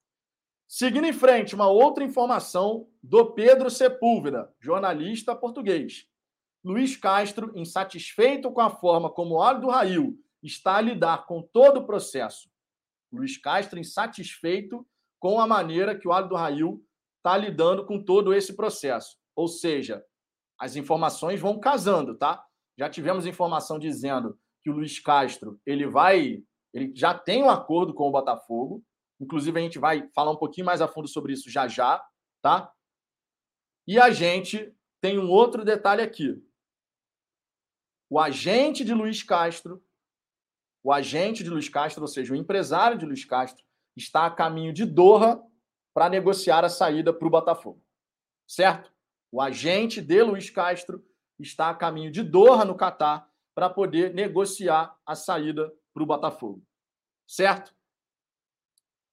[0.65, 6.07] Seguindo em frente, uma outra informação do Pedro Sepúlveda, jornalista português.
[6.63, 11.81] Luiz Castro, insatisfeito com a forma como o Aldo Rail está a lidar com todo
[11.81, 12.49] o processo
[13.11, 14.85] Luiz Castro insatisfeito
[15.19, 16.83] com a maneira que o Aldo Rail
[17.27, 19.17] está lidando com todo esse processo.
[19.35, 20.03] Ou seja,
[20.59, 22.43] as informações vão casando, tá?
[22.77, 27.93] Já tivemos informação dizendo que o Luiz Castro ele vai, ele já tem um acordo
[27.93, 28.83] com o Botafogo.
[29.19, 32.03] Inclusive a gente vai falar um pouquinho mais a fundo sobre isso já já,
[32.41, 32.71] tá?
[33.85, 36.41] E a gente tem um outro detalhe aqui.
[38.09, 39.83] O agente de Luiz Castro
[40.87, 43.61] o agente de Luiz Castro, ou seja, o empresário de Luiz Castro,
[43.93, 45.43] está a caminho de Doha
[45.97, 47.83] para negociar a saída para o Botafogo.
[48.47, 48.93] Certo?
[49.31, 51.03] O agente de Luiz Castro
[51.39, 56.63] está a caminho de Doha, no Catar, para poder negociar a saída para o Botafogo.
[57.27, 57.73] Certo?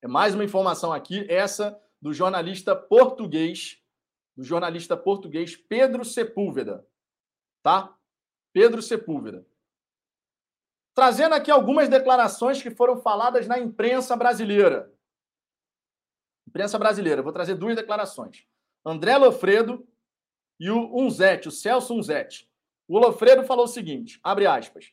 [0.03, 3.83] É mais uma informação aqui, essa do jornalista português,
[4.37, 6.87] do jornalista português Pedro Sepúlveda.
[7.63, 7.97] Tá?
[8.53, 9.47] Pedro Sepúlveda.
[10.95, 14.94] Trazendo aqui algumas declarações que foram faladas na imprensa brasileira.
[16.55, 18.45] Imprensa brasileira, vou trazer duas declarações.
[18.87, 19.85] André Lofredo
[20.61, 22.49] e o Unzete, o Celso Unzete.
[22.87, 24.93] O Lofredo falou o seguinte, abre aspas,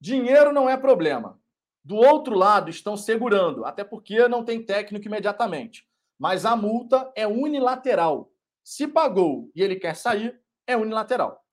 [0.00, 1.38] dinheiro não é problema.
[1.84, 5.86] Do outro lado estão segurando, até porque não tem técnico imediatamente.
[6.18, 8.32] Mas a multa é unilateral.
[8.64, 11.44] Se pagou e ele quer sair, é unilateral.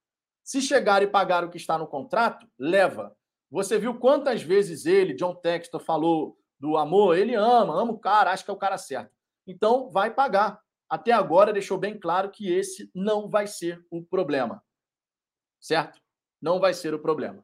[0.41, 3.13] Se chegar e pagar o que está no contrato, leva.
[3.51, 7.17] Você viu quantas vezes ele, John Textor, falou do amor?
[7.17, 9.18] Ele ama, ama o cara, acha que é o cara certo.
[9.49, 10.61] Então, vai pagar.
[10.89, 14.63] Até agora deixou bem claro que esse não vai ser o problema.
[15.59, 16.01] Certo?
[16.41, 17.43] Não vai ser o problema.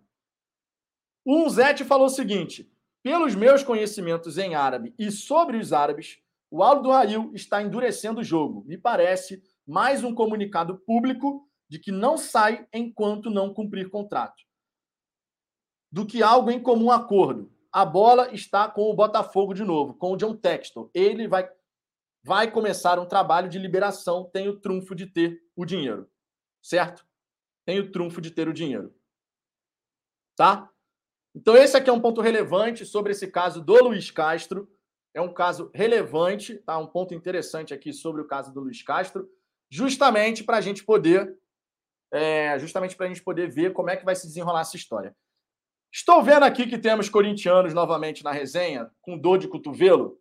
[1.25, 2.71] O Zete falou o seguinte:
[3.03, 8.23] pelos meus conhecimentos em árabe e sobre os árabes, o Aldo Rail está endurecendo o
[8.23, 8.63] jogo.
[8.65, 14.43] Me parece mais um comunicado público de que não sai enquanto não cumprir contrato.
[15.91, 17.51] do que algo em comum acordo.
[17.71, 20.89] A bola está com o Botafogo de novo, com o John Textor.
[20.93, 21.49] Ele vai,
[22.25, 26.09] vai começar um trabalho de liberação, tem o trunfo de ter o dinheiro.
[26.59, 27.05] Certo?
[27.63, 28.91] Tem o trunfo de ter o dinheiro.
[30.35, 30.67] Tá?
[31.35, 34.67] Então, esse aqui é um ponto relevante sobre esse caso do Luiz Castro.
[35.13, 36.79] É um caso relevante, tá?
[36.79, 39.29] Um ponto interessante aqui sobre o caso do Luiz Castro,
[39.69, 41.37] justamente para a gente poder,
[42.11, 45.15] é, justamente para a gente poder ver como é que vai se desenrolar essa história.
[45.93, 50.19] Estou vendo aqui que temos corintianos novamente na resenha, com dor de cotovelo.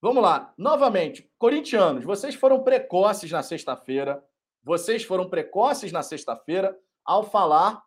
[0.00, 4.24] Vamos lá, novamente, corintianos, vocês foram precoces na sexta-feira.
[4.62, 7.82] Vocês foram precoces na sexta-feira ao falar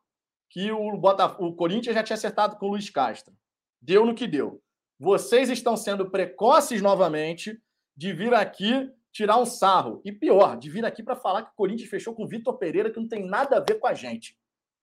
[0.49, 3.34] que o, Botafogo, o Corinthians já tinha acertado com o Luiz Castro.
[3.82, 4.62] Deu no que deu.
[4.99, 7.62] Vocês estão sendo precoces novamente
[7.95, 10.01] de vir aqui tirar um sarro.
[10.03, 12.91] E pior, de vir aqui para falar que o Corinthians fechou com o Vitor Pereira,
[12.91, 14.38] que não tem nada a ver com a gente.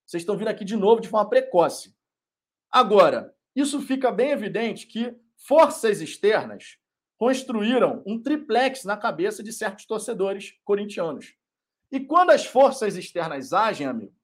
[0.07, 1.95] Vocês estão vindo aqui de novo de forma precoce.
[2.71, 6.79] Agora, isso fica bem evidente que forças externas
[7.19, 11.35] construíram um triplex na cabeça de certos torcedores corintianos.
[11.91, 14.15] E quando as forças externas agem, amigo,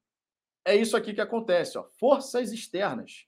[0.65, 1.85] é isso aqui que acontece, ó.
[1.99, 3.27] Forças externas.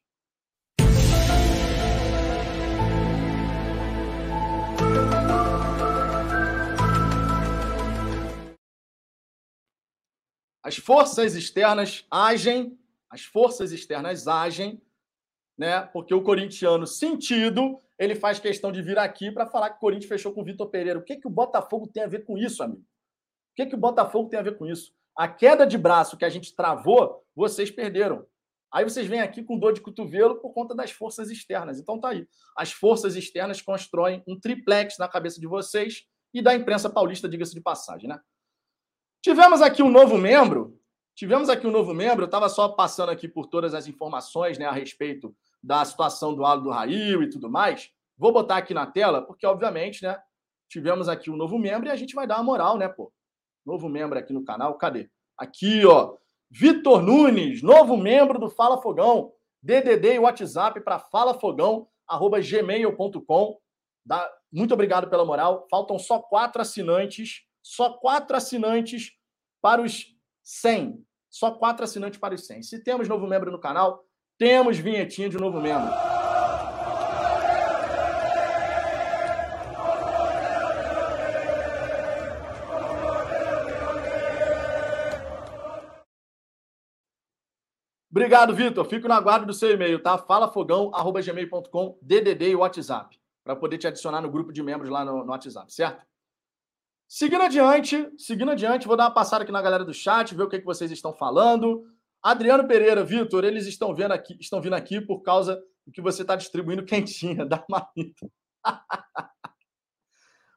[10.62, 14.80] As forças externas agem, as forças externas agem,
[15.56, 15.80] né?
[15.80, 20.08] Porque o corintiano sentido, ele faz questão de vir aqui para falar que o Corinthians
[20.08, 20.98] fechou com o Vitor Pereira.
[20.98, 22.80] O que que o Botafogo tem a ver com isso, amigo?
[22.80, 24.92] O que que o Botafogo tem a ver com isso?
[25.16, 28.26] A queda de braço que a gente travou, vocês perderam.
[28.70, 31.78] Aí vocês vêm aqui com dor de cotovelo por conta das forças externas.
[31.78, 32.28] Então tá aí.
[32.54, 37.54] As forças externas constroem um triplex na cabeça de vocês e da imprensa paulista, diga-se
[37.54, 38.20] de passagem, né?
[39.22, 40.78] Tivemos aqui um novo membro.
[41.14, 42.24] Tivemos aqui um novo membro.
[42.24, 46.44] Eu estava só passando aqui por todas as informações né, a respeito da situação do
[46.44, 47.90] Aldo do Rail e tudo mais.
[48.16, 50.18] Vou botar aqui na tela, porque, obviamente, né?
[50.68, 53.12] Tivemos aqui um novo membro e a gente vai dar uma moral, né, pô?
[53.64, 54.76] Novo membro aqui no canal.
[54.78, 55.08] Cadê?
[55.36, 56.16] Aqui, ó.
[56.50, 59.32] Vitor Nunes, novo membro do Fala Fogão.
[59.62, 63.60] DDD e WhatsApp para falafogão@gmail.com.
[64.52, 65.66] Muito obrigado pela moral.
[65.68, 69.12] Faltam só quatro assinantes, só quatro assinantes
[69.60, 71.04] para os 100.
[71.28, 72.62] Só quatro assinantes para os 100.
[72.62, 74.04] Se temos novo membro no canal,
[74.38, 75.92] temos vinhetinha de novo membro.
[88.10, 88.84] Obrigado, Vitor.
[88.86, 90.16] Fico na guarda do seu e-mail, tá?
[90.16, 95.30] falafogão.gmail.com, DDD e WhatsApp, para poder te adicionar no grupo de membros lá no, no,
[95.30, 96.02] WhatsApp, certo?
[97.06, 100.48] Seguindo adiante, seguindo adiante, vou dar uma passada aqui na galera do chat, ver o
[100.48, 101.84] que, que vocês estão falando.
[102.26, 106.22] Adriano Pereira, Vitor, eles estão vendo aqui, estão vindo aqui por causa do que você
[106.22, 108.28] está distribuindo quentinha da marmita.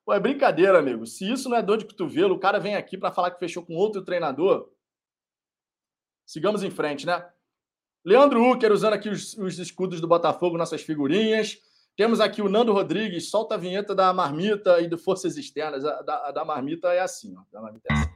[0.03, 1.05] Pô, é brincadeira, amigo.
[1.05, 3.63] Se isso não é dor de cotovelo, o cara vem aqui para falar que fechou
[3.63, 4.67] com outro treinador.
[6.25, 7.23] Sigamos em frente, né?
[8.03, 11.59] Leandro Ucker usando aqui os, os escudos do Botafogo, nossas figurinhas.
[11.95, 15.85] Temos aqui o Nando Rodrigues, solta a vinheta da marmita e do Forças Externas.
[15.85, 17.43] A da, a da marmita é assim, ó.
[17.51, 18.09] Da marmita é assim.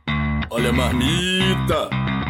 [0.50, 2.23] Olha a marmita!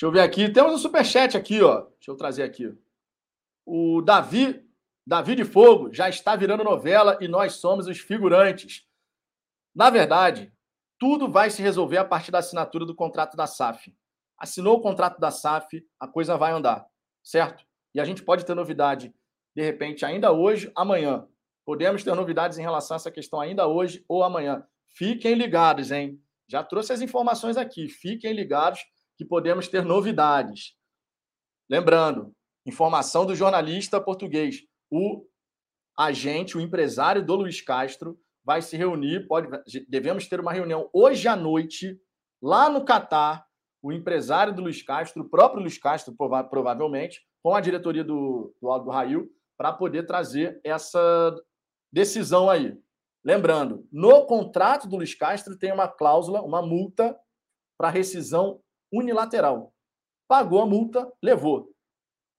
[0.00, 0.48] Deixa eu ver aqui.
[0.48, 1.82] Temos um superchat aqui, ó.
[1.82, 2.74] Deixa eu trazer aqui.
[3.66, 4.66] O Davi,
[5.06, 8.86] Davi de Fogo, já está virando novela e nós somos os figurantes.
[9.74, 10.50] Na verdade,
[10.98, 13.94] tudo vai se resolver a partir da assinatura do contrato da SAF
[14.40, 16.86] assinou o contrato da SAF, a coisa vai andar,
[17.22, 17.62] certo?
[17.94, 19.14] E a gente pode ter novidade,
[19.54, 21.28] de repente, ainda hoje, amanhã.
[21.62, 24.64] Podemos ter novidades em relação a essa questão ainda hoje ou amanhã.
[24.88, 26.18] Fiquem ligados, hein?
[26.48, 27.86] Já trouxe as informações aqui.
[27.86, 28.80] Fiquem ligados
[29.20, 30.74] que podemos ter novidades.
[31.68, 32.32] Lembrando,
[32.64, 34.62] informação do jornalista português.
[34.90, 35.26] O
[35.94, 39.46] agente, o empresário do Luiz Castro vai se reunir, pode,
[39.86, 42.00] devemos ter uma reunião hoje à noite
[42.40, 43.46] lá no Catar
[43.82, 48.70] o empresário do Luiz Castro, o próprio Luiz Castro, provavelmente, com a diretoria do, do
[48.70, 51.34] Aldo Rail, para poder trazer essa
[51.92, 52.74] decisão aí.
[53.22, 57.14] Lembrando, no contrato do Luiz Castro tem uma cláusula, uma multa
[57.78, 58.62] para rescisão
[58.92, 59.72] unilateral.
[60.28, 61.70] Pagou a multa, levou.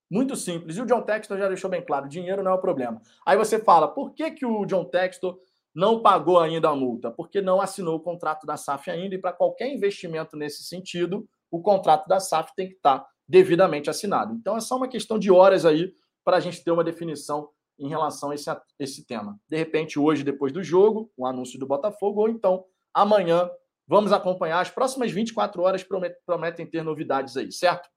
[0.10, 0.76] Muito simples.
[0.76, 3.02] E o John Textor já deixou bem claro: dinheiro não é o problema.
[3.26, 5.40] Aí você fala, por que, que o John Textor
[5.74, 7.10] não pagou ainda a multa?
[7.10, 11.62] Porque não assinou o contrato da SAF ainda, e para qualquer investimento nesse sentido, o
[11.62, 14.34] contrato da SAF tem que estar devidamente assinado.
[14.34, 15.94] Então é só uma questão de horas aí
[16.24, 17.50] para a gente ter uma definição
[17.80, 19.40] em relação a esse, esse tema.
[19.50, 23.50] De repente, hoje, depois do jogo, o anúncio do Botafogo, ou então amanhã,
[23.92, 24.62] Vamos acompanhar.
[24.62, 25.86] As próximas 24 horas
[26.26, 27.90] prometem ter novidades aí, certo?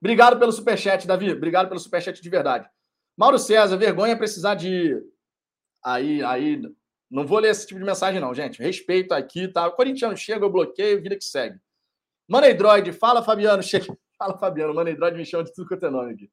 [0.00, 1.30] Obrigado pelo superchat, Davi.
[1.30, 2.68] Obrigado pelo superchat de verdade.
[3.16, 5.00] Mauro César, vergonha precisar de.
[5.84, 6.60] Aí, aí.
[7.08, 8.60] Não vou ler esse tipo de mensagem, não, gente.
[8.60, 9.68] Respeito aqui, tá?
[9.68, 11.56] O corintiano chega, eu bloqueio, vida que segue.
[12.28, 13.62] Maneidroid, fala, Fabiano.
[13.62, 13.86] Chega.
[14.18, 14.74] Fala, Fabiano.
[14.74, 16.28] Maneidroid me chama de tudo quanto é nome aqui.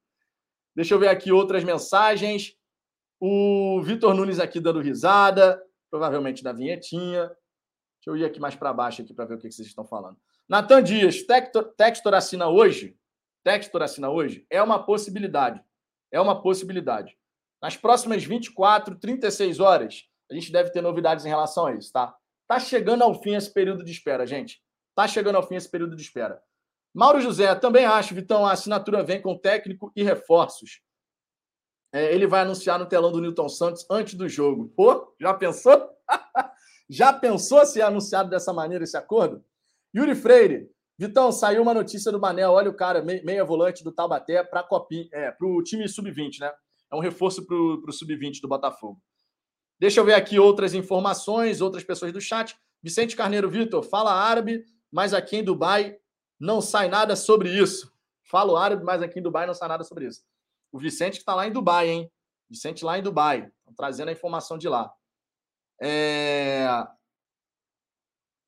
[0.76, 2.56] Deixa eu ver aqui outras mensagens.
[3.20, 7.32] O Vitor Nunes aqui dando risada, provavelmente da vinhetinha.
[8.08, 10.18] Deixa eu ir aqui mais para baixo aqui para ver o que vocês estão falando.
[10.48, 12.98] Natan Dias, Textor, Textor assina hoje?
[13.44, 14.48] Textor assina hoje?
[14.50, 15.62] É uma possibilidade.
[16.10, 17.18] É uma possibilidade.
[17.62, 22.16] Nas próximas 24, 36 horas, a gente deve ter novidades em relação a isso, tá?
[22.48, 24.64] Tá chegando ao fim esse período de espera, gente.
[24.96, 26.42] Tá chegando ao fim esse período de espera.
[26.94, 30.82] Mauro José, também acho, Vitão, a assinatura vem com técnico e reforços.
[31.94, 34.72] É, ele vai anunciar no telão do Newton Santos antes do jogo.
[34.78, 35.90] Pô, já pensou?
[36.90, 39.44] já pensou se é anunciado dessa maneira esse acordo?
[39.96, 44.44] Yuri Freire, Vitão, saiu uma notícia do Manel, olha o cara, meia volante do Taubaté
[44.44, 44.68] para
[45.12, 46.52] é, para o time sub-20, né?
[46.92, 49.00] É um reforço para o sub-20 do Botafogo.
[49.80, 52.58] Deixa eu ver aqui outras informações, outras pessoas do chat.
[52.82, 55.98] Vicente Carneiro Vitor, fala árabe, mas aqui em Dubai
[56.40, 57.92] não sai nada sobre isso.
[58.24, 60.24] Falo árabe, mas aqui em Dubai não sai nada sobre isso.
[60.72, 62.12] O Vicente que está lá em Dubai, hein?
[62.50, 63.52] Vicente lá em Dubai.
[63.76, 64.92] Trazendo a informação de lá.
[65.82, 66.68] É...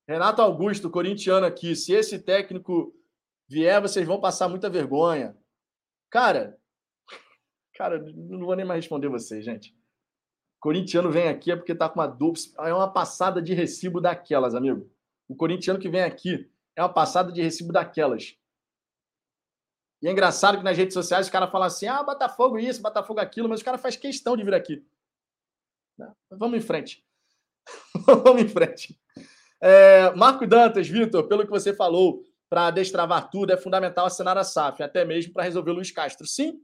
[0.07, 1.75] Renato Augusto, corintiano aqui.
[1.75, 2.93] Se esse técnico
[3.47, 5.37] vier, vocês vão passar muita vergonha.
[6.09, 6.59] Cara,
[7.75, 9.77] cara, não vou nem mais responder vocês, gente.
[10.59, 12.41] Corintiano vem aqui é porque tá com uma dupla.
[12.67, 14.91] É uma passada de recibo daquelas, amigo.
[15.27, 18.35] O corintiano que vem aqui é uma passada de recibo daquelas.
[20.01, 23.19] E é engraçado que nas redes sociais os caras falam assim: ah, Botafogo isso, Botafogo
[23.19, 24.85] aquilo, mas o cara faz questão de vir aqui.
[26.31, 27.05] Vamos em frente.
[28.23, 28.99] Vamos em frente.
[29.61, 34.43] É, Marco Dantas, Vitor, pelo que você falou, para destravar tudo, é fundamental assinar a
[34.43, 36.25] SAF, até mesmo para resolver o Luiz Castro.
[36.25, 36.59] Sim,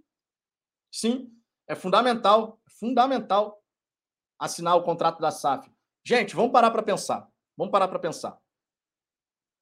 [0.92, 1.32] sim,
[1.68, 3.62] é fundamental, fundamental
[4.40, 5.70] assinar o contrato da SAF.
[6.04, 7.28] Gente, vamos parar para pensar.
[7.58, 8.38] Vamos parar para pensar.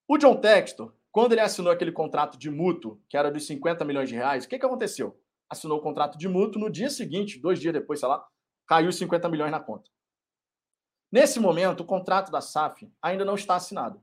[0.07, 4.09] O John Textor, quando ele assinou aquele contrato de mútuo, que era dos 50 milhões
[4.09, 5.19] de reais, o que, que aconteceu?
[5.49, 8.25] Assinou o contrato de mútuo, no dia seguinte, dois dias depois, sei lá,
[8.67, 9.89] caiu 50 milhões na conta.
[11.13, 14.01] Nesse momento, o contrato da SAF ainda não está assinado.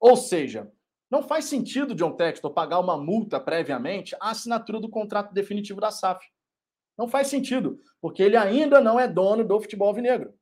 [0.00, 0.72] Ou seja,
[1.10, 5.90] não faz sentido John Textor pagar uma multa previamente à assinatura do contrato definitivo da
[5.90, 6.26] SAF.
[6.96, 10.32] Não faz sentido, porque ele ainda não é dono do futebol vinegro.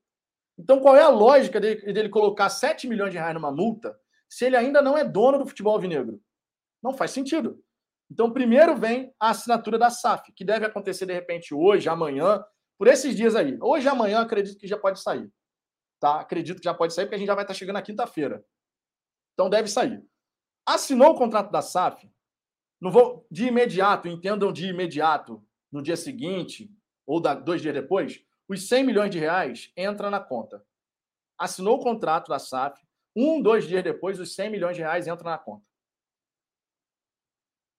[0.56, 4.44] Então, qual é a lógica dele, dele colocar 7 milhões de reais numa multa se
[4.44, 6.22] ele ainda não é dono do futebol vinegro?
[6.80, 7.60] Não faz sentido.
[8.08, 12.40] Então, primeiro vem a assinatura da SAF, que deve acontecer de repente hoje, amanhã,
[12.78, 13.58] por esses dias aí.
[13.60, 15.28] Hoje, amanhã, acredito que já pode sair.
[16.02, 16.18] Tá?
[16.18, 18.44] Acredito que já pode sair, porque a gente já vai estar chegando na quinta-feira.
[19.34, 20.04] Então, deve sair.
[20.66, 22.10] Assinou o contrato da SAF,
[22.80, 26.68] não vou de imediato, entendam de imediato, no dia seguinte
[27.06, 30.66] ou da, dois dias depois, os 100 milhões de reais entra na conta.
[31.38, 32.84] Assinou o contrato da SAF,
[33.14, 35.64] um, dois dias depois, os 100 milhões de reais entram na conta.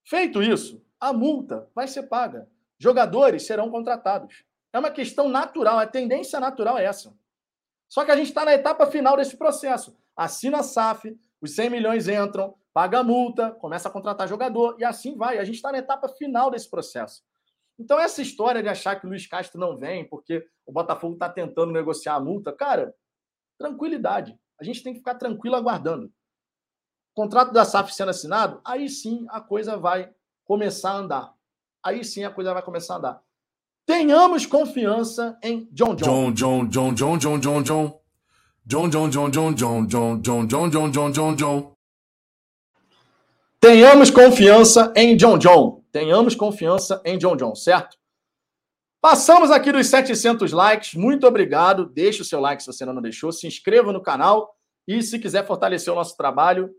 [0.07, 2.49] Feito isso, a multa vai ser paga.
[2.79, 4.45] Jogadores serão contratados.
[4.71, 7.13] É uma questão natural, a tendência natural é essa.
[7.93, 9.95] Só que a gente está na etapa final desse processo.
[10.17, 14.83] Assina a SAF, os 100 milhões entram, paga a multa, começa a contratar jogador e
[14.83, 15.37] assim vai.
[15.37, 17.21] A gente está na etapa final desse processo.
[17.77, 21.29] Então, essa história de achar que o Luiz Castro não vem porque o Botafogo está
[21.29, 22.95] tentando negociar a multa, cara,
[23.59, 24.35] tranquilidade.
[24.59, 26.07] A gente tem que ficar tranquilo aguardando.
[26.07, 30.11] O contrato da SAF sendo assinado, aí sim a coisa vai
[30.45, 31.33] começar a andar.
[31.85, 33.23] Aí sim a coisa vai começar a andar.
[33.85, 36.31] Tenhamos confiança em John John.
[36.33, 37.99] John John John John John John John.
[38.65, 41.73] John John John John John John John John John John John.
[43.59, 45.83] Tenhamos confiança em John John.
[45.91, 47.97] Tenhamos confiança em John John, certo?
[49.01, 50.93] Passamos aqui dos 700 likes.
[50.93, 51.85] Muito obrigado.
[51.85, 53.33] Deixe o seu like se você ainda não deixou.
[53.33, 54.55] Se inscreva no canal.
[54.87, 56.73] E se quiser fortalecer o nosso trabalho,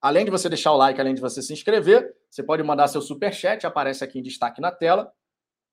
[0.00, 3.00] além de você deixar o like, além de você se inscrever, você pode mandar seu
[3.00, 5.12] super chat, aparece aqui em destaque na tela.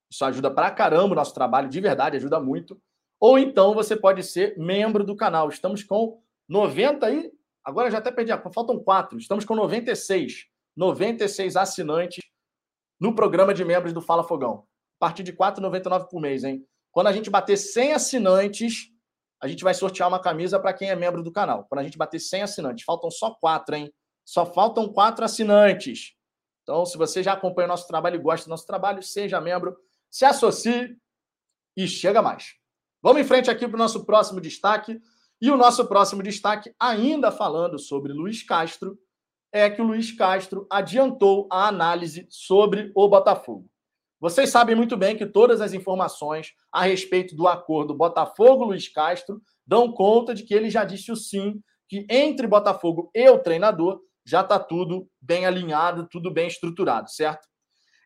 [0.10, 2.80] Isso ajuda pra caramba o nosso trabalho, de verdade, ajuda muito.
[3.20, 5.50] Ou então você pode ser membro do canal.
[5.50, 7.32] Estamos com 90 e.
[7.64, 8.38] Agora já até perdi a.
[8.52, 9.18] Faltam quatro.
[9.18, 10.46] Estamos com 96.
[10.76, 12.24] 96 assinantes
[13.00, 14.66] no programa de membros do Fala Fogão
[15.00, 16.66] a partir de R$ 4,99 por mês, hein?
[16.92, 18.92] Quando a gente bater 100 assinantes,
[19.42, 21.66] a gente vai sortear uma camisa para quem é membro do canal.
[21.66, 23.94] Quando a gente bater 100 assinantes, faltam só quatro, hein?
[24.26, 26.14] Só faltam quatro assinantes.
[26.64, 29.78] Então, se você já acompanha o nosso trabalho e gosta do nosso trabalho, seja membro,
[30.10, 30.98] se associe
[31.76, 32.56] e chega mais.
[33.02, 35.00] Vamos em frente aqui para o nosso próximo destaque.
[35.40, 38.98] E o nosso próximo destaque, ainda falando sobre Luiz Castro,
[39.52, 43.70] é que o Luiz Castro adiantou a análise sobre o Botafogo.
[44.20, 49.92] Vocês sabem muito bem que todas as informações a respeito do acordo Botafogo-Luiz Castro dão
[49.92, 54.42] conta de que ele já disse o sim, que entre Botafogo e o treinador já
[54.42, 57.48] está tudo bem alinhado, tudo bem estruturado, certo?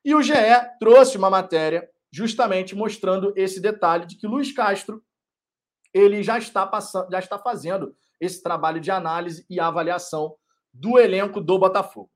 [0.04, 0.34] E o GE
[0.80, 5.04] trouxe uma matéria justamente mostrando esse detalhe de que Luiz Castro
[5.93, 10.36] ele já está passando, já está fazendo esse trabalho de análise e avaliação
[10.74, 12.10] do elenco do Botafogo.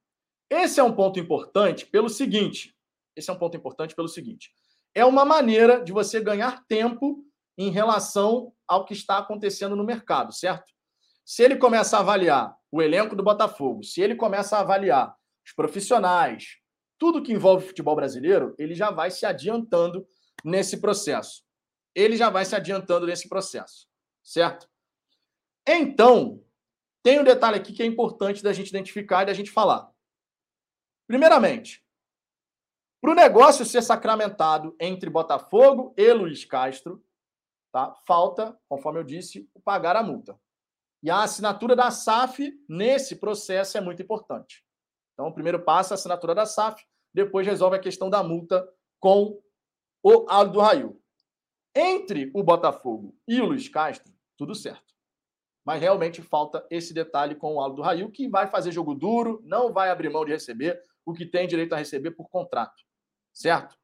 [0.49, 2.75] Esse é um ponto importante pelo seguinte,
[3.15, 4.51] esse é um ponto importante pelo seguinte,
[4.93, 7.25] é uma maneira de você ganhar tempo
[7.57, 10.71] em relação ao que está acontecendo no mercado, certo?
[11.25, 15.15] Se ele começa a avaliar o elenco do Botafogo, se ele começa a avaliar
[15.45, 16.57] os profissionais,
[17.05, 20.07] tudo que envolve futebol brasileiro, ele já vai se adiantando
[20.43, 21.45] nesse processo
[21.95, 23.87] ele já vai se adiantando nesse processo,
[24.21, 24.69] certo?
[25.65, 26.43] Então,
[27.01, 29.89] tem um detalhe aqui que é importante da gente identificar e da gente falar.
[31.07, 31.83] Primeiramente,
[33.01, 37.03] para o negócio ser sacramentado entre Botafogo e Luiz Castro,
[37.71, 37.95] tá?
[38.05, 40.37] falta, conforme eu disse, pagar a multa.
[41.01, 44.65] E a assinatura da SAF nesse processo é muito importante.
[45.13, 46.83] Então, o primeiro passo é a assinatura da SAF,
[47.15, 48.67] depois resolve a questão da multa
[48.99, 49.41] com
[50.03, 51.01] o Aldo Raio.
[51.73, 54.93] Entre o Botafogo e o Luiz Castro, tudo certo.
[55.63, 59.71] Mas realmente falta esse detalhe com o Aldo Rail, que vai fazer jogo duro, não
[59.71, 62.83] vai abrir mão de receber o que tem direito a receber por contrato.
[63.33, 63.79] Certo?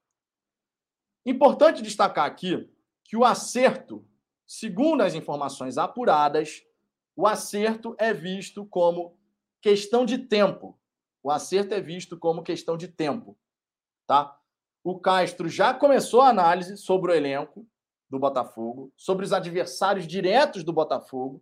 [1.26, 2.70] Importante destacar aqui
[3.06, 4.06] que o acerto,
[4.46, 6.66] segundo as informações apuradas,
[7.16, 9.18] o acerto é visto como
[9.62, 10.81] questão de tempo.
[11.24, 13.38] O acerto é visto como questão de tempo,
[14.08, 14.38] tá?
[14.84, 17.68] O Castro já começou a análise sobre o elenco,
[18.12, 21.42] do Botafogo, sobre os adversários diretos do Botafogo,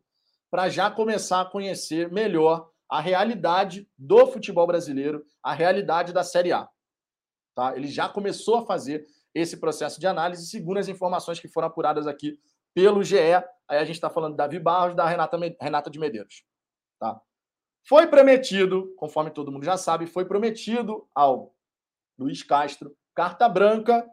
[0.52, 6.54] para já começar a conhecer melhor a realidade do futebol brasileiro, a realidade da Série
[6.54, 6.70] A.
[7.56, 7.76] Tá?
[7.76, 12.06] Ele já começou a fazer esse processo de análise, segundo as informações que foram apuradas
[12.06, 12.40] aqui
[12.74, 13.18] pelo GE.
[13.68, 16.44] Aí a gente está falando da Davi Barros, da Renata, Renata de Medeiros.
[17.00, 17.20] Tá?
[17.84, 21.54] Foi prometido, conforme todo mundo já sabe, foi prometido ao
[22.18, 24.10] Luiz Castro carta branca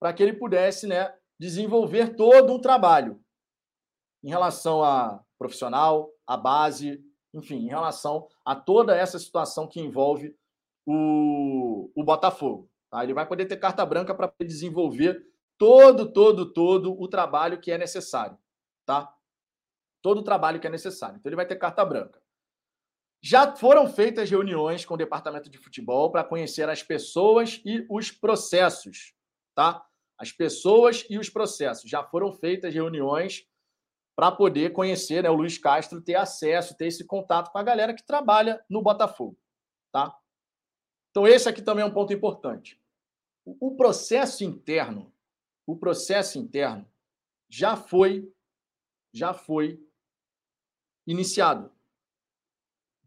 [0.00, 3.20] para que ele pudesse né, desenvolver todo um trabalho
[4.22, 7.04] em relação a profissional, a base,
[7.34, 10.34] enfim, em relação a toda essa situação que envolve
[10.86, 12.70] o, o Botafogo.
[12.90, 13.04] Tá?
[13.04, 15.26] Ele vai poder ter carta branca para desenvolver
[15.58, 18.38] todo, todo, todo o trabalho que é necessário.
[18.84, 19.14] Tá?
[20.00, 21.16] Todo o trabalho que é necessário.
[21.16, 22.22] Então, ele vai ter carta branca.
[23.22, 28.10] Já foram feitas reuniões com o departamento de futebol para conhecer as pessoas e os
[28.10, 29.14] processos,
[29.54, 29.84] tá?
[30.18, 31.90] as pessoas e os processos.
[31.90, 33.46] Já foram feitas reuniões
[34.16, 37.94] para poder conhecer né, o Luiz Castro, ter acesso, ter esse contato com a galera
[37.94, 39.38] que trabalha no Botafogo.
[39.92, 40.18] Tá?
[41.10, 42.80] Então, esse aqui também é um ponto importante.
[43.44, 45.12] O processo interno,
[45.66, 46.90] o processo interno
[47.48, 48.32] já foi,
[49.12, 49.80] já foi
[51.06, 51.70] iniciado.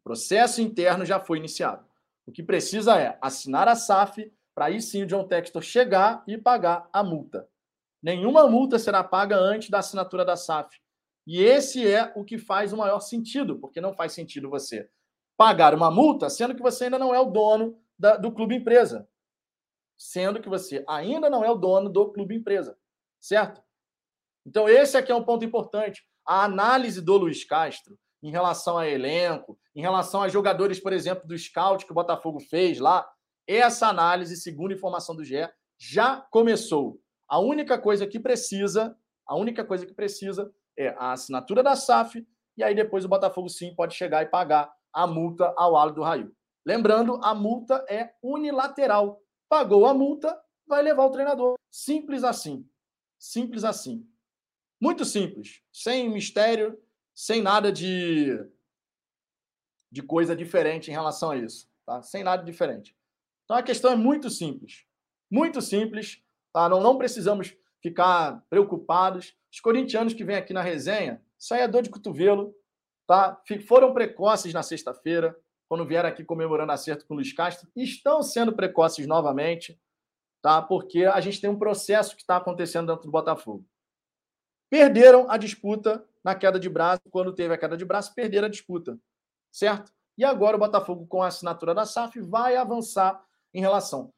[0.10, 1.86] Processo interno já foi iniciado.
[2.26, 6.36] O que precisa é assinar a SAF para aí sim o John Textor chegar e
[6.36, 7.48] pagar a multa.
[8.02, 10.82] Nenhuma multa será paga antes da assinatura da SAF.
[11.28, 14.90] E esse é o que faz o maior sentido, porque não faz sentido você
[15.38, 19.08] pagar uma multa sendo que você ainda não é o dono da, do clube empresa.
[19.96, 22.76] Sendo que você ainda não é o dono do clube empresa.
[23.20, 23.62] Certo?
[24.44, 26.04] Então, esse aqui é um ponto importante.
[26.26, 31.28] A análise do Luiz Castro em relação a elenco, em relação a jogadores, por exemplo,
[31.28, 33.10] do scout que o Botafogo fez lá,
[33.48, 37.00] essa análise, segundo informação do GE, já começou.
[37.28, 38.96] A única coisa que precisa,
[39.26, 42.26] a única coisa que precisa é a assinatura da SAF
[42.58, 46.02] e aí depois o Botafogo sim pode chegar e pagar a multa ao Aldo do
[46.04, 46.36] Raio.
[46.66, 49.22] Lembrando, a multa é unilateral.
[49.48, 51.56] Pagou a multa, vai levar o treinador.
[51.72, 52.68] Simples assim.
[53.18, 54.06] Simples assim.
[54.82, 56.78] Muito simples, sem mistério,
[57.20, 58.30] sem nada de
[59.92, 62.02] de coisa diferente em relação a isso, tá?
[62.02, 62.96] Sem nada diferente.
[63.44, 64.86] Então a questão é muito simples.
[65.30, 66.24] Muito simples.
[66.54, 66.70] Tá?
[66.70, 69.36] Não, não precisamos ficar preocupados.
[69.52, 72.56] Os corintianos que vêm aqui na resenha, isso aí é dor de cotovelo.
[73.06, 73.42] Tá?
[73.68, 77.68] Foram precoces na sexta-feira, quando vieram aqui comemorando acerto com o Luiz Castro.
[77.76, 79.78] Estão sendo precoces novamente,
[80.42, 80.62] tá?
[80.62, 83.66] porque a gente tem um processo que está acontecendo dentro do Botafogo.
[84.70, 87.02] Perderam a disputa na queda de braço.
[87.10, 89.00] Quando teve a queda de braço, perderam a disputa.
[89.52, 89.92] Certo?
[90.18, 94.14] E agora o Botafogo, com a assinatura da SAF, vai avançar em relação.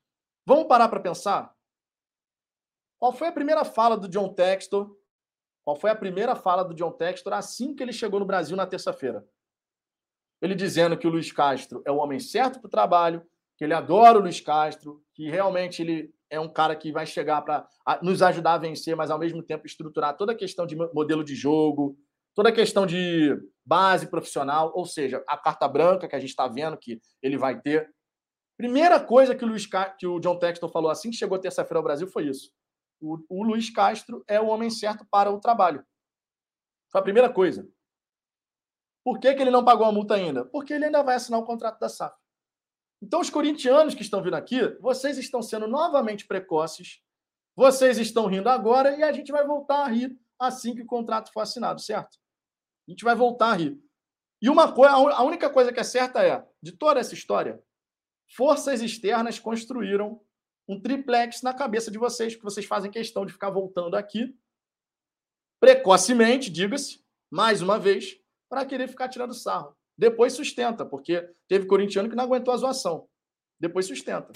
[0.46, 1.56] Vamos parar para pensar?
[3.00, 4.96] Qual foi a primeira fala do John Textor
[5.64, 8.66] Qual foi a primeira fala do John Textor assim que ele chegou no Brasil na
[8.66, 9.28] terça-feira?
[10.42, 13.24] Ele dizendo que o Luiz Castro é o homem certo para o trabalho,
[13.58, 17.42] que ele adora o Luiz Castro, que realmente ele é um cara que vai chegar
[17.42, 17.68] para
[18.02, 21.36] nos ajudar a vencer, mas ao mesmo tempo estruturar toda a questão de modelo de
[21.36, 21.98] jogo,
[22.34, 26.48] toda a questão de base profissional, ou seja, a carta branca que a gente está
[26.48, 27.94] vendo que ele vai ter.
[28.58, 29.68] Primeira coisa que o, Luiz,
[30.00, 32.52] que o John Texton falou assim que chegou terça-feira ao Brasil foi isso.
[33.02, 35.84] O, o Luiz Castro é o homem certo para o trabalho.
[36.90, 37.68] Foi a primeira coisa.
[39.04, 40.46] Por que, que ele não pagou a multa ainda?
[40.46, 42.16] Porque ele ainda vai assinar o contrato da SAF.
[43.02, 47.02] Então, os corintianos que estão vindo aqui, vocês estão sendo novamente precoces,
[47.56, 51.32] vocês estão rindo agora e a gente vai voltar a rir assim que o contrato
[51.34, 52.18] for assinado, certo?
[52.88, 53.82] A gente vai voltar a rir.
[54.42, 57.62] E uma coisa, a única coisa que é certa é, de toda essa história,
[58.36, 60.22] forças externas construíram
[60.68, 64.36] um triplex na cabeça de vocês, que vocês fazem questão de ficar voltando aqui
[65.60, 69.78] precocemente, diga-se, mais uma vez, para querer ficar tirando sarro.
[70.02, 73.08] Depois sustenta, porque teve corintiano que não aguentou a zoação.
[73.60, 74.32] Depois sustenta.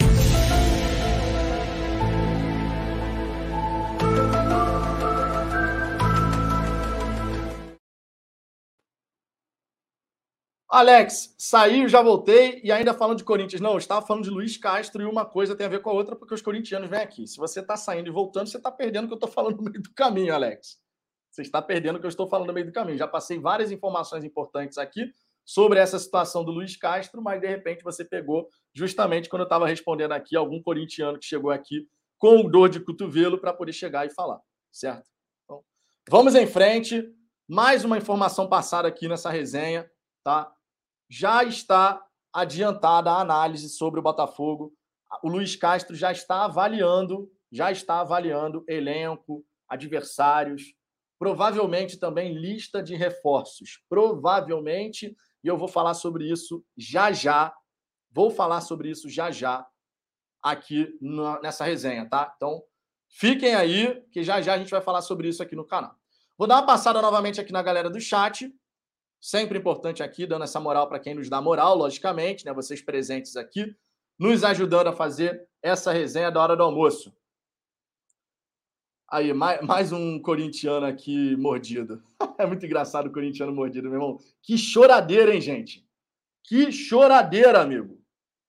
[10.68, 13.60] Alex, saí, já voltei e ainda falando de Corinthians.
[13.60, 15.94] Não, eu estava falando de Luiz Castro e uma coisa tem a ver com a
[15.94, 17.26] outra, porque os corintianos vêm aqui.
[17.26, 19.64] Se você está saindo e voltando, você está perdendo o que eu estou falando no
[19.64, 20.78] meio do caminho, Alex.
[21.32, 22.96] Você está perdendo o que eu estou falando no meio do caminho.
[22.96, 25.12] Já passei várias informações importantes aqui
[25.46, 29.66] sobre essa situação do Luiz Castro, mas de repente você pegou justamente quando eu estava
[29.66, 31.88] respondendo aqui algum corintiano que chegou aqui
[32.18, 34.40] com dor de cotovelo para poder chegar e falar,
[34.72, 35.08] certo?
[35.44, 35.62] Então,
[36.10, 37.08] vamos em frente.
[37.48, 39.88] Mais uma informação passada aqui nessa resenha,
[40.24, 40.52] tá?
[41.08, 44.74] Já está adiantada a análise sobre o Botafogo.
[45.22, 50.74] O Luiz Castro já está avaliando, já está avaliando elenco, adversários,
[51.18, 53.82] Provavelmente também lista de reforços.
[53.88, 55.16] Provavelmente,
[55.46, 57.54] e eu vou falar sobre isso já já.
[58.10, 59.64] Vou falar sobre isso já já
[60.42, 60.98] aqui
[61.40, 62.32] nessa resenha, tá?
[62.34, 62.64] Então,
[63.08, 65.94] fiquem aí, que já já a gente vai falar sobre isso aqui no canal.
[66.36, 68.52] Vou dar uma passada novamente aqui na galera do chat.
[69.20, 72.52] Sempre importante aqui, dando essa moral para quem nos dá moral, logicamente, né?
[72.52, 73.72] Vocês presentes aqui,
[74.18, 77.14] nos ajudando a fazer essa resenha da hora do almoço.
[79.08, 82.02] Aí, mais, mais um corintiano aqui mordido.
[82.38, 84.18] é muito engraçado o corintiano mordido, meu irmão.
[84.42, 85.86] Que choradeira, hein, gente?
[86.42, 88.02] Que choradeira, amigo.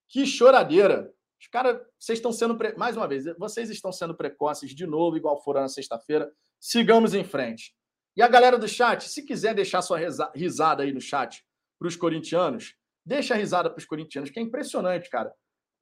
[0.10, 1.14] Que choradeira.
[1.40, 2.58] Os caras, vocês estão sendo.
[2.58, 2.76] Pre...
[2.76, 6.32] Mais uma vez, vocês estão sendo precoces de novo, igual foram na sexta-feira.
[6.60, 7.76] Sigamos em frente.
[8.16, 10.00] E a galera do chat, se quiser deixar sua
[10.34, 11.46] risada aí no chat
[11.78, 12.76] para os corintianos,
[13.06, 15.32] deixa a risada para os corintianos, que é impressionante, cara.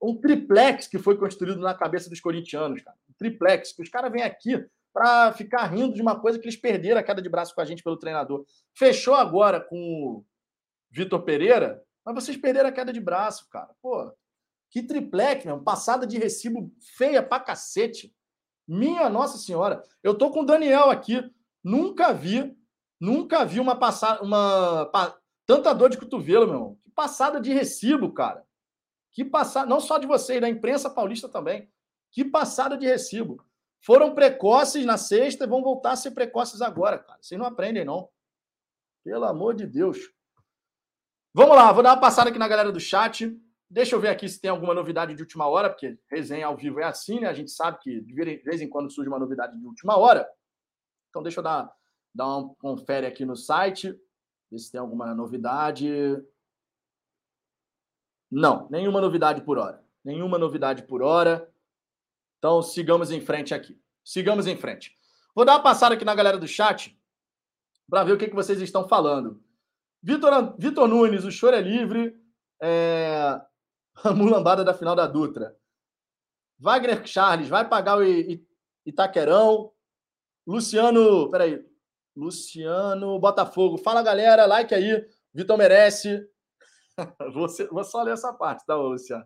[0.01, 4.23] Um triplex que foi construído na cabeça dos corintianos, cara triplex, que os caras vêm
[4.23, 7.61] aqui para ficar rindo de uma coisa que eles perderam a queda de braço com
[7.61, 8.45] a gente pelo treinador.
[8.73, 10.26] Fechou agora com o
[10.89, 13.73] Vitor Pereira, mas vocês perderam a queda de braço, cara.
[13.81, 14.11] Pô,
[14.69, 15.63] que triplex, mesmo.
[15.63, 18.13] Passada de recibo feia pra cacete.
[18.67, 19.84] Minha Nossa Senhora.
[20.01, 21.30] Eu tô com o Daniel aqui.
[21.63, 22.55] Nunca vi,
[22.99, 24.89] nunca vi uma passada, uma
[25.45, 26.77] tanta dor de cotovelo, meu irmão.
[26.84, 28.44] Que passada de recibo, cara.
[29.15, 31.71] Que passada, não só de vocês, da imprensa paulista também.
[32.11, 33.41] Que passada de recibo.
[33.79, 37.17] Foram precoces na sexta e vão voltar a ser precoces agora, cara.
[37.21, 38.09] Vocês não aprendem, não.
[39.05, 39.97] Pelo amor de Deus.
[41.33, 43.33] Vamos lá, vou dar uma passada aqui na galera do chat.
[43.69, 46.81] Deixa eu ver aqui se tem alguma novidade de última hora, porque resenha ao vivo
[46.81, 47.29] é assim, né?
[47.29, 50.29] A gente sabe que de vez em quando surge uma novidade de última hora.
[51.09, 51.73] Então, deixa eu dar,
[52.13, 53.97] dar um confere aqui no site,
[54.51, 55.87] ver se tem alguma novidade.
[58.31, 59.84] Não, nenhuma novidade por hora.
[60.03, 61.49] Nenhuma novidade por hora.
[62.38, 63.80] Então, sigamos em frente aqui.
[64.03, 64.95] Sigamos em frente.
[65.35, 66.97] Vou dar uma passada aqui na galera do chat
[67.89, 69.43] para ver o que, que vocês estão falando.
[70.02, 72.15] Vitor, Vitor Nunes, o choro é livre.
[72.61, 73.41] É...
[74.03, 75.56] A mulambada da final da Dutra.
[76.60, 78.03] Wagner Charles vai pagar o
[78.85, 79.72] Itaquerão.
[80.45, 81.65] Luciano, peraí.
[82.15, 83.77] Luciano Botafogo.
[83.77, 84.45] Fala, galera.
[84.45, 85.06] Like aí.
[85.34, 86.30] Vitor merece.
[87.34, 89.26] vou, vou só ler essa parte, tá, Luciano?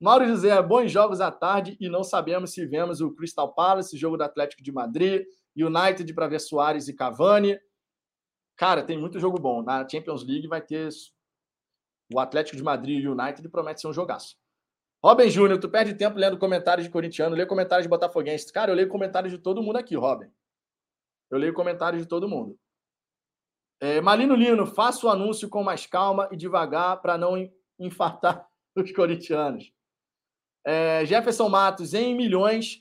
[0.00, 4.16] Mauro José, bons jogos à tarde e não sabemos se vemos o Crystal Palace, jogo
[4.16, 5.24] do Atlético de Madrid,
[5.56, 7.58] United para ver Soares e Cavani.
[8.56, 9.62] Cara, tem muito jogo bom.
[9.62, 10.88] Na Champions League vai ter
[12.12, 14.36] o Atlético de Madrid e o United promete ser um jogaço.
[15.02, 18.52] Robin Júnior, tu perde tempo lendo comentários de corintiano, lê comentários de botafoguense.
[18.52, 20.30] Cara, eu leio comentários de todo mundo aqui, Robin.
[21.30, 22.58] Eu leio comentários de todo mundo.
[23.80, 27.36] É, Malino Lino, faça o anúncio com mais calma e devagar para não
[27.78, 28.46] infartar
[28.76, 29.72] os corintianos.
[30.66, 32.80] É, Jefferson Matos em milhões,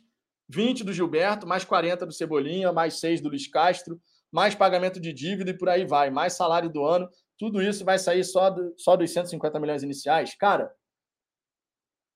[0.50, 4.00] 20 do Gilberto, mais 40 do Cebolinha, mais 6 do Luiz Castro,
[4.32, 8.00] mais pagamento de dívida e por aí vai, mais salário do ano, tudo isso vai
[8.00, 10.36] sair só, do, só dos 150 milhões iniciais?
[10.36, 10.74] Cara,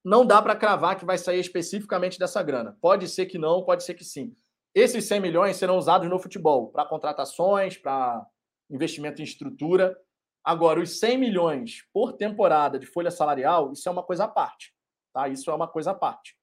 [0.03, 2.77] não dá para cravar que vai sair especificamente dessa grana.
[2.81, 4.35] Pode ser que não, pode ser que sim.
[4.73, 8.25] Esses 100 milhões serão usados no futebol, para contratações, para
[8.69, 9.97] investimento em estrutura.
[10.43, 14.73] Agora, os 100 milhões por temporada de folha salarial, isso é uma coisa à parte.
[15.13, 15.27] Tá?
[15.27, 16.37] Isso é uma coisa à parte.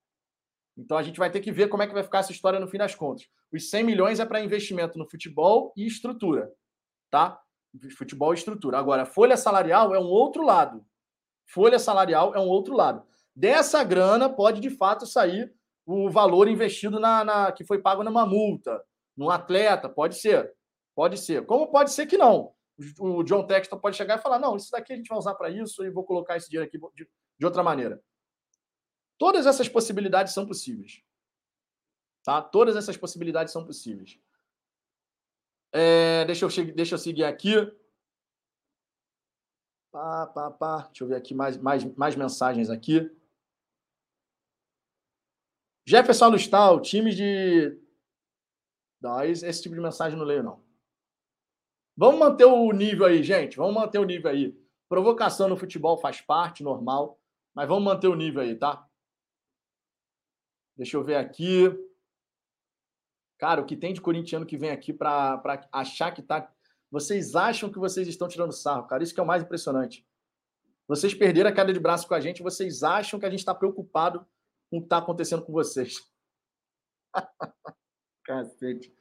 [0.76, 2.66] Então, a gente vai ter que ver como é que vai ficar essa história no
[2.66, 3.28] fim das contas.
[3.52, 6.52] Os 100 milhões é para investimento no futebol e estrutura.
[7.10, 7.40] Tá?
[7.96, 8.78] Futebol e estrutura.
[8.78, 10.84] Agora, folha salarial é um outro lado.
[11.46, 13.06] Folha salarial é um outro lado.
[13.34, 15.52] Dessa grana pode, de fato, sair
[15.86, 18.82] o valor investido na, na que foi pago numa multa,
[19.16, 20.52] num atleta, pode ser.
[20.94, 21.44] Pode ser.
[21.46, 22.54] Como pode ser que não.
[22.98, 25.50] O John Texton pode chegar e falar: não, isso daqui a gente vai usar para
[25.50, 27.08] isso e vou colocar esse dinheiro aqui de,
[27.38, 28.02] de outra maneira.
[29.18, 31.02] Todas essas possibilidades são possíveis.
[32.24, 32.42] Tá?
[32.42, 34.18] Todas essas possibilidades são possíveis.
[35.72, 37.54] É, deixa, eu, deixa eu seguir aqui.
[39.92, 40.82] Pá, pá, pá.
[40.86, 43.10] Deixa eu ver aqui mais, mais, mais mensagens aqui.
[45.86, 47.78] Jefferson Alustal, time de.
[49.00, 50.63] Não, esse tipo de mensagem não leio, não.
[51.96, 53.56] Vamos manter o nível aí, gente.
[53.56, 54.56] Vamos manter o nível aí.
[54.88, 57.20] Provocação no futebol faz parte, normal.
[57.54, 58.86] Mas vamos manter o nível aí, tá?
[60.76, 61.70] Deixa eu ver aqui.
[63.38, 65.40] Cara, o que tem de corintiano que vem aqui para
[65.72, 66.50] achar que tá.
[66.90, 69.02] Vocês acham que vocês estão tirando sarro, cara?
[69.02, 70.06] Isso que é o mais impressionante.
[70.86, 73.54] Vocês perderam a queda de braço com a gente, vocês acham que a gente está
[73.54, 74.26] preocupado
[74.70, 75.96] com o que está acontecendo com vocês.
[78.24, 78.92] Cacete.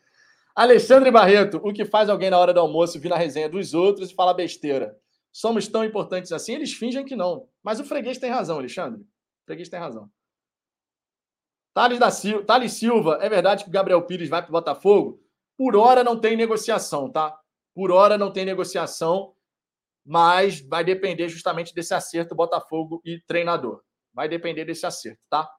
[0.55, 4.11] Alexandre Barreto, o que faz alguém na hora do almoço vir na resenha dos outros
[4.11, 4.95] e falar besteira?
[5.31, 6.53] Somos tão importantes assim?
[6.53, 7.49] Eles fingem que não.
[7.63, 9.01] Mas o freguês tem razão, Alexandre.
[9.01, 10.09] O freguês tem razão.
[11.73, 15.19] Thales, da Sil Thales Silva, é verdade que o Gabriel Pires vai para o Botafogo?
[15.57, 17.35] Por hora não tem negociação, tá?
[17.73, 19.33] Por hora não tem negociação,
[20.05, 23.81] mas vai depender justamente desse acerto Botafogo e treinador.
[24.13, 25.49] Vai depender desse acerto, tá?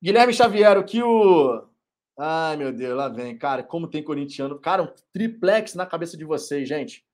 [0.00, 1.68] Guilherme Xavier, o que o.
[2.18, 3.36] Ai, meu Deus, lá vem.
[3.36, 4.58] Cara, como tem corintiano.
[4.60, 7.04] Cara, um triplex na cabeça de vocês, gente.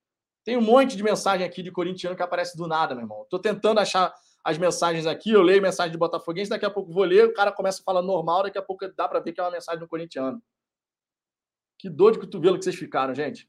[0.44, 3.26] Tem um monte de mensagem aqui de corintiano que aparece do nada, meu irmão.
[3.28, 4.14] Tô tentando achar
[4.44, 7.52] as mensagens aqui, eu leio mensagem de Botafoguense, daqui a pouco vou ler, o cara
[7.52, 9.88] começa a falar normal, daqui a pouco dá para ver que é uma mensagem do
[9.88, 10.42] corintiano.
[11.78, 13.48] Que dor de cotovelo que vocês ficaram, gente.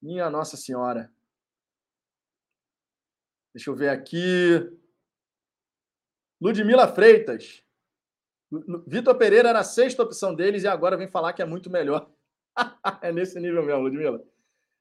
[0.00, 1.12] Minha Nossa Senhora.
[3.54, 4.58] Deixa eu ver aqui.
[6.40, 7.62] Ludmila Freitas.
[8.86, 12.10] Vitor Pereira era a sexta opção deles e agora vem falar que é muito melhor.
[13.00, 14.22] é nesse nível mesmo, Ludmila.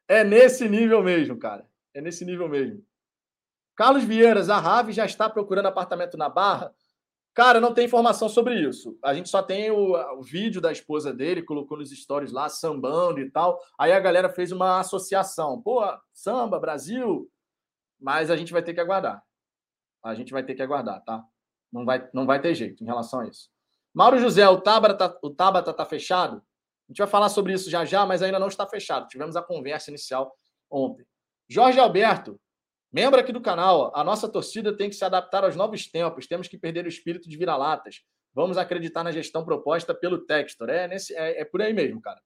[0.07, 1.67] É nesse nível mesmo, cara.
[1.93, 2.83] É nesse nível mesmo.
[3.75, 6.73] Carlos Vieiras, a Rave já está procurando apartamento na Barra?
[7.33, 8.97] Cara, não tem informação sobre isso.
[9.01, 13.21] A gente só tem o, o, vídeo da esposa dele, colocou nos stories lá, sambando
[13.21, 13.61] e tal.
[13.77, 15.61] Aí a galera fez uma associação.
[15.61, 15.81] Pô,
[16.11, 17.31] samba, Brasil.
[17.97, 19.23] Mas a gente vai ter que aguardar.
[20.03, 21.23] A gente vai ter que aguardar, tá?
[21.71, 23.49] Não vai, não vai ter jeito em relação a isso.
[23.99, 26.37] Mauro José, o Tabata, o Tabata tá fechado?
[26.37, 29.09] A gente vai falar sobre isso já já, mas ainda não está fechado.
[29.09, 30.33] Tivemos a conversa inicial
[30.71, 31.05] ontem.
[31.49, 32.39] Jorge Alberto,
[32.93, 36.47] Membro aqui do canal, a nossa torcida tem que se adaptar aos novos tempos, temos
[36.47, 38.01] que perder o espírito de vira-latas.
[38.33, 40.69] Vamos acreditar na gestão proposta pelo Textor.
[40.69, 42.21] É, nesse, é, é por aí mesmo, cara.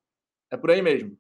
[0.52, 1.18] É por aí mesmo.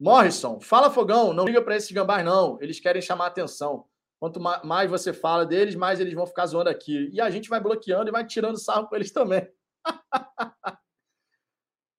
[0.00, 2.58] Morrison, fala fogão, não liga para esses gambás, não.
[2.60, 3.86] Eles querem chamar atenção.
[4.18, 7.08] Quanto mais você fala deles, mais eles vão ficar zoando aqui.
[7.12, 9.48] E a gente vai bloqueando e vai tirando sarro com eles também.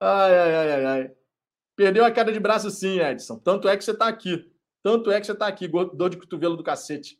[0.01, 1.11] ai, ai, ai, ai.
[1.75, 3.39] Perdeu a queda de braço sim, Edson.
[3.39, 4.51] Tanto é que você está aqui.
[4.83, 7.19] Tanto é que você está aqui, dor de cotovelo do cacete.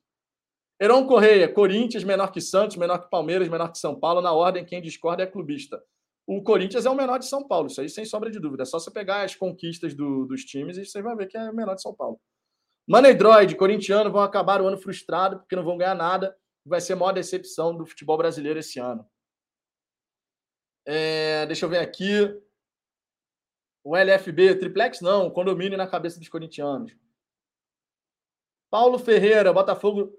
[0.80, 4.22] Heron Correia, Corinthians menor que Santos, menor que Palmeiras, menor que São Paulo.
[4.22, 5.82] Na ordem, quem discorda é clubista.
[6.28, 8.64] O Corinthians é o menor de São Paulo, isso aí sem sombra de dúvida.
[8.64, 11.50] É só você pegar as conquistas do, dos times e você vai ver que é
[11.50, 12.20] o menor de São Paulo.
[12.88, 16.36] Money Droid, corintiano, vão acabar o ano frustrado porque não vão ganhar nada.
[16.66, 19.06] Vai ser a maior decepção do futebol brasileiro esse ano.
[20.90, 22.42] É, deixa eu ver aqui.
[23.84, 26.96] O LFB, triplex não, condomínio na cabeça dos corintianos.
[28.70, 30.18] Paulo Ferreira, Botafogo.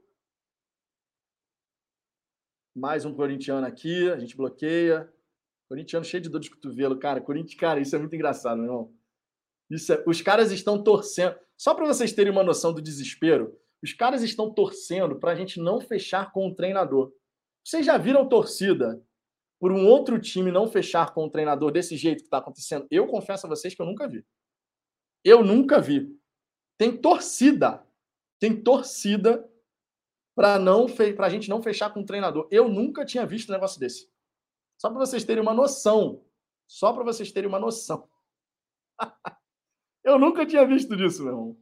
[2.76, 5.10] Mais um corintiano aqui, a gente bloqueia.
[5.70, 7.20] Corintiano cheio de dor de cotovelo, cara.
[7.20, 8.94] Corinthians, cara, isso é muito engraçado, meu irmão.
[9.70, 10.04] Isso é...
[10.06, 11.34] Os caras estão torcendo.
[11.56, 15.58] Só para vocês terem uma noção do desespero, os caras estão torcendo para a gente
[15.58, 17.10] não fechar com o treinador.
[17.64, 19.02] Vocês já viram torcida
[19.58, 22.86] por um outro time não fechar com o treinador desse jeito que está acontecendo?
[22.90, 24.24] Eu confesso a vocês que eu nunca vi.
[25.24, 26.16] Eu nunca vi.
[26.78, 27.84] Tem torcida
[28.38, 29.48] tem torcida
[30.34, 32.46] para não para a gente não fechar com o treinador.
[32.50, 34.08] Eu nunca tinha visto um negócio desse.
[34.80, 36.24] Só para vocês terem uma noção.
[36.66, 38.08] Só para vocês terem uma noção.
[40.04, 41.58] Eu nunca tinha visto disso, meu irmão.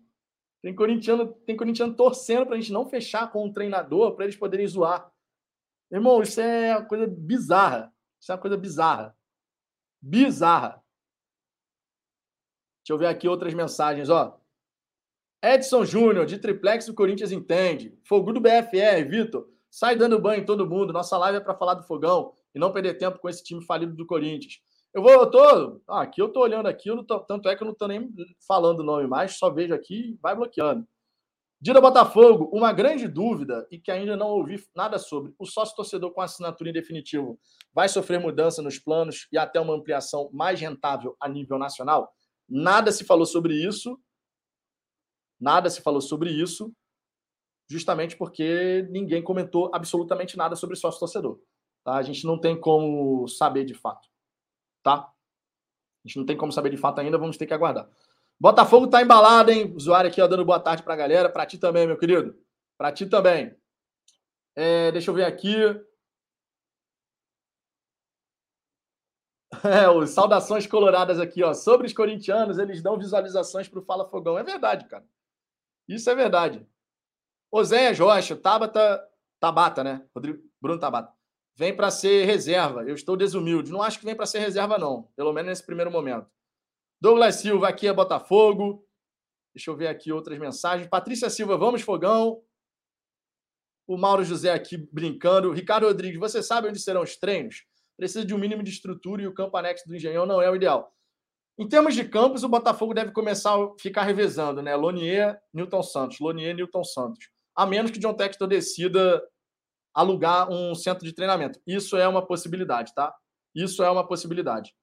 [0.62, 4.36] Tem corintiano, tem corintiano torcendo para a gente não fechar com o treinador, para eles
[4.36, 5.10] poderem zoar.
[5.90, 7.92] Irmão, isso é uma coisa bizarra.
[8.20, 9.16] Isso é uma coisa bizarra.
[10.00, 10.82] Bizarra.
[12.82, 14.40] Deixa eu ver aqui outras mensagens, ó.
[15.42, 17.96] Edson Júnior, de triplex do Corinthians entende.
[18.04, 19.48] Fogo do BFR, Vitor.
[19.70, 20.92] Sai dando banho em todo mundo.
[20.92, 23.94] Nossa live é para falar do fogão e não perder tempo com esse time falido
[23.94, 24.60] do Corinthians.
[24.94, 25.80] Eu vou, eu tô.
[25.86, 28.10] Ah, aqui eu tô olhando aqui, tô, tanto é que eu não tô nem
[28.48, 30.88] falando o nome mais, só vejo aqui e vai bloqueando.
[31.60, 35.34] Dira Botafogo, uma grande dúvida e que ainda não ouvi nada sobre.
[35.38, 37.38] O sócio torcedor com assinatura em definitivo
[37.72, 42.12] vai sofrer mudança nos planos e até uma ampliação mais rentável a nível nacional?
[42.48, 43.98] Nada se falou sobre isso.
[45.40, 46.72] Nada se falou sobre isso,
[47.68, 51.38] justamente porque ninguém comentou absolutamente nada sobre sócio torcedor.
[51.84, 51.96] Tá?
[51.96, 54.08] A gente não tem como saber de fato
[54.86, 55.12] tá?
[56.04, 57.90] A gente não tem como saber de fato ainda, vamos ter que aguardar.
[58.40, 59.72] Botafogo tá embalado, hein?
[59.74, 61.28] Usuário aqui ó, dando boa tarde pra galera.
[61.30, 62.36] Pra ti também, meu querido.
[62.78, 63.54] Pra ti também.
[64.54, 65.54] É, deixa eu ver aqui.
[69.64, 71.54] É, os saudações coloradas aqui, ó.
[71.54, 74.38] Sobre os corintianos, eles dão visualizações pro Fala Fogão.
[74.38, 75.04] É verdade, cara.
[75.88, 76.66] Isso é verdade.
[77.50, 79.02] Oséias Rocha, Tabata,
[79.40, 80.06] Tabata, né?
[80.14, 81.16] Rodrigo, Bruno Tabata
[81.56, 82.82] vem para ser reserva.
[82.84, 83.72] Eu estou desumilde.
[83.72, 85.04] Não acho que vem para ser reserva, não.
[85.16, 86.28] Pelo menos nesse primeiro momento.
[87.00, 88.86] Douglas Silva, aqui é Botafogo.
[89.54, 90.88] Deixa eu ver aqui outras mensagens.
[90.88, 92.42] Patrícia Silva, vamos, fogão.
[93.86, 95.52] O Mauro José aqui brincando.
[95.52, 97.64] Ricardo Rodrigues, você sabe onde serão os treinos?
[97.96, 100.56] Precisa de um mínimo de estrutura e o campo anexo do Engenhão não é o
[100.56, 100.92] ideal.
[101.58, 104.76] Em termos de campos, o Botafogo deve começar a ficar revezando, né?
[104.76, 106.18] Lonier, Newton Santos.
[106.20, 107.30] Lonier, Newton Santos.
[107.54, 109.22] A menos que John Textor decida
[109.94, 111.58] alugar um centro de treinamento.
[111.66, 113.14] Isso é uma possibilidade, tá?
[113.54, 114.74] Isso é uma possibilidade.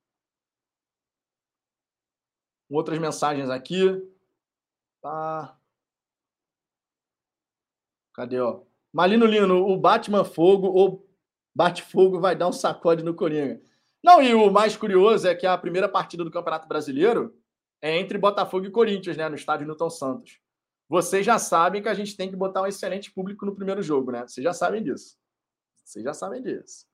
[2.73, 4.01] Outras mensagens aqui.
[4.99, 5.55] Tá.
[8.15, 8.61] Cadê, ó?
[8.91, 11.07] Malino Lino, o Batman Fogo ou
[11.53, 13.61] Bate Fogo vai dar um sacode no Coringa.
[14.03, 17.37] Não, e o mais curioso é que a primeira partida do Campeonato Brasileiro
[17.79, 19.29] é entre Botafogo e Corinthians, né?
[19.29, 20.39] No estádio Newton Santos.
[20.89, 24.11] Vocês já sabem que a gente tem que botar um excelente público no primeiro jogo,
[24.11, 24.27] né?
[24.27, 25.15] Vocês já sabem disso.
[25.83, 26.87] Vocês já sabem disso.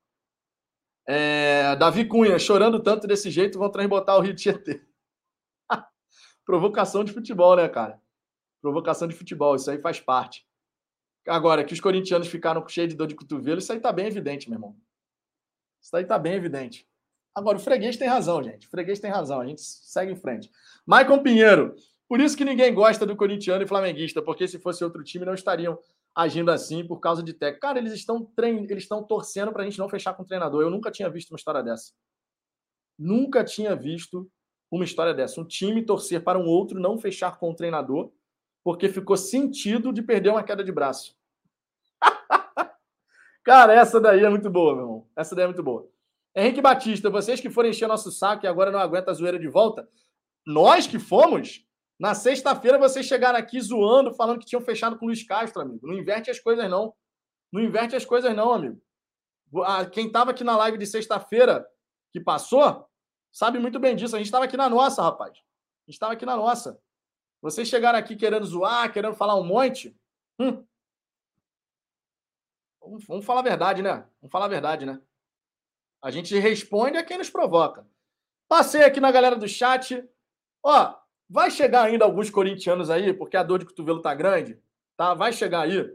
[1.06, 4.89] É, Davi Cunha, chorando tanto desse jeito, vão transbotar o Rio Tietê.
[6.50, 8.02] Provocação de futebol, né, cara?
[8.60, 10.44] Provocação de futebol, isso aí faz parte.
[11.28, 14.50] Agora, que os corintianos ficaram cheios de dor de cotovelo, isso aí tá bem evidente,
[14.50, 14.76] meu irmão.
[15.80, 16.88] Isso aí tá bem evidente.
[17.32, 18.66] Agora, o freguês tem razão, gente.
[18.66, 19.40] O freguês tem razão.
[19.40, 20.50] A gente segue em frente.
[20.84, 21.76] Maicon Pinheiro,
[22.08, 25.34] por isso que ninguém gosta do corintiano e flamenguista, porque se fosse outro time não
[25.34, 25.78] estariam
[26.12, 27.60] agindo assim por causa de técnico.
[27.60, 28.64] Cara, eles estão trein...
[28.64, 30.62] eles estão torcendo para a gente não fechar com o treinador.
[30.62, 31.92] Eu nunca tinha visto uma história dessa.
[32.98, 34.28] Nunca tinha visto
[34.70, 35.40] uma história dessa.
[35.40, 38.10] Um time torcer para um outro não fechar com o treinador
[38.62, 41.16] porque ficou sentido de perder uma queda de braço.
[43.42, 45.06] Cara, essa daí é muito boa, meu irmão.
[45.16, 45.88] Essa daí é muito boa.
[46.34, 49.48] Henrique Batista, vocês que forem encher nosso saco e agora não aguenta a zoeira de
[49.48, 49.88] volta,
[50.46, 51.66] nós que fomos,
[51.98, 55.86] na sexta-feira, vocês chegaram aqui zoando, falando que tinham fechado com o Luiz Castro, amigo.
[55.86, 56.94] Não inverte as coisas, não.
[57.52, 58.80] Não inverte as coisas, não, amigo.
[59.92, 61.66] Quem estava aqui na live de sexta-feira
[62.12, 62.86] que passou,
[63.32, 64.14] sabe muito bem disso.
[64.14, 65.32] A gente estava aqui na nossa, rapaz.
[65.32, 66.80] A gente estava aqui na nossa.
[67.42, 69.96] Vocês chegaram aqui querendo zoar, querendo falar um monte.
[70.38, 70.64] Hum.
[73.06, 74.06] Vamos, falar a verdade, né?
[74.20, 75.00] Vamos falar a verdade, né?
[76.02, 77.86] A gente responde a quem nos provoca.
[78.48, 80.02] Passei aqui na galera do chat.
[80.62, 81.00] Ó,
[81.32, 84.60] Vai chegar ainda alguns corintianos aí, porque a dor de cotovelo tá grande,
[84.96, 85.14] tá?
[85.14, 85.88] Vai chegar aí.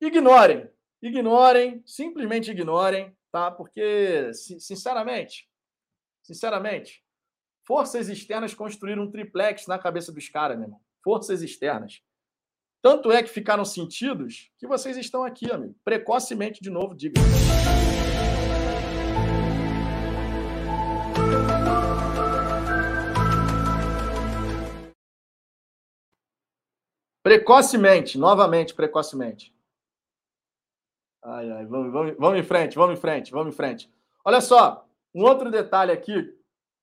[0.00, 0.70] Ignorem,
[1.02, 3.50] ignorem, simplesmente ignorem, tá?
[3.50, 5.50] Porque, sinceramente,
[6.24, 7.04] sinceramente,
[7.62, 10.80] forças externas construíram um triplex na cabeça dos caras, meu irmão.
[11.02, 12.02] Forças externas.
[12.82, 15.74] Tanto é que ficaram sentidos que vocês estão aqui, amigo.
[15.84, 17.20] Precocemente, de novo, diga.
[27.22, 29.54] Precocemente, novamente, precocemente.
[31.22, 33.90] Ai, ai, vamos, vamos, vamos em frente, vamos em frente, vamos em frente.
[34.22, 36.22] Olha só, um outro detalhe aqui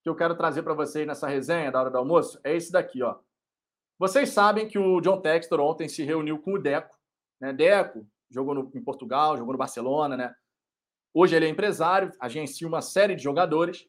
[0.02, 3.02] que eu quero trazer para vocês nessa resenha da hora do almoço é esse daqui,
[3.02, 3.18] ó.
[3.98, 6.98] Vocês sabem que o John Textor ontem se reuniu com o Deco,
[7.40, 7.52] né?
[7.52, 10.34] Deco jogou no, em Portugal, jogou no Barcelona, né?
[11.14, 13.86] Hoje ele é empresário, agencia uma série de jogadores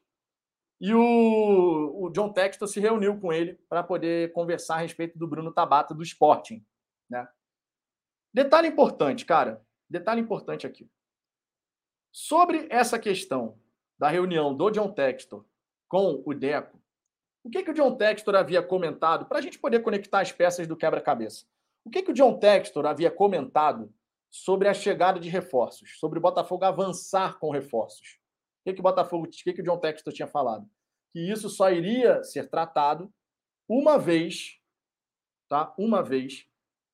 [0.80, 5.28] e o, o John Textor se reuniu com ele para poder conversar a respeito do
[5.28, 6.64] Bruno Tabata do Sporting.
[7.10, 7.26] Né?
[8.34, 9.65] Detalhe importante, cara.
[9.90, 10.90] Detalhe importante aqui.
[12.11, 13.57] Sobre essa questão
[14.04, 15.46] da reunião do John Textor
[15.88, 16.78] com o Deco,
[17.42, 20.68] O que, que o John Textor havia comentado, para a gente poder conectar as peças
[20.68, 21.46] do quebra-cabeça?
[21.86, 23.94] O que, que o John Textor havia comentado
[24.30, 28.20] sobre a chegada de reforços, sobre o Botafogo avançar com reforços?
[28.60, 30.70] O que, que o Botafogo, o que, que o John Textor tinha falado?
[31.14, 33.10] Que isso só iria ser tratado
[33.70, 34.60] uma vez,
[35.48, 35.74] tá?
[35.78, 36.46] Uma vez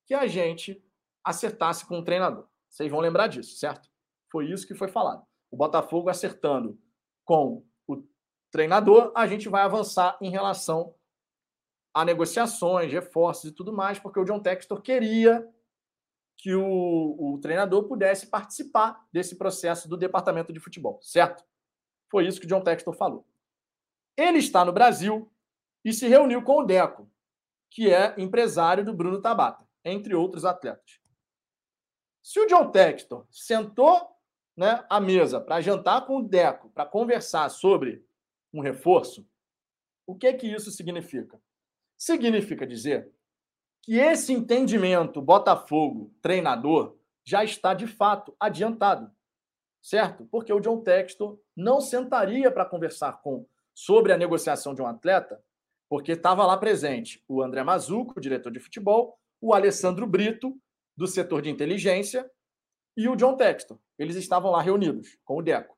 [0.06, 0.80] que a gente
[1.24, 2.46] acertasse com o treinador.
[2.68, 3.90] Vocês vão lembrar disso, certo?
[4.30, 5.26] Foi isso que foi falado.
[5.50, 6.78] O Botafogo acertando
[7.30, 8.02] com o
[8.50, 10.92] treinador, a gente vai avançar em relação
[11.94, 15.48] a negociações, reforços e tudo mais, porque o John Textor queria
[16.36, 21.44] que o, o treinador pudesse participar desse processo do departamento de futebol, certo?
[22.10, 23.24] Foi isso que o John Textor falou.
[24.16, 25.32] Ele está no Brasil
[25.84, 27.08] e se reuniu com o Deco,
[27.70, 30.98] que é empresário do Bruno Tabata, entre outros atletas.
[32.20, 34.19] Se o John Textor sentou
[34.60, 38.04] né, mesa para jantar com o Deco, para conversar sobre
[38.52, 39.26] um reforço,
[40.06, 41.40] o que que isso significa?
[41.96, 43.10] Significa dizer
[43.80, 49.10] que esse entendimento Botafogo treinador já está de fato adiantado,
[49.80, 50.26] certo?
[50.26, 55.42] Porque o John Textor não sentaria para conversar com sobre a negociação de um atleta,
[55.88, 60.54] porque estava lá presente o André Mazuco, diretor de futebol, o Alessandro Brito,
[60.94, 62.30] do setor de inteligência,
[62.94, 63.78] e o John Textor.
[64.00, 65.76] Eles estavam lá reunidos com o Deco.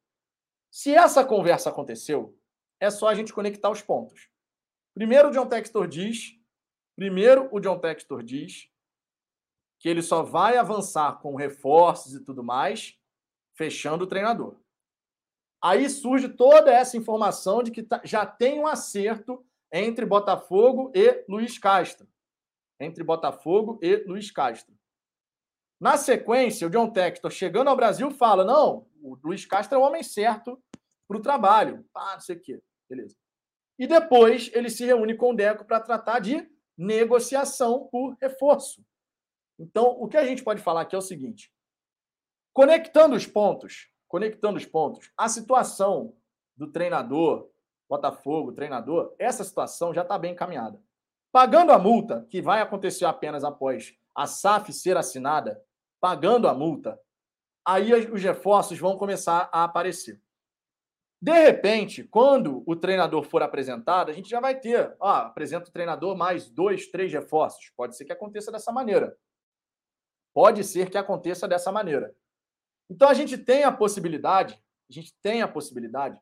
[0.71, 2.39] Se essa conversa aconteceu,
[2.79, 4.31] é só a gente conectar os pontos.
[4.95, 6.39] Primeiro, o John Textor diz,
[6.95, 8.71] primeiro o John Textor diz
[9.81, 12.97] que ele só vai avançar com reforços e tudo mais,
[13.57, 14.57] fechando o treinador.
[15.61, 21.25] Aí surge toda essa informação de que tá, já tem um acerto entre Botafogo e
[21.29, 22.07] Luiz Castro.
[22.79, 24.77] Entre Botafogo e Luiz Castro.
[25.83, 29.85] Na sequência, o John Textor, chegando ao Brasil, fala: não, o Luiz Castro é o
[29.85, 30.57] homem certo
[31.09, 31.85] para o trabalho.
[31.93, 32.63] Ah, não sei o quê.
[32.89, 33.17] Beleza.
[33.77, 36.49] E depois ele se reúne com o Deco para tratar de
[36.79, 38.81] negociação por reforço.
[39.59, 41.53] Então, o que a gente pode falar aqui é o seguinte:
[42.53, 46.15] conectando os pontos, conectando os pontos, a situação
[46.57, 47.51] do treinador,
[47.89, 50.81] Botafogo, treinador, essa situação já está bem encaminhada.
[51.33, 55.61] Pagando a multa, que vai acontecer apenas após a SAF ser assinada,
[56.03, 57.01] pagando a multa,
[57.65, 60.21] aí os reforços vão começar a aparecer.
[61.23, 65.73] De repente, quando o treinador for apresentado, a gente já vai ter, ó, apresenta o
[65.73, 67.71] treinador mais dois, três reforços.
[67.77, 69.17] Pode ser que aconteça dessa maneira.
[70.35, 72.13] Pode ser que aconteça dessa maneira.
[72.91, 74.61] Então a gente tem a possibilidade,
[74.91, 76.21] a gente tem a possibilidade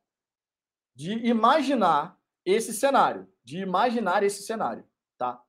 [0.94, 4.86] de imaginar esse cenário, de imaginar esse cenário,
[5.16, 5.43] tá?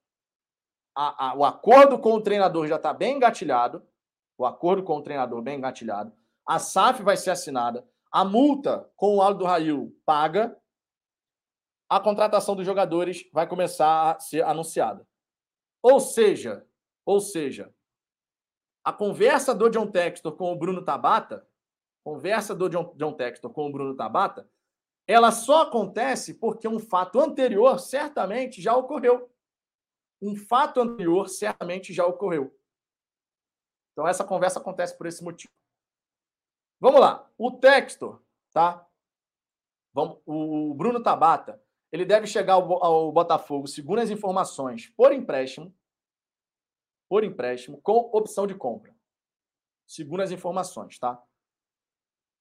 [0.96, 3.86] A, a, o acordo com o treinador já está bem engatilhado,
[4.42, 6.12] o acordo com o treinador bem engatilhado,
[6.48, 10.58] a SAF vai ser assinada, a multa com o Aldo Rail paga,
[11.88, 15.08] a contratação dos jogadores vai começar a ser anunciada.
[15.84, 16.66] Ou seja,
[17.06, 17.72] ou seja,
[18.84, 21.48] a conversa do John Textor com o Bruno Tabata,
[22.04, 24.50] conversa do John, John Textor com o Bruno Tabata,
[25.08, 29.30] ela só acontece porque um fato anterior certamente já ocorreu.
[30.20, 32.56] Um fato anterior certamente já ocorreu.
[33.92, 35.54] Então essa conversa acontece por esse motivo.
[36.80, 37.30] Vamos lá.
[37.38, 38.88] O Textor, tá?
[39.94, 41.62] Vamos, o Bruno Tabata,
[41.92, 45.76] ele deve chegar ao, ao Botafogo, segundo as informações, por empréstimo,
[47.10, 48.96] por empréstimo, com opção de compra.
[49.86, 51.22] Segundo as informações, tá?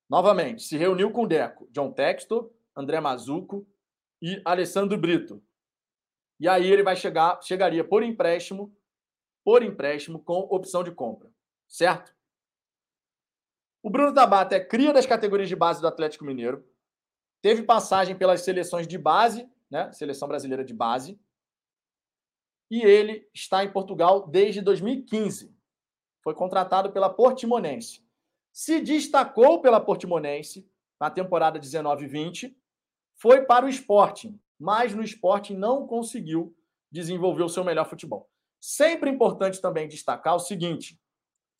[0.09, 3.67] Novamente, se reuniu com o Deco, John Textor, André Mazuco
[4.23, 5.43] e Alessandro Brito.
[6.39, 8.75] E aí ele vai chegar, chegaria por empréstimo,
[9.45, 11.31] por empréstimo com opção de compra,
[11.71, 12.15] certo?
[13.83, 16.69] O Bruno Tabata é cria das categorias de base do Atlético Mineiro.
[17.41, 19.91] Teve passagem pelas seleções de base, né?
[19.93, 21.19] Seleção brasileira de base.
[22.71, 25.57] E ele está em Portugal desde 2015.
[26.23, 28.05] Foi contratado pela Portimonense.
[28.53, 30.69] Se destacou pela Portimonense
[31.01, 32.55] na temporada 19-20.
[33.17, 36.55] Foi para o Sporting, mas no Sporting não conseguiu
[36.91, 38.29] desenvolver o seu melhor futebol.
[38.61, 41.01] Sempre importante também destacar o seguinte: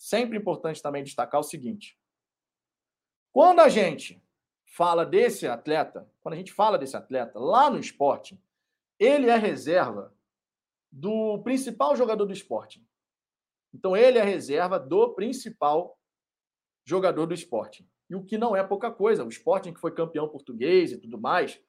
[0.01, 1.99] sempre importante também destacar o seguinte.
[3.31, 4.23] Quando a gente
[4.65, 8.43] fala desse atleta, quando a gente fala desse atleta lá no esporte,
[8.99, 10.15] ele é reserva
[10.91, 12.83] do principal jogador do esporte.
[13.75, 15.99] Então, ele é reserva do principal
[16.85, 17.87] jogador do esporte.
[18.09, 19.25] E o que não é pouca coisa.
[19.25, 21.63] O Sporting, que foi campeão português e tudo mais.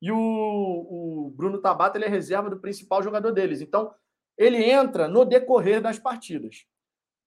[0.00, 3.60] E o, o Bruno Tabata ele é reserva do principal jogador deles.
[3.60, 3.94] Então,
[4.36, 6.66] ele entra no decorrer das partidas.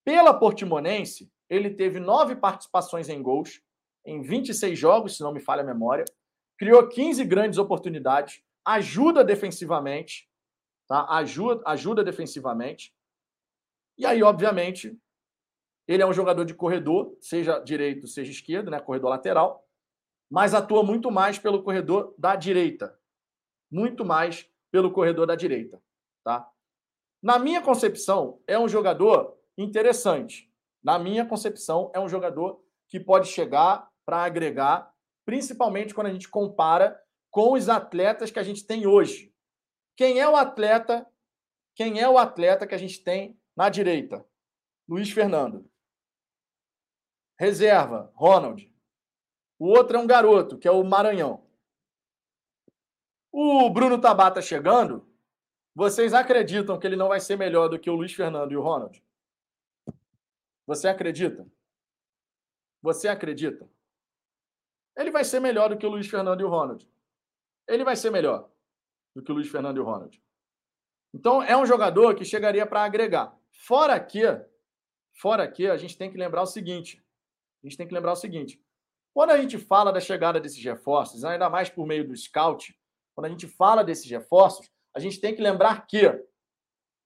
[0.04, 3.62] Pela Portimonense, ele teve nove participações em gols,
[4.06, 6.06] em 26 jogos, se não me falha a memória.
[6.58, 10.30] Criou 15 grandes oportunidades, ajuda defensivamente,
[10.88, 11.06] tá?
[11.10, 12.94] Ajuda, ajuda defensivamente.
[13.98, 14.98] E aí, obviamente,
[15.88, 18.80] ele é um jogador de corredor, seja direito, seja esquerdo, né?
[18.80, 19.68] Corredor lateral,
[20.30, 22.98] mas atua muito mais pelo corredor da direita.
[23.70, 25.82] Muito mais pelo corredor da direita,
[26.24, 26.50] tá?
[27.22, 30.52] Na minha concepção, é um jogador interessante.
[30.84, 34.94] Na minha concepção, é um jogador que pode chegar para agregar,
[35.26, 39.34] principalmente quando a gente compara com os atletas que a gente tem hoje.
[39.96, 41.08] Quem é o atleta?
[41.76, 44.26] Quem é o atleta que a gente tem na direita?
[44.88, 45.70] Luiz Fernando.
[47.40, 48.70] Reserva, Ronald.
[49.58, 51.48] O outro é um garoto, que é o Maranhão.
[53.32, 55.08] O Bruno Tabata chegando,
[55.74, 58.62] vocês acreditam que ele não vai ser melhor do que o Luiz Fernando e o
[58.62, 59.02] Ronald?
[60.72, 61.46] Você acredita?
[62.82, 63.70] Você acredita?
[64.96, 66.90] Ele vai ser melhor do que o Luiz Fernando e o Ronald.
[67.68, 68.50] Ele vai ser melhor
[69.14, 70.24] do que o Luiz Fernando e o Ronald.
[71.14, 73.38] Então, é um jogador que chegaria para agregar.
[73.52, 74.24] Fora que,
[75.14, 77.04] fora que, a gente tem que lembrar o seguinte:
[77.62, 78.64] a gente tem que lembrar o seguinte.
[79.14, 82.74] Quando a gente fala da chegada desses reforços, ainda mais por meio do scout,
[83.14, 86.08] quando a gente fala desses reforços, a gente tem que lembrar que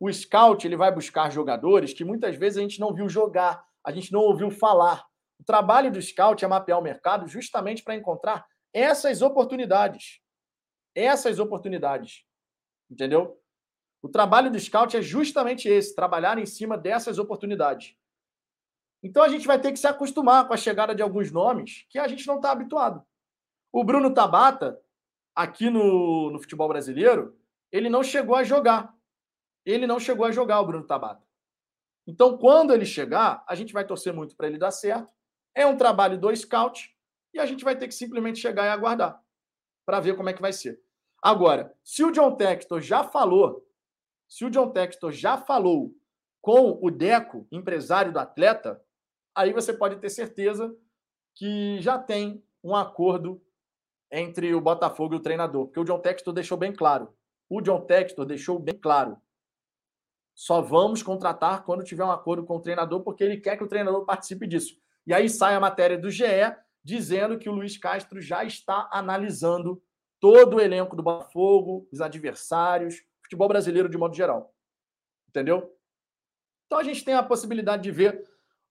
[0.05, 3.91] o scout ele vai buscar jogadores que muitas vezes a gente não viu jogar, a
[3.91, 5.05] gente não ouviu falar.
[5.39, 10.21] O trabalho do scout é mapear o mercado justamente para encontrar essas oportunidades.
[10.93, 12.23] Essas oportunidades.
[12.89, 13.39] Entendeu?
[14.01, 17.95] O trabalho do scout é justamente esse, trabalhar em cima dessas oportunidades.
[19.03, 21.99] Então a gente vai ter que se acostumar com a chegada de alguns nomes que
[21.99, 23.03] a gente não está habituado.
[23.71, 24.79] O Bruno Tabata,
[25.35, 27.37] aqui no, no futebol brasileiro,
[27.71, 28.94] ele não chegou a jogar.
[29.65, 31.25] Ele não chegou a jogar o Bruno Tabata.
[32.07, 35.09] Então, quando ele chegar, a gente vai torcer muito para ele dar certo.
[35.55, 36.95] É um trabalho do scout
[37.33, 39.21] e a gente vai ter que simplesmente chegar e aguardar
[39.85, 40.79] para ver como é que vai ser.
[41.21, 43.67] Agora, se o John Textor já falou,
[44.27, 45.95] se o John Textor já falou
[46.41, 48.79] com o Deco, empresário do atleta,
[49.33, 50.75] aí você pode ter certeza
[51.33, 53.41] que já tem um acordo
[54.11, 57.13] entre o Botafogo e o treinador, porque o John Textor deixou bem claro.
[57.49, 59.17] O John Textor deixou bem claro.
[60.35, 63.67] Só vamos contratar quando tiver um acordo com o treinador, porque ele quer que o
[63.67, 64.77] treinador participe disso.
[65.07, 66.25] E aí sai a matéria do GE
[66.83, 69.81] dizendo que o Luiz Castro já está analisando
[70.19, 74.53] todo o elenco do Botafogo, os adversários, futebol brasileiro de modo geral.
[75.29, 75.73] Entendeu?
[76.65, 78.23] Então a gente tem a possibilidade de ver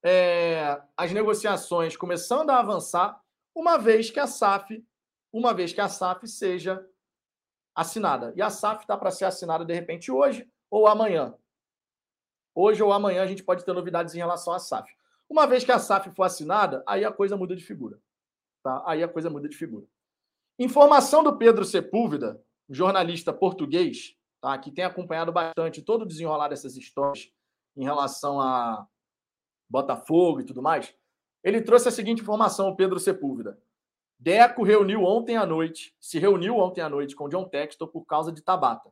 [0.04, 3.18] é, as negociações começando a avançar,
[3.54, 4.84] uma vez que a SAF,
[5.32, 6.84] uma vez que a SAF seja
[7.74, 8.32] assinada.
[8.36, 11.34] E a SAF está para ser assinada de repente hoje ou amanhã.
[12.54, 14.90] Hoje ou amanhã a gente pode ter novidades em relação à SAF.
[15.28, 17.98] Uma vez que a SAF for assinada, aí a coisa muda de figura.
[18.62, 18.82] Tá?
[18.86, 19.86] Aí a coisa muda de figura.
[20.58, 24.56] Informação do Pedro Sepúlveda, jornalista português, tá?
[24.58, 27.32] que tem acompanhado bastante todo o desenrolar dessas histórias
[27.76, 28.86] em relação a
[29.68, 30.94] Botafogo e tudo mais,
[31.42, 33.58] ele trouxe a seguinte informação, o Pedro Sepúlveda.
[34.18, 38.32] Deco reuniu ontem à noite, se reuniu ontem à noite com John Textor por causa
[38.32, 38.90] de Tabata.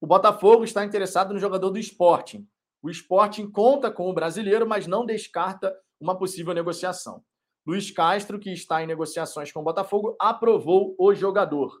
[0.00, 2.48] O Botafogo está interessado no jogador do Sporting.
[2.82, 7.22] O Sporting conta com o brasileiro, mas não descarta uma possível negociação.
[7.66, 11.78] Luiz Castro, que está em negociações com o Botafogo, aprovou o jogador.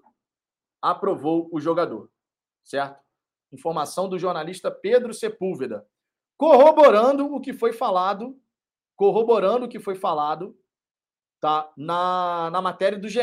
[0.82, 2.10] Aprovou o jogador.
[2.62, 3.00] Certo?
[3.50, 5.86] Informação do jornalista Pedro Sepúlveda
[6.40, 8.34] corroborando o que foi falado,
[8.96, 10.58] corroborando o que foi falado
[11.38, 13.20] tá, na, na matéria do GE,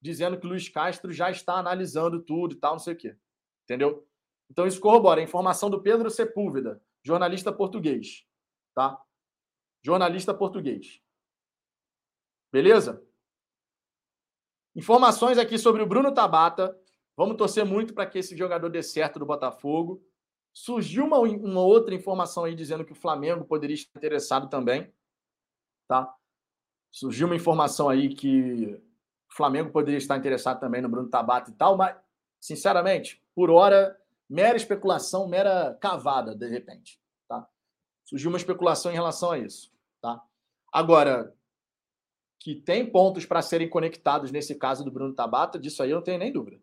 [0.00, 3.18] dizendo que Luiz Castro já está analisando tudo e tal, não sei o quê.
[3.64, 4.08] Entendeu?
[4.50, 5.20] Então isso corrobora.
[5.20, 8.26] A informação do Pedro Sepúlveda, jornalista português.
[8.74, 9.00] Tá?
[9.82, 11.00] Jornalista português.
[12.52, 13.04] Beleza?
[14.76, 16.78] Informações aqui sobre o Bruno Tabata.
[17.16, 20.04] Vamos torcer muito para que esse jogador dê certo do Botafogo.
[20.52, 24.92] Surgiu uma, uma outra informação aí dizendo que o Flamengo poderia estar interessado também,
[25.88, 26.12] tá?
[26.90, 28.80] Surgiu uma informação aí que
[29.28, 31.96] o Flamengo poderia estar interessado também no Bruno Tabata e tal, mas,
[32.40, 37.48] sinceramente, por hora, mera especulação, mera cavada, de repente, tá?
[38.04, 40.22] Surgiu uma especulação em relação a isso, tá?
[40.72, 41.34] Agora,
[42.40, 46.02] que tem pontos para serem conectados nesse caso do Bruno Tabata, disso aí eu não
[46.02, 46.60] tenho nem dúvida.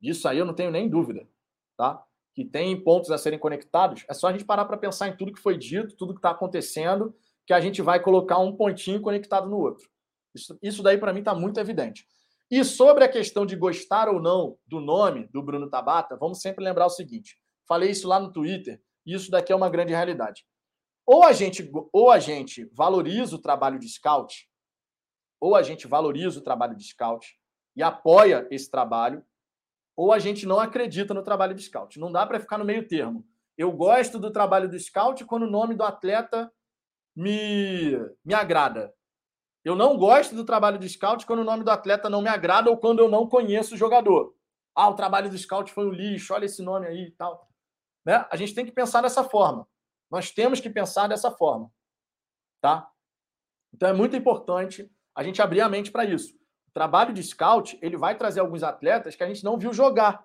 [0.00, 1.28] Disso aí eu não tenho nem dúvida,
[1.76, 2.06] tá?
[2.36, 5.32] que tem pontos a serem conectados, é só a gente parar para pensar em tudo
[5.32, 7.16] que foi dito, tudo que está acontecendo,
[7.46, 9.88] que a gente vai colocar um pontinho conectado no outro.
[10.34, 12.06] Isso, isso daí, para mim, está muito evidente.
[12.50, 16.64] E sobre a questão de gostar ou não do nome do Bruno Tabata, vamos sempre
[16.64, 20.46] lembrar o seguinte: falei isso lá no Twitter, isso daqui é uma grande realidade.
[21.04, 24.48] Ou a gente, ou a gente valoriza o trabalho de scout,
[25.40, 27.38] ou a gente valoriza o trabalho de scout
[27.74, 29.24] e apoia esse trabalho,
[29.96, 31.98] ou a gente não acredita no trabalho do scout.
[31.98, 33.26] Não dá para ficar no meio termo.
[33.56, 36.52] Eu gosto do trabalho do scout quando o nome do atleta
[37.14, 37.92] me,
[38.24, 38.92] me agrada.
[39.66, 42.70] Eu não gosto do trabalho do scout quando o nome do atleta não me agrada
[42.70, 44.32] ou quando eu não conheço o jogador.
[44.72, 47.50] Ah, o trabalho do scout foi um lixo, olha esse nome aí e tal.
[48.04, 48.24] Né?
[48.30, 49.68] A gente tem que pensar dessa forma.
[50.08, 51.68] Nós temos que pensar dessa forma.
[52.60, 52.88] Tá?
[53.74, 56.36] Então é muito importante a gente abrir a mente para isso.
[56.68, 60.24] O trabalho de scout, ele vai trazer alguns atletas que a gente não viu jogar.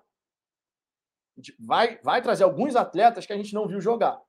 [1.58, 4.22] Vai, vai trazer alguns atletas que a gente não viu jogar.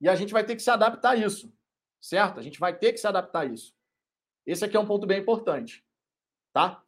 [0.00, 1.56] E a gente vai ter que se adaptar a isso.
[2.00, 2.40] Certo?
[2.40, 3.77] A gente vai ter que se adaptar a isso.
[4.48, 5.84] Esse aqui é um ponto bem importante,
[6.54, 6.82] tá?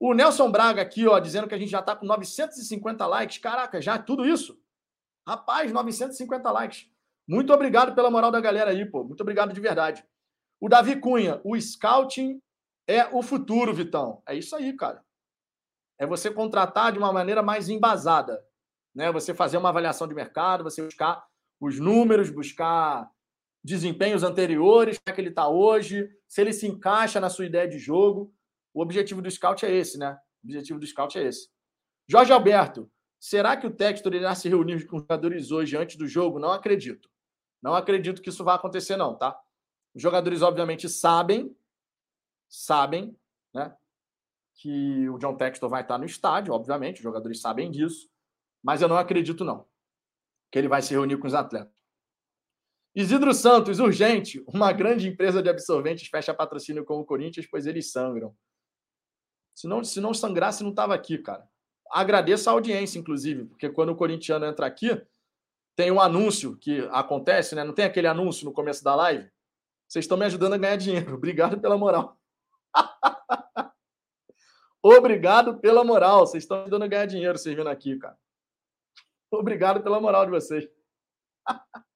[0.00, 3.38] O Nelson Braga aqui, ó, dizendo que a gente já tá com 950 likes.
[3.38, 4.60] Caraca, já é tudo isso?
[5.24, 6.90] Rapaz, 950 likes.
[7.28, 9.04] Muito obrigado pela moral da galera aí, pô.
[9.04, 10.04] Muito obrigado de verdade.
[10.60, 12.42] O Davi Cunha, o scouting
[12.88, 14.20] é o futuro, Vitão.
[14.26, 15.04] É isso aí, cara.
[15.96, 18.44] É você contratar de uma maneira mais embasada,
[18.92, 19.12] né?
[19.12, 21.24] Você fazer uma avaliação de mercado, você buscar
[21.60, 23.08] os números, buscar
[23.62, 27.68] desempenhos anteriores, como é que ele está hoje, se ele se encaixa na sua ideia
[27.68, 28.34] de jogo.
[28.72, 30.18] O objetivo do scout é esse, né?
[30.42, 31.48] O objetivo do scout é esse.
[32.08, 36.06] Jorge Alberto, será que o Textor irá se reunir com os jogadores hoje antes do
[36.06, 36.38] jogo?
[36.38, 37.10] Não acredito.
[37.62, 39.38] Não acredito que isso vá acontecer, não, tá?
[39.94, 41.54] Os jogadores, obviamente, sabem,
[42.48, 43.16] sabem,
[43.52, 43.76] né?
[44.54, 48.08] Que o John Textor vai estar no estádio, obviamente, os jogadores sabem disso,
[48.62, 49.66] mas eu não acredito, não,
[50.50, 51.79] que ele vai se reunir com os atletas.
[52.94, 54.42] Isidro Santos, urgente.
[54.46, 58.34] Uma grande empresa de absorventes fecha patrocínio com o Corinthians, pois eles sangram.
[59.54, 61.48] Se não, se não sangrasse, não estava aqui, cara.
[61.90, 65.00] Agradeço a audiência, inclusive, porque quando o corintiano entra aqui,
[65.76, 67.64] tem um anúncio que acontece, né?
[67.64, 69.30] Não tem aquele anúncio no começo da live?
[69.88, 71.14] Vocês estão me ajudando a ganhar dinheiro.
[71.14, 72.18] Obrigado pela moral.
[74.82, 76.26] Obrigado pela moral.
[76.26, 78.16] Vocês estão me ajudando a ganhar dinheiro servindo aqui, cara.
[79.32, 80.68] Obrigado pela moral de vocês.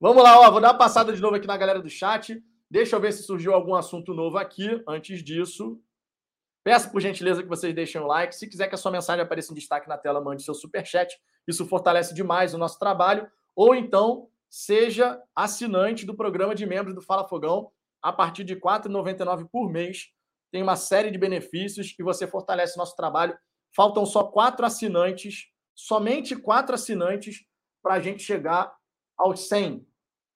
[0.00, 2.40] Vamos lá, ó, vou dar uma passada de novo aqui na galera do chat.
[2.70, 4.80] Deixa eu ver se surgiu algum assunto novo aqui.
[4.86, 5.80] Antes disso,
[6.62, 8.32] peço por gentileza que vocês deixem um like.
[8.36, 11.18] Se quiser que a sua mensagem apareça em destaque na tela, mande seu super chat.
[11.48, 13.28] Isso fortalece demais o nosso trabalho.
[13.56, 18.60] Ou então, seja assinante do programa de membros do Fala Fogão a partir de R$
[18.60, 20.12] 4,99 por mês.
[20.52, 23.36] Tem uma série de benefícios e você fortalece o nosso trabalho.
[23.74, 27.44] Faltam só quatro assinantes, somente quatro assinantes,
[27.82, 28.72] para a gente chegar
[29.16, 29.87] aos 100.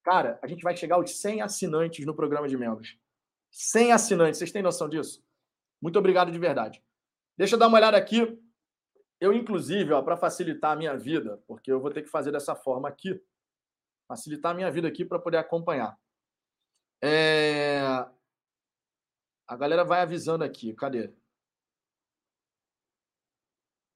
[0.02, 2.98] Cara, a gente vai chegar aos 100 assinantes no programa de membros.
[3.50, 5.24] 100 assinantes, vocês têm noção disso?
[5.80, 6.82] Muito obrigado de verdade.
[7.36, 8.38] Deixa eu dar uma olhada aqui.
[9.20, 12.88] Eu, inclusive, para facilitar a minha vida, porque eu vou ter que fazer dessa forma
[12.88, 13.22] aqui,
[14.08, 15.96] facilitar a minha vida aqui para poder acompanhar.
[17.00, 17.80] É...
[19.46, 20.72] A galera vai avisando aqui.
[20.74, 21.12] Cadê?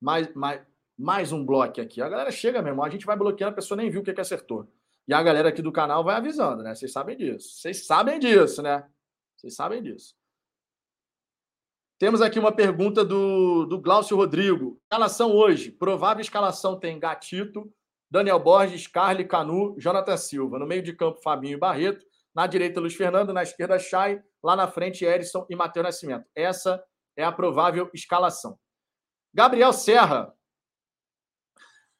[0.01, 0.65] Mais, mais,
[0.97, 2.01] mais um bloco aqui.
[2.01, 4.21] A galera chega mesmo, a gente vai bloqueando, a pessoa nem viu o que, que
[4.21, 4.69] acertou.
[5.09, 6.75] E a galera aqui do canal vai avisando, né?
[6.75, 7.49] Vocês sabem disso.
[7.57, 8.89] Vocês sabem disso, né?
[9.37, 10.15] Vocês sabem disso.
[11.99, 14.81] Temos aqui uma pergunta do, do Glaucio Rodrigo.
[14.85, 15.71] Escalação hoje.
[15.71, 17.73] Provável escalação tem Gatito,
[18.11, 20.59] Daniel Borges, Carly Canu, Jonathan Silva.
[20.59, 22.05] No meio de campo, Fabinho e Barreto.
[22.35, 23.33] Na direita, Luiz Fernando.
[23.33, 24.23] Na esquerda, Chay.
[24.43, 26.29] Lá na frente, Erisson e Matheus Nascimento.
[26.35, 26.85] Essa
[27.17, 28.59] é a provável escalação.
[29.33, 30.37] Gabriel Serra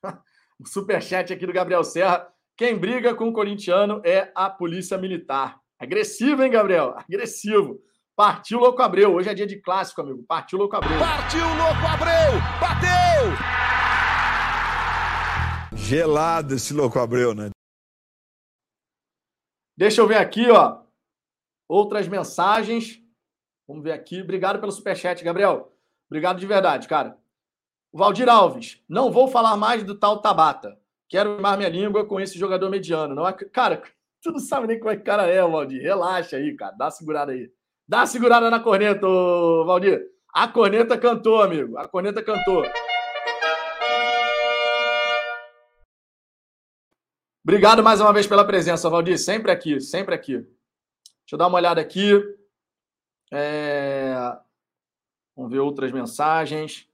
[0.59, 2.33] o superchat aqui do Gabriel Serra.
[2.57, 5.61] Quem briga com o corintiano é a Polícia Militar.
[5.79, 6.95] Agressivo, hein, Gabriel?
[6.97, 7.79] Agressivo.
[8.17, 9.15] Partiu Louco Abreu.
[9.15, 10.25] Hoje é dia de clássico, amigo.
[10.27, 10.99] Partiu Louco Abreu.
[10.99, 12.41] Partiu Louco Abreu!
[12.59, 13.37] Bateu!
[15.77, 17.51] Gelado esse Louco Abreu, né?
[19.77, 20.83] Deixa eu ver aqui, ó.
[21.69, 23.03] Outras mensagens.
[23.69, 24.23] Vamos ver aqui.
[24.23, 25.77] Obrigado pelo superchat, Gabriel.
[26.09, 27.19] Obrigado de verdade, cara.
[27.93, 30.81] Valdir Alves, não vou falar mais do tal Tabata.
[31.09, 33.15] Quero queimar minha língua com esse jogador mediano.
[33.15, 33.83] Não, cara,
[34.23, 35.83] tu não sabe nem como é que o cara é, Valdir.
[35.83, 36.75] Relaxa aí, cara.
[36.77, 37.51] Dá segurada aí.
[37.89, 39.07] Dá segurada na corneta,
[39.65, 40.03] Valdir.
[40.35, 41.79] A corneta cantou, amigo.
[41.79, 42.65] A corneta cantou.
[47.45, 49.19] Obrigado mais uma vez pela presença, Valdir.
[49.19, 50.39] Sempre aqui, sempre aqui.
[50.39, 52.11] Deixa eu dar uma olhada aqui.
[53.33, 54.15] É...
[55.37, 56.89] Vamos ver outras mensagens.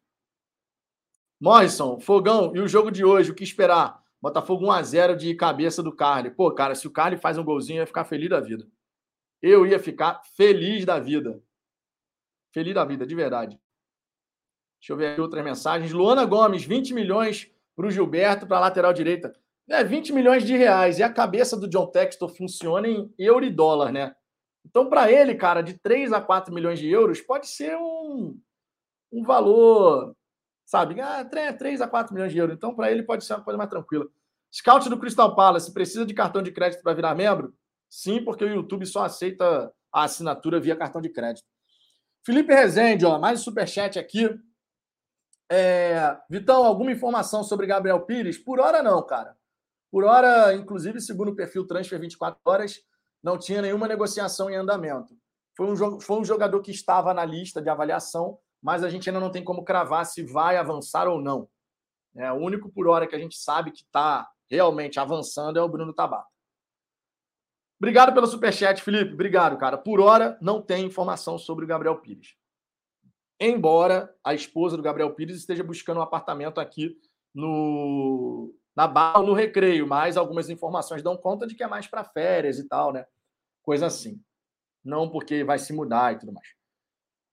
[1.40, 4.01] Morrison, Fogão, e o jogo de hoje, o que esperar?
[4.22, 6.30] Botafogo 1x0 de cabeça do Carly.
[6.30, 8.68] Pô, cara, se o Carly faz um golzinho, eu ia ficar feliz da vida.
[9.42, 11.42] Eu ia ficar feliz da vida.
[12.54, 13.60] Feliz da vida, de verdade.
[14.78, 15.92] Deixa eu ver aqui outras mensagens.
[15.92, 19.34] Luana Gomes, 20 milhões para o Gilberto, para a lateral direita.
[19.68, 21.00] É, 20 milhões de reais.
[21.00, 24.14] E a cabeça do John Textor funciona em euro e dólar, né?
[24.64, 28.38] Então, para ele, cara, de 3 a 4 milhões de euros, pode ser um,
[29.10, 30.14] um valor
[30.72, 30.98] sabe?
[31.02, 32.56] Ah, 3 a 4 milhões de euros.
[32.56, 34.08] Então, para ele pode ser uma coisa mais tranquila.
[34.50, 37.54] Scout do Crystal Palace, precisa de cartão de crédito para virar membro?
[37.90, 41.46] Sim, porque o YouTube só aceita a assinatura via cartão de crédito.
[42.24, 44.30] Felipe Rezende, ó, mais um superchat aqui.
[45.50, 48.38] É, Vitão, alguma informação sobre Gabriel Pires?
[48.38, 49.36] Por hora não, cara.
[49.90, 52.80] Por hora, inclusive, segundo o perfil Transfer 24 Horas,
[53.22, 55.14] não tinha nenhuma negociação em andamento.
[55.54, 59.20] Foi um, foi um jogador que estava na lista de avaliação, mas a gente ainda
[59.20, 61.48] não tem como cravar se vai avançar ou não.
[62.14, 65.68] É, o único por hora que a gente sabe que está realmente avançando é o
[65.68, 66.28] Bruno Tabata.
[67.78, 69.14] Obrigado pelo superchat, Felipe.
[69.14, 69.76] Obrigado, cara.
[69.76, 72.36] Por hora, não tem informação sobre o Gabriel Pires.
[73.40, 76.96] Embora a esposa do Gabriel Pires esteja buscando um apartamento aqui
[77.34, 82.04] no na Barra, no Recreio, mas algumas informações dão conta de que é mais para
[82.04, 83.04] férias e tal, né?
[83.62, 84.22] Coisa assim.
[84.84, 86.61] Não porque vai se mudar e tudo mais.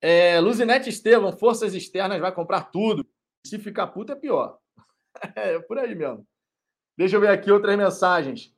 [0.01, 3.07] É, Luzinete Estevam, forças externas, vai comprar tudo.
[3.45, 4.59] Se ficar puto é pior.
[5.35, 6.26] é por aí mesmo.
[6.97, 8.53] Deixa eu ver aqui outras mensagens.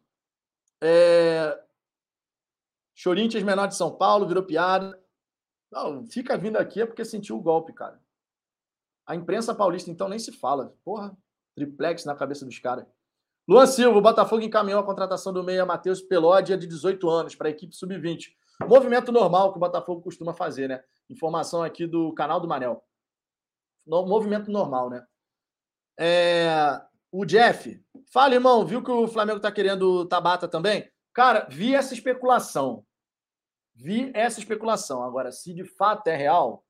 [0.82, 1.60] É,
[2.96, 5.00] Chorinthians menor de São Paulo, virou piada.
[5.72, 8.00] Não, fica vindo aqui é porque sentiu o golpe, cara.
[9.06, 10.76] A imprensa paulista, então, nem se fala.
[10.84, 11.16] Porra,
[11.56, 12.86] triplex na cabeça dos caras.
[13.48, 17.48] Luan Silva, o Botafogo encaminhou a contratação do meia Matheus Pelódia, de 18 anos, para
[17.48, 18.36] a equipe sub-20.
[18.68, 20.84] Movimento normal que o Botafogo costuma fazer, né?
[21.12, 22.82] Informação aqui do canal do Manel.
[23.86, 25.06] No, movimento normal, né?
[26.00, 26.82] É,
[27.12, 27.84] o Jeff,
[28.14, 30.90] fala, irmão, viu que o Flamengo está querendo Tabata também?
[31.14, 32.86] Cara, vi essa especulação.
[33.76, 35.04] Vi essa especulação.
[35.04, 36.66] Agora, se de fato é real,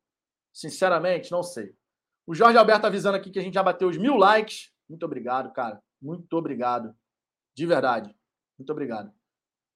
[0.52, 1.76] sinceramente, não sei.
[2.26, 4.72] O Jorge Alberto avisando aqui que a gente já bateu os mil likes.
[4.90, 5.80] Muito obrigado, cara.
[6.02, 6.96] Muito obrigado.
[7.56, 8.16] De verdade.
[8.58, 9.14] Muito obrigado.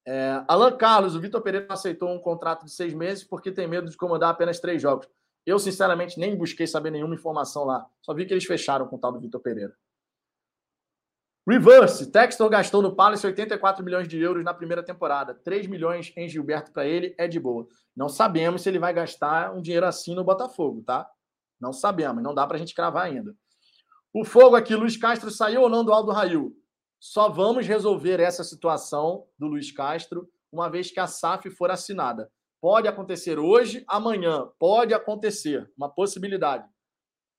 [0.07, 3.89] É, Alan Carlos, o Vitor Pereira aceitou um contrato de seis meses porque tem medo
[3.89, 5.07] de comandar apenas três jogos.
[5.45, 7.85] Eu, sinceramente, nem busquei saber nenhuma informação lá.
[8.01, 9.75] Só vi que eles fecharam com o tal do Vitor Pereira.
[11.47, 12.11] Reverse.
[12.11, 15.35] Textor gastou no Palace 84 milhões de euros na primeira temporada.
[15.35, 17.67] 3 milhões em Gilberto para ele é de boa.
[17.95, 21.07] Não sabemos se ele vai gastar um dinheiro assim no Botafogo, tá?
[21.59, 22.23] Não sabemos.
[22.23, 23.35] Não dá para a gente cravar ainda.
[24.11, 26.55] O fogo aqui, Luiz Castro saiu ou não do Aldo Rail?
[27.07, 32.31] Só vamos resolver essa situação do Luiz Castro uma vez que a SAF for assinada.
[32.59, 34.49] Pode acontecer hoje, amanhã.
[34.57, 35.71] Pode acontecer.
[35.77, 36.67] Uma possibilidade.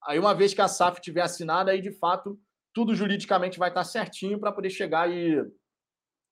[0.04, 2.38] Aí, uma vez que a SAF tiver assinada, aí de fato
[2.72, 5.44] tudo juridicamente vai estar certinho para poder chegar e,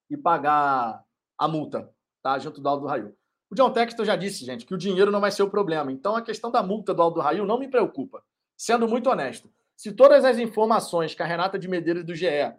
[0.09, 1.03] e pagar
[1.37, 1.93] a multa,
[2.23, 2.39] tá?
[2.39, 3.17] Junto do Aldo Raio.
[3.51, 5.91] O John Textor já disse, gente, que o dinheiro não vai ser o problema.
[5.91, 8.23] Então, a questão da multa do Aldo Raio não me preocupa.
[8.57, 12.55] Sendo muito honesto, se todas as informações que a Renata de Medeiros do GE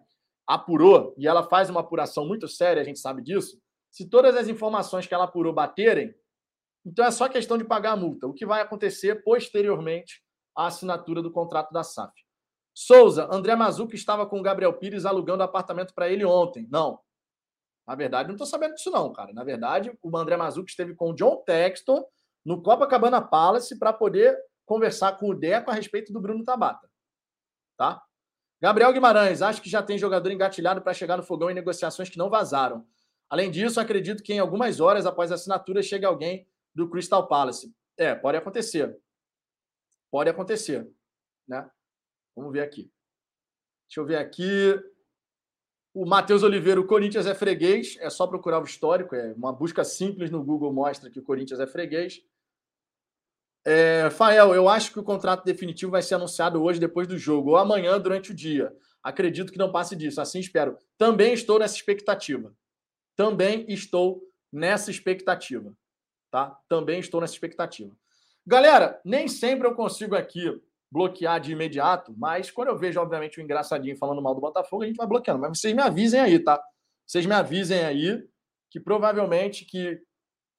[0.48, 3.60] apurou, e ela faz uma apuração muito séria, a gente sabe disso,
[3.90, 6.14] se todas as informações que ela apurou baterem,
[6.86, 8.28] então é só questão de pagar a multa.
[8.28, 10.22] O que vai acontecer posteriormente
[10.56, 12.14] à assinatura do contrato da SAF.
[12.74, 16.68] Souza, André Mazuco estava com o Gabriel Pires alugando apartamento para ele ontem.
[16.70, 17.00] Não.
[17.88, 19.32] Na verdade, não estou sabendo disso, não, cara.
[19.32, 22.06] Na verdade, o André Mazuco esteve com o John Texton
[22.44, 26.90] no Copacabana Palace para poder conversar com o Deco a respeito do Bruno Tabata.
[27.78, 28.02] Tá?
[28.62, 32.18] Gabriel Guimarães, acho que já tem jogador engatilhado para chegar no fogão em negociações que
[32.18, 32.86] não vazaram.
[33.30, 37.74] Além disso, acredito que em algumas horas após a assinatura chegue alguém do Crystal Palace.
[37.98, 38.98] É, pode acontecer.
[40.12, 40.90] Pode acontecer.
[41.48, 41.70] Né?
[42.36, 42.92] Vamos ver aqui.
[43.88, 44.80] Deixa eu ver aqui.
[45.94, 47.98] O Matheus Oliveira, o Corinthians é freguês.
[48.00, 49.16] É só procurar o histórico.
[49.16, 52.22] É uma busca simples no Google mostra que o Corinthians é freguês.
[53.66, 57.52] É, Fael, eu acho que o contrato definitivo vai ser anunciado hoje, depois do jogo,
[57.52, 58.72] ou amanhã, durante o dia.
[59.02, 60.78] Acredito que não passe disso, assim espero.
[60.98, 62.54] Também estou nessa expectativa.
[63.16, 64.22] Também estou
[64.52, 65.76] nessa expectativa.
[66.30, 66.56] Tá?
[66.70, 67.96] Também estou nessa expectativa.
[68.46, 70.62] Galera, nem sempre eu consigo aqui
[70.92, 74.86] bloquear de imediato, mas quando eu vejo, obviamente, o engraçadinho falando mal do Botafogo, a
[74.86, 75.42] gente vai bloqueando.
[75.42, 76.62] Mas vocês me avisem aí, tá?
[77.06, 78.24] Vocês me avisem aí
[78.70, 80.00] que provavelmente que,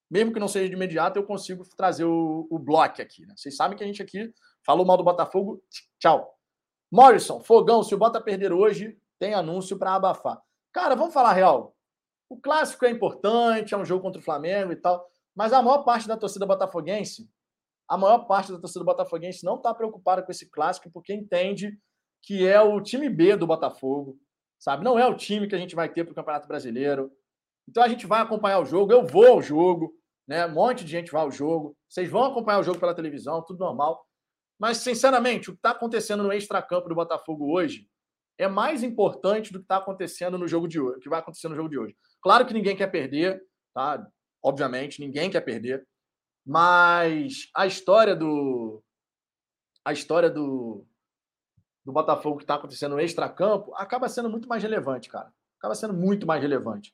[0.09, 3.25] mesmo que não seja de imediato, eu consigo trazer o, o bloco aqui.
[3.25, 3.33] Né?
[3.35, 4.33] Vocês sabem que a gente aqui
[4.65, 5.61] falou mal do Botafogo.
[5.99, 6.33] Tchau.
[6.91, 10.41] Morrison, Fogão, se o Bota perder hoje, tem anúncio para abafar.
[10.71, 11.75] Cara, vamos falar real.
[12.29, 15.05] O clássico é importante, é um jogo contra o Flamengo e tal,
[15.35, 17.29] mas a maior parte da torcida botafoguense
[17.87, 21.77] a maior parte da torcida botafoguense não está preocupada com esse clássico porque entende
[22.21, 24.19] que é o time B do Botafogo,
[24.59, 24.83] sabe?
[24.83, 27.09] Não é o time que a gente vai ter para o Campeonato Brasileiro.
[27.67, 29.93] Então a gente vai acompanhar o jogo, eu vou ao jogo,
[30.27, 30.45] né?
[30.45, 31.75] Um monte de gente vai ao jogo.
[31.89, 34.05] Vocês vão acompanhar o jogo pela televisão, tudo normal.
[34.59, 37.87] Mas, sinceramente, o que está acontecendo no extracampo do Botafogo hoje
[38.37, 41.55] é mais importante do que está acontecendo no jogo de hoje, que vai acontecer no
[41.55, 41.95] jogo de hoje.
[42.21, 43.41] Claro que ninguém quer perder,
[43.73, 44.05] tá?
[44.43, 45.87] Obviamente, ninguém quer perder.
[46.45, 48.83] Mas a história do.
[49.85, 50.85] A história do.
[51.85, 55.31] do Botafogo que está acontecendo no extracampo acaba sendo muito mais relevante, cara.
[55.59, 56.93] Acaba sendo muito mais relevante.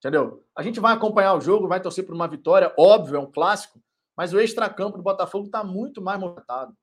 [0.00, 0.42] Entendeu?
[0.56, 3.78] A gente vai acompanhar o jogo, vai torcer por uma vitória, óbvio, é um clássico,
[4.16, 6.74] mas o extracampo do Botafogo está muito mais movimentado.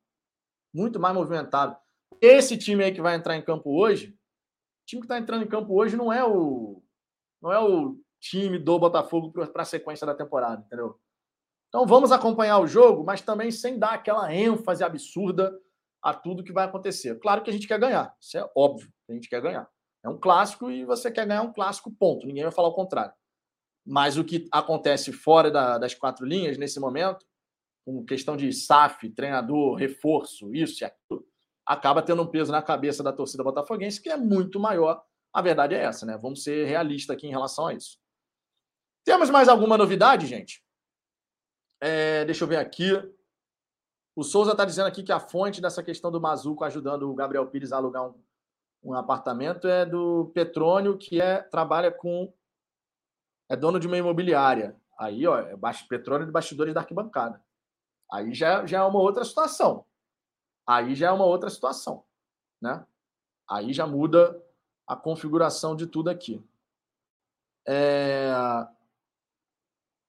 [0.71, 1.75] Muito mais movimentado.
[2.21, 5.47] Esse time aí que vai entrar em campo hoje, o time que está entrando em
[5.47, 6.81] campo hoje não é o
[7.41, 10.99] não é o time do Botafogo para a sequência da temporada, entendeu?
[11.69, 15.59] Então vamos acompanhar o jogo, mas também sem dar aquela ênfase absurda
[16.01, 17.19] a tudo que vai acontecer.
[17.19, 19.67] Claro que a gente quer ganhar, isso é óbvio, a gente quer ganhar.
[20.07, 22.25] É um clássico e você quer ganhar um clássico, ponto.
[22.25, 23.13] Ninguém vai falar o contrário.
[23.85, 27.25] Mas o que acontece fora da, das quatro linhas nesse momento,
[27.85, 31.27] com questão de SAF, treinador, reforço, isso e aquilo,
[31.65, 35.03] acaba tendo um peso na cabeça da torcida botafoguense que é muito maior.
[35.33, 36.17] A verdade é essa, né?
[36.17, 37.99] Vamos ser realistas aqui em relação a isso.
[39.03, 40.63] Temos mais alguma novidade, gente?
[41.81, 42.91] É, deixa eu ver aqui.
[44.15, 47.47] O Souza está dizendo aqui que a fonte dessa questão do Mazuco ajudando o Gabriel
[47.47, 48.26] Pires a alugar um,
[48.87, 52.33] um apartamento é do Petrônio, que é trabalha com.
[53.49, 54.79] é dono de uma imobiliária.
[54.97, 55.55] Aí, ó, é
[55.89, 57.43] Petrônio de bastidores da arquibancada.
[58.09, 59.85] Aí já, já é uma outra situação.
[60.65, 62.05] Aí já é uma outra situação.
[62.61, 62.85] Né?
[63.49, 64.41] Aí já muda
[64.87, 66.41] a configuração de tudo aqui.
[67.67, 68.31] É...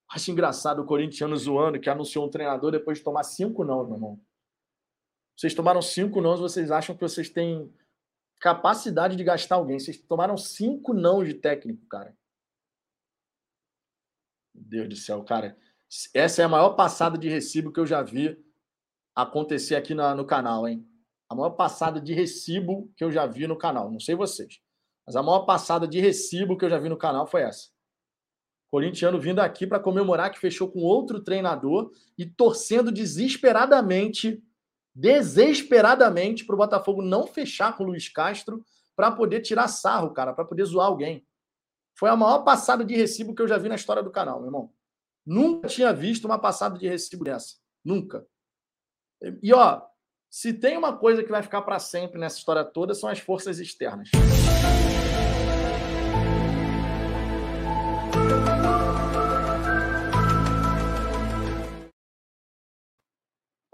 [0.08, 3.94] Acho engraçado o corintiano zoando que anunciou um treinador depois de tomar cinco não, meu
[3.94, 4.20] irmão.
[5.36, 7.70] Vocês tomaram cinco não, vocês acham que vocês têm
[8.40, 9.78] capacidade de gastar alguém.
[9.78, 12.16] Vocês tomaram cinco não de técnico, cara.
[14.54, 15.56] Meu Deus do céu, cara.
[16.14, 18.38] Essa é a maior passada de recibo que eu já vi
[19.14, 20.86] acontecer aqui na, no canal, hein?
[21.28, 23.90] A maior passada de recibo que eu já vi no canal.
[23.90, 24.60] Não sei vocês.
[25.06, 27.68] Mas a maior passada de recibo que eu já vi no canal foi essa.
[28.70, 34.42] Corintiano vindo aqui para comemorar que fechou com outro treinador e torcendo desesperadamente,
[34.98, 38.64] desesperadamente para o Botafogo não fechar com o Luiz Castro
[38.96, 41.24] para poder tirar sarro, cara, para poder zoar alguém.
[41.96, 44.48] Foi a maior passada de recibo que eu já vi na história do canal, meu
[44.48, 44.72] irmão.
[45.24, 47.54] Nunca tinha visto uma passada de recibo dessa.
[47.84, 48.26] Nunca.
[49.40, 49.82] E ó,
[50.28, 53.60] se tem uma coisa que vai ficar para sempre nessa história toda são as forças
[53.60, 54.10] externas.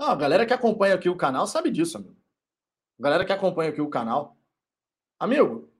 [0.06, 2.16] A galera que acompanha aqui o canal sabe disso, amigo.
[2.98, 4.36] A galera que acompanha aqui o canal.
[5.18, 5.72] Amigo,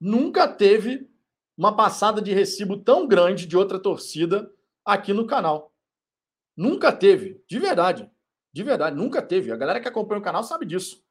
[0.00, 1.10] nunca teve
[1.56, 4.52] uma passada de recibo tão grande de outra torcida
[4.84, 5.72] aqui no canal.
[6.56, 8.10] Nunca teve, de verdade.
[8.52, 9.50] De verdade, nunca teve.
[9.50, 11.04] A galera que acompanha o canal sabe disso.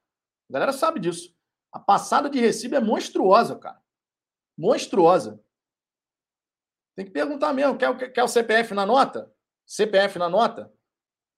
[0.49, 1.35] A galera sabe disso.
[1.71, 3.81] A passada de recibo é monstruosa, cara.
[4.57, 5.43] Monstruosa.
[6.95, 7.77] Tem que perguntar mesmo.
[7.77, 9.33] Quer, quer o CPF na nota?
[9.65, 10.71] CPF na nota?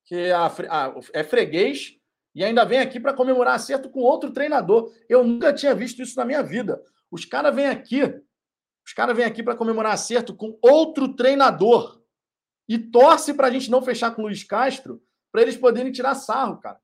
[0.06, 1.98] Que a, a, é freguês
[2.34, 4.94] e ainda vem aqui para comemorar acerto com outro treinador.
[5.08, 6.82] Eu nunca tinha visto isso na minha vida.
[7.10, 8.04] Os caras vêm aqui,
[8.86, 12.02] os caras vêm aqui para comemorar acerto com outro treinador
[12.68, 15.02] e torce para a gente não fechar com o Luiz Castro
[15.32, 16.80] para eles poderem tirar sarro, cara.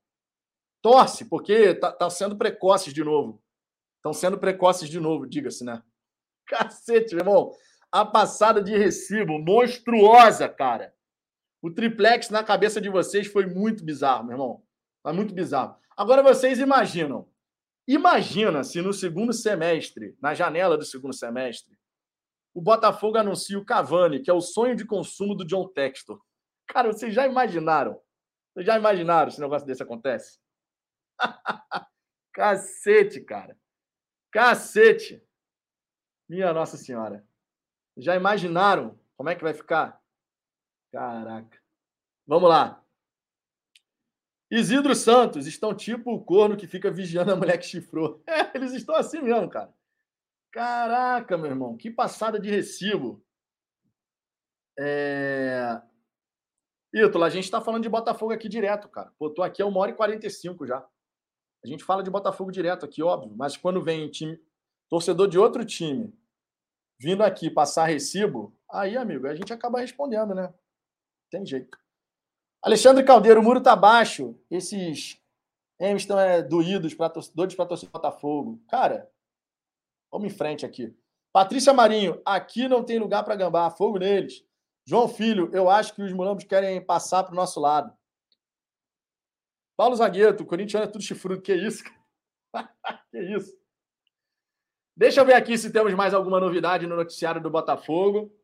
[0.81, 3.41] Torce, porque tá, tá sendo precoces de novo.
[3.97, 5.83] Estão sendo precoces de novo, diga-se, né?
[6.47, 7.51] Cacete, meu irmão.
[7.91, 10.93] A passada de recibo monstruosa, cara.
[11.61, 14.63] O triplex na cabeça de vocês foi muito bizarro, meu irmão.
[15.03, 15.77] Foi muito bizarro.
[15.95, 17.29] Agora vocês imaginam.
[17.87, 21.77] Imagina se no segundo semestre, na janela do segundo semestre,
[22.53, 26.21] o Botafogo anuncia o Cavani, que é o sonho de consumo do John Textor.
[26.67, 28.01] Cara, vocês já imaginaram?
[28.53, 30.39] Vocês já imaginaram se um negócio desse acontece?
[32.33, 33.57] Cacete, cara.
[34.31, 35.23] Cacete.
[36.27, 37.25] Minha Nossa Senhora.
[37.97, 40.00] Já imaginaram como é que vai ficar?
[40.91, 41.57] Caraca.
[42.27, 42.83] Vamos lá.
[44.51, 48.21] Isidro Santos estão tipo o corno que fica vigiando a mulher que chifrou.
[48.27, 49.73] É, eles estão assim mesmo, cara.
[50.51, 53.23] Caraca, meu irmão, que passada de recibo.
[54.77, 55.81] É...
[56.93, 59.13] Ítalo, a gente está falando de Botafogo aqui direto, cara.
[59.17, 60.85] Pô, tô aqui há uma hora e 45 já.
[61.63, 64.37] A gente fala de Botafogo direto aqui, óbvio, mas quando vem time,
[64.89, 66.13] torcedor de outro time
[66.99, 70.53] vindo aqui passar recibo, aí, amigo, a gente acaba respondendo, né?
[71.31, 71.79] Tem jeito.
[72.61, 74.37] Alexandre Caldeiro, o muro tá baixo.
[74.51, 75.17] Esses
[75.79, 78.61] M's estão é, doídos, pra, doidos para torcer Botafogo.
[78.67, 79.09] Cara,
[80.11, 80.95] vamos em frente aqui.
[81.33, 84.45] Patrícia Marinho, aqui não tem lugar para gambar, fogo neles.
[84.85, 87.95] João Filho, eu acho que os mulambos querem passar para o nosso lado.
[89.77, 91.41] Paulo Zagueto, o corintiano é tudo chifrudo.
[91.41, 91.81] Que isso?
[93.09, 93.57] que isso?
[94.97, 98.37] Deixa eu ver aqui se temos mais alguma novidade no noticiário do Botafogo.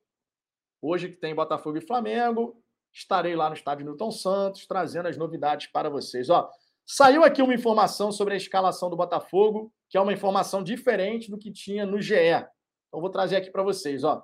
[0.82, 2.64] Hoje que tem Botafogo e Flamengo
[2.98, 6.30] estarei lá no estádio Newton Santos trazendo as novidades para vocês.
[6.30, 6.50] Ó,
[6.90, 11.38] Saiu aqui uma informação sobre a escalação do Botafogo, que é uma informação diferente do
[11.38, 12.16] que tinha no GE.
[12.16, 14.06] Então, vou trazer aqui para vocês.
[14.06, 14.24] Ó.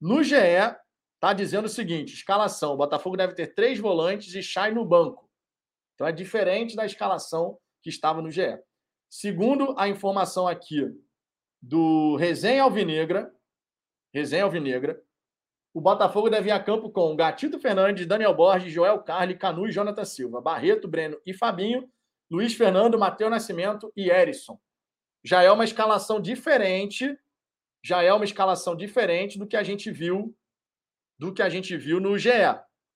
[0.00, 4.74] No GE, está dizendo o seguinte: escalação: o Botafogo deve ter três volantes e Chay
[4.74, 5.30] no banco.
[5.94, 8.58] Então, é diferente da escalação que estava no GE.
[9.08, 10.90] Segundo a informação aqui
[11.62, 13.32] do Resenha Alvinegra,
[14.12, 15.00] Resenha Alvinegra,
[15.72, 19.72] o Botafogo deve ir a campo com Gatito Fernandes, Daniel Borges, Joel Carli, Canu e
[19.72, 21.88] Jonathan Silva, Barreto, Breno e Fabinho,
[22.30, 24.60] Luiz Fernando, Matheus Nascimento e Erisson.
[25.24, 27.16] Já é uma escalação diferente,
[27.84, 30.36] já é uma escalação diferente do que a gente viu
[31.18, 32.30] do que a gente viu no GE.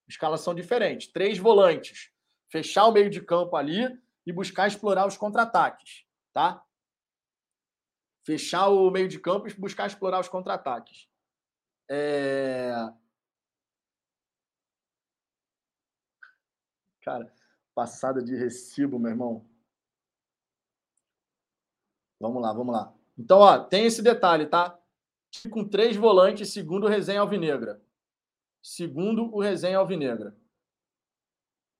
[0.08, 2.10] Escalação diferente, três volantes,
[2.50, 3.86] fechar o meio de campo ali
[4.26, 6.62] e buscar explorar os contra-ataques, tá?
[8.24, 11.06] Fechar o meio de campo e buscar explorar os contra-ataques.
[11.88, 12.72] É...
[17.02, 17.30] Cara,
[17.74, 19.46] passada de recibo, meu irmão.
[22.18, 22.94] Vamos lá, vamos lá.
[23.18, 24.78] Então, ó, tem esse detalhe, tá?
[25.50, 27.82] Com três volantes, segundo o Resenha Alvinegra.
[28.62, 30.34] Segundo o Resenha Alvinegra.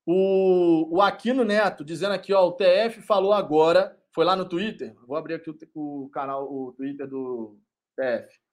[0.07, 4.95] O, o Aquino Neto dizendo aqui, ó, o TF falou agora, foi lá no Twitter.
[5.07, 7.59] Vou abrir aqui o, o canal, o Twitter do
[7.97, 8.44] TF.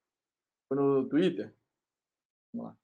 [0.72, 1.54] Foi no Twitter?
[2.50, 2.76] Vamos lá.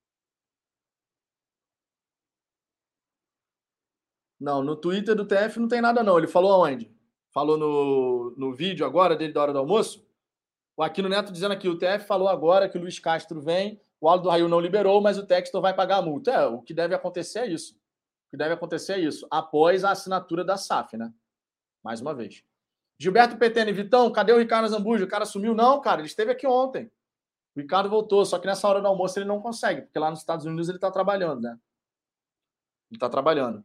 [4.39, 6.19] Não, no Twitter do TF não tem nada, não.
[6.19, 6.95] Ele falou aonde?
[7.33, 10.07] Falou no, no vídeo agora, dele da hora do almoço?
[10.77, 14.07] O Aquino Neto dizendo aqui, o TF falou agora que o Luiz Castro vem, o
[14.07, 16.31] Aldo Raio não liberou, mas o Textor vai pagar a multa.
[16.31, 17.73] É, o que deve acontecer é isso.
[17.73, 21.11] O que deve acontecer é isso, após a assinatura da SAF, né?
[21.83, 22.45] Mais uma vez.
[22.99, 25.07] Gilberto Petene, Vitão, cadê o Ricardo Zambujo?
[25.07, 25.55] O cara sumiu?
[25.55, 26.93] Não, cara, ele esteve aqui ontem.
[27.57, 30.21] O Ricardo voltou, só que nessa hora do almoço ele não consegue, porque lá nos
[30.21, 31.51] Estados Unidos ele está trabalhando, né?
[32.91, 33.65] Ele está trabalhando.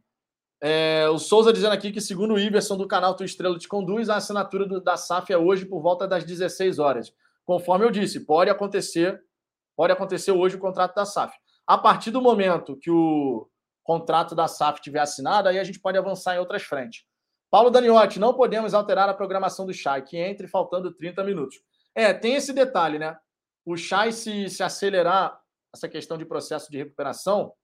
[0.60, 4.08] É, o Souza dizendo aqui que, segundo o Iverson do canal Tu Estrela Te Conduz,
[4.08, 7.12] a assinatura do, da SAF é hoje por volta das 16 horas.
[7.44, 9.22] Conforme eu disse, pode acontecer,
[9.76, 11.36] pode acontecer hoje o contrato da SAF.
[11.66, 13.48] A partir do momento que o
[13.82, 17.04] contrato da SAF tiver assinado, aí a gente pode avançar em outras frentes.
[17.50, 21.60] Paulo Daniotti, não podemos alterar a programação do Chay, que entre faltando 30 minutos.
[21.94, 23.16] É, tem esse detalhe, né?
[23.64, 25.42] O Chay, se, se acelerar
[25.72, 27.54] essa questão de processo de recuperação,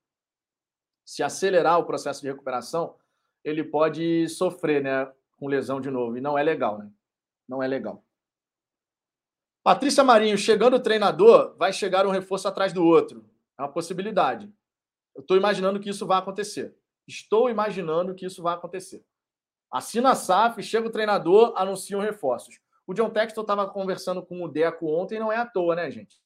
[1.04, 2.96] se acelerar o processo de recuperação,
[3.44, 5.12] ele pode sofrer, né?
[5.36, 6.16] Com lesão de novo.
[6.16, 6.90] E não é legal, né?
[7.48, 8.04] Não é legal.
[9.62, 13.28] Patrícia Marinho, chegando o treinador, vai chegar um reforço atrás do outro.
[13.58, 14.50] É uma possibilidade.
[15.14, 16.74] Eu estou imaginando que isso vai acontecer.
[17.06, 19.04] Estou imaginando que isso vai acontecer.
[19.70, 22.58] Assina a SAF, chega o treinador, anunciam reforços.
[22.90, 26.20] O John Texton estava conversando com o Deco ontem, não é à toa, né, gente?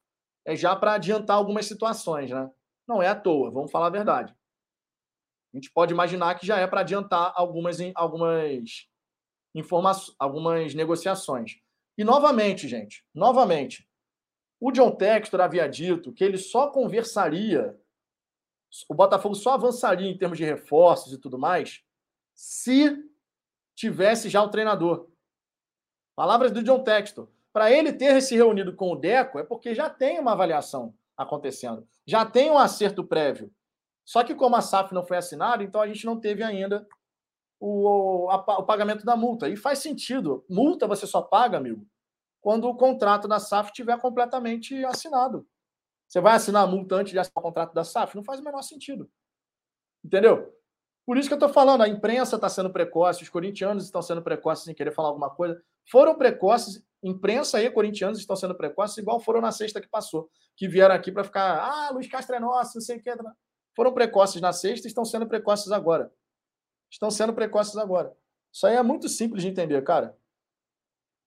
[0.46, 2.50] É já para adiantar algumas situações, né?
[2.88, 4.34] Não é à toa, vamos falar a verdade.
[5.52, 8.88] A gente pode imaginar que já é para adiantar algumas, algumas
[9.54, 11.56] informações, algumas negociações.
[11.98, 13.86] E novamente, gente, novamente,
[14.58, 17.78] o John Textor havia dito que ele só conversaria
[18.88, 21.82] o Botafogo só avançaria em termos de reforços e tudo mais
[22.32, 23.04] se
[23.76, 25.12] tivesse já o treinador.
[26.14, 27.28] Palavras do John Textor.
[27.52, 31.86] Para ele ter se reunido com o Deco é porque já tem uma avaliação acontecendo,
[32.04, 33.52] já tem um acerto prévio.
[34.04, 36.86] Só que como a SAF não foi assinada, então a gente não teve ainda
[37.58, 39.48] o, a, o pagamento da multa.
[39.48, 40.44] E faz sentido.
[40.48, 41.86] Multa você só paga, amigo,
[42.40, 45.46] quando o contrato da SAF estiver completamente assinado.
[46.06, 48.14] Você vai assinar a multa antes de assinar o contrato da SAF?
[48.14, 49.10] Não faz o menor sentido.
[50.04, 50.54] Entendeu?
[51.06, 54.22] Por isso que eu estou falando, a imprensa está sendo precoce, os corintianos estão sendo
[54.22, 55.60] precoces sem querer falar alguma coisa.
[55.90, 60.66] Foram precoces, imprensa e corintianos estão sendo precoces, igual foram na sexta que passou, que
[60.66, 63.10] vieram aqui para ficar, ah, Luiz Castro é nosso, não sei o que.
[63.76, 66.10] Foram precoces na sexta e estão sendo precoces agora.
[66.90, 68.16] Estão sendo precoces agora.
[68.52, 70.16] Isso aí é muito simples de entender, cara.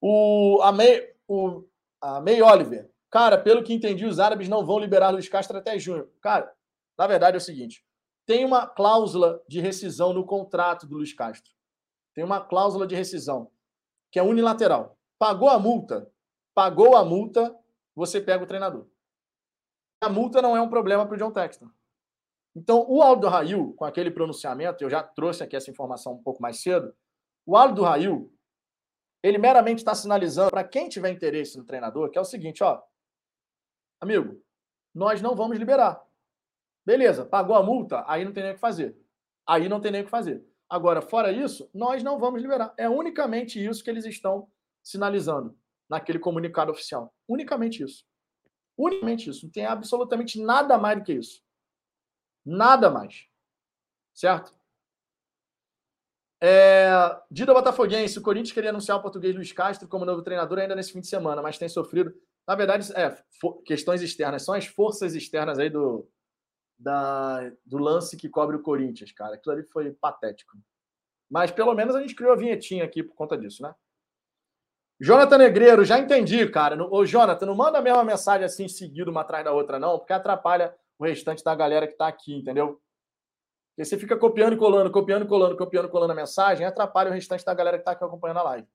[0.01, 1.63] O, a, May, o,
[2.01, 5.79] a May Oliver Cara, pelo que entendi, os árabes não vão liberar Luiz Castro até
[5.79, 6.09] junho.
[6.21, 6.51] Cara,
[6.97, 7.85] na verdade é o seguinte:
[8.27, 11.51] tem uma cláusula de rescisão no contrato do Luiz Castro.
[12.13, 13.49] Tem uma cláusula de rescisão
[14.11, 14.99] que é unilateral.
[15.17, 16.11] Pagou a multa,
[16.53, 17.57] pagou a multa,
[17.95, 18.85] você pega o treinador.
[20.01, 21.69] A multa não é um problema para o John Texton.
[22.53, 26.41] Então, o Aldo Rail, com aquele pronunciamento, eu já trouxe aqui essa informação um pouco
[26.41, 26.93] mais cedo.
[27.45, 28.31] O Aldo Rail,
[29.23, 32.81] ele meramente está sinalizando para quem tiver interesse no treinador, que é o seguinte, ó,
[34.01, 34.43] amigo,
[34.93, 36.06] nós não vamos liberar.
[36.87, 38.97] Beleza, pagou a multa, aí não tem nem o que fazer.
[39.45, 40.41] Aí não tem nem o que fazer.
[40.69, 42.73] Agora, fora isso, nós não vamos liberar.
[42.77, 44.49] É unicamente isso que eles estão
[44.81, 45.53] sinalizando
[45.89, 47.13] naquele comunicado oficial.
[47.27, 48.05] Unicamente isso.
[48.77, 49.45] Unicamente isso.
[49.45, 51.43] Não tem absolutamente nada mais do que isso.
[52.45, 53.27] Nada mais.
[54.13, 54.55] Certo?
[56.41, 56.89] É,
[57.29, 60.93] Dida Botafoguense, o Corinthians queria anunciar o português Luiz Castro como novo treinador ainda nesse
[60.93, 62.13] fim de semana, mas tem sofrido.
[62.47, 63.21] Na verdade, é,
[63.65, 66.09] questões externas, são as forças externas aí do,
[66.77, 69.35] da, do lance que cobre o Corinthians, cara.
[69.35, 70.57] Aquilo ali foi patético.
[71.29, 73.73] Mas pelo menos a gente criou a vinhetinha aqui por conta disso, né?
[74.99, 76.81] Jonathan Negreiro, já entendi, cara.
[76.83, 80.13] Ô, Jonathan, não manda a mesma mensagem assim, seguido uma atrás da outra, não, porque
[80.13, 82.81] atrapalha o restante da galera que tá aqui, entendeu?
[83.69, 87.11] Porque você fica copiando e colando, copiando e colando, copiando e colando a mensagem, atrapalha
[87.11, 88.67] o restante da galera que tá aqui acompanhando a live.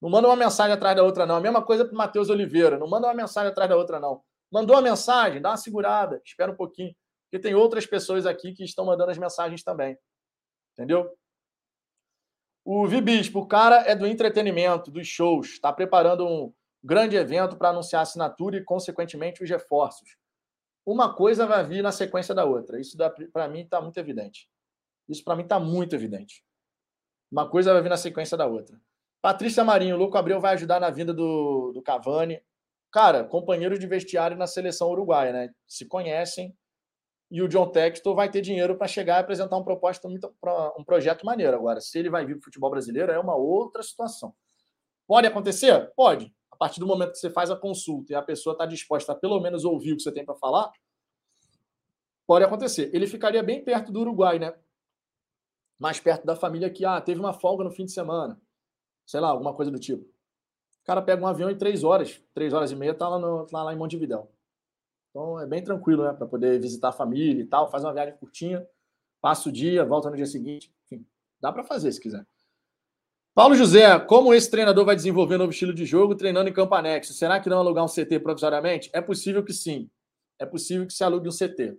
[0.00, 1.36] Não manda uma mensagem atrás da outra, não.
[1.36, 2.78] A mesma coisa pro Matheus Oliveira.
[2.78, 4.22] Não manda uma mensagem atrás da outra, não.
[4.50, 6.94] Mandou a mensagem, dá uma segurada, espera um pouquinho.
[7.34, 9.98] Porque tem outras pessoas aqui que estão mandando as mensagens também.
[10.72, 11.12] Entendeu?
[12.64, 17.70] O Vibispo, o cara é do entretenimento, dos shows, está preparando um grande evento para
[17.70, 20.16] anunciar a assinatura e, consequentemente, os reforços.
[20.86, 22.80] Uma coisa vai vir na sequência da outra.
[22.80, 22.96] Isso,
[23.32, 24.48] para mim, está muito evidente.
[25.08, 26.44] Isso, para mim, está muito evidente.
[27.32, 28.80] Uma coisa vai vir na sequência da outra.
[29.20, 32.40] Patrícia Marinho, o Louco Abreu vai ajudar na vinda do, do Cavani.
[32.92, 35.50] Cara, companheiros de vestiário na seleção uruguaia, né?
[35.66, 36.56] Se conhecem,
[37.34, 41.26] e o John Textor vai ter dinheiro para chegar e apresentar uma proposta, um projeto
[41.26, 41.56] maneiro.
[41.56, 44.32] Agora, se ele vai vir para o futebol brasileiro, é uma outra situação.
[45.04, 45.92] Pode acontecer?
[45.96, 46.32] Pode.
[46.48, 49.14] A partir do momento que você faz a consulta e a pessoa está disposta a
[49.16, 50.70] pelo menos ouvir o que você tem para falar,
[52.24, 52.88] pode acontecer.
[52.94, 54.54] Ele ficaria bem perto do Uruguai, né?
[55.76, 58.40] Mais perto da família que, ah, teve uma folga no fim de semana.
[59.04, 60.04] Sei lá, alguma coisa do tipo.
[60.04, 63.44] O cara pega um avião em três horas, três horas e meia, está lá, no,
[63.44, 64.32] tá lá em Montevidéu.
[65.14, 66.12] Então é bem tranquilo, né?
[66.12, 68.66] Para poder visitar a família e tal, faz uma viagem curtinha,
[69.20, 70.74] passa o dia, volta no dia seguinte.
[70.84, 71.06] Enfim,
[71.40, 72.26] dá para fazer se quiser.
[73.32, 76.74] Paulo José, como esse treinador vai desenvolver um novo estilo de jogo treinando em campo
[76.74, 77.14] anexo?
[77.14, 78.90] Será que não alugar um CT provisoriamente?
[78.92, 79.88] É possível que sim.
[80.36, 81.78] É possível que se alugue um CT.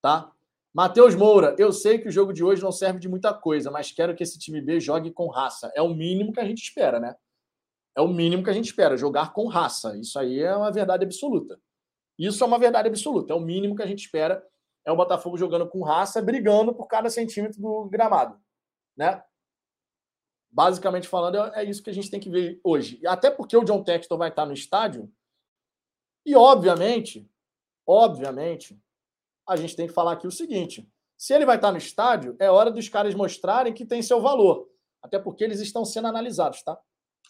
[0.00, 0.32] Tá?
[0.72, 3.92] Matheus Moura, eu sei que o jogo de hoje não serve de muita coisa, mas
[3.92, 5.70] quero que esse time B jogue com raça.
[5.74, 7.14] É o mínimo que a gente espera, né?
[7.94, 9.94] É o mínimo que a gente espera, jogar com raça.
[9.98, 11.60] Isso aí é uma verdade absoluta.
[12.18, 13.32] Isso é uma verdade absoluta.
[13.32, 14.44] É o mínimo que a gente espera.
[14.84, 18.40] É o Botafogo jogando com raça, brigando por cada centímetro do gramado,
[18.96, 19.22] né?
[20.50, 23.00] Basicamente falando, é isso que a gente tem que ver hoje.
[23.06, 25.10] Até porque o John Textor vai estar no estádio.
[26.26, 27.30] E, obviamente,
[27.86, 28.78] obviamente,
[29.48, 30.86] a gente tem que falar aqui o seguinte:
[31.16, 34.68] se ele vai estar no estádio, é hora dos caras mostrarem que tem seu valor.
[35.00, 36.78] Até porque eles estão sendo analisados, tá?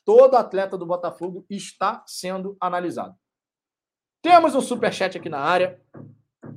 [0.04, 3.16] Todo atleta do Botafogo está sendo analisado.
[4.22, 5.80] Temos um superchat aqui na área.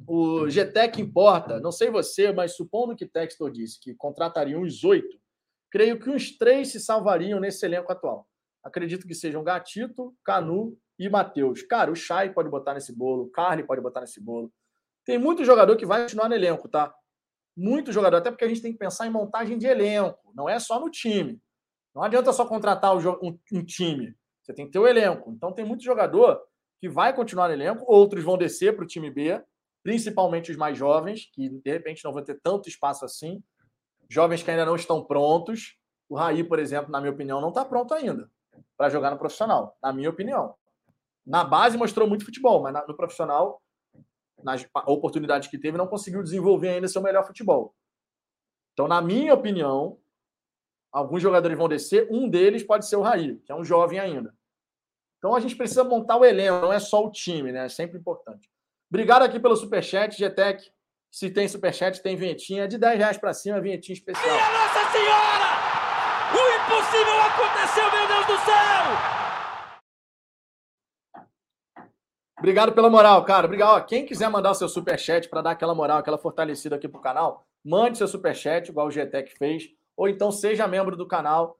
[0.08, 1.60] O GTEC importa.
[1.60, 5.20] Não sei você, mas supondo que Textor disse que contrataria uns oito,
[5.72, 8.28] creio que uns três se salvariam nesse elenco atual.
[8.64, 11.64] Acredito que sejam Gatito, Canu e Matheus.
[11.64, 14.54] Cara, o Chay pode botar nesse bolo, o Carly pode botar nesse bolo.
[15.04, 16.94] Tem muito jogador que vai continuar no elenco, tá?
[17.58, 20.60] Muito jogador, até porque a gente tem que pensar em montagem de elenco, não é
[20.60, 21.42] só no time.
[21.94, 25.32] Não adianta só contratar um, um time, você tem que ter o elenco.
[25.32, 26.42] Então tem muito jogador
[26.86, 29.44] que vai continuar no elenco, outros vão descer para o time B,
[29.84, 33.44] principalmente os mais jovens, que de repente não vão ter tanto espaço assim.
[34.08, 35.76] Jovens que ainda não estão prontos.
[36.08, 38.30] O Raí, por exemplo, na minha opinião, não está pronto ainda
[38.78, 40.54] para jogar no profissional, na minha opinião.
[41.26, 43.60] Na base mostrou muito futebol, mas no profissional,
[44.44, 47.74] nas oportunidades que teve, não conseguiu desenvolver ainda seu melhor futebol.
[48.74, 49.98] Então, na minha opinião,
[50.92, 54.35] alguns jogadores vão descer, um deles pode ser o Raí, que é um jovem ainda.
[55.26, 57.66] Então a gente precisa montar o elenco, não é só o time, né?
[57.66, 58.48] É sempre importante.
[58.88, 60.72] Obrigado aqui pelo superchat, GTEC.
[61.10, 62.68] Se tem superchat, tem vinhetinha.
[62.68, 64.24] De 10 reais para cima, vinhetinha especial.
[64.24, 65.50] Minha Nossa Senhora!
[66.32, 68.84] O impossível aconteceu, meu Deus do céu!
[72.38, 73.48] Obrigado pela moral, cara.
[73.48, 73.78] Obrigado.
[73.78, 77.02] Ó, quem quiser mandar o seu superchat para dar aquela moral, aquela fortalecida aqui pro
[77.02, 79.64] canal, mande seu superchat, igual o GTEC fez.
[79.98, 81.58] Ou então seja membro do canal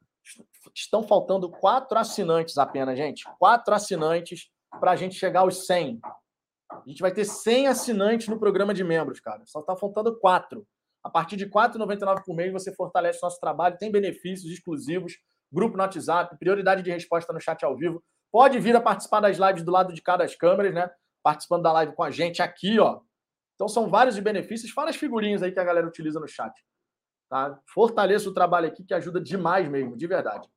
[0.74, 3.24] Estão faltando quatro assinantes apenas, gente.
[3.38, 4.50] Quatro assinantes
[4.80, 6.00] para a gente chegar aos 100.
[6.70, 9.44] A gente vai ter 100 assinantes no programa de membros, cara.
[9.46, 10.68] Só está faltando quatro.
[11.04, 15.14] A partir de R$ 4,99 por mês, você fortalece nosso trabalho, tem benefícios exclusivos,
[15.52, 18.04] grupo no WhatsApp, prioridade de resposta no chat ao vivo.
[18.32, 20.90] Pode vir a participar das lives do lado de cada das câmeras, né?
[21.24, 23.00] Participando da live com a gente aqui, ó.
[23.54, 24.72] Então são vários benefícios.
[24.72, 26.54] Fala as figurinhas aí que a galera utiliza no chat.
[27.30, 27.60] Tá?
[27.74, 30.50] Fortaleça o trabalho aqui, que ajuda demais mesmo, de verdade.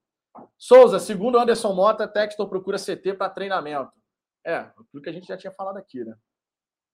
[0.57, 3.93] Souza, segundo Anderson Mota, Textor procura CT para treinamento.
[4.45, 6.15] É, aquilo que a gente já tinha falado aqui, né?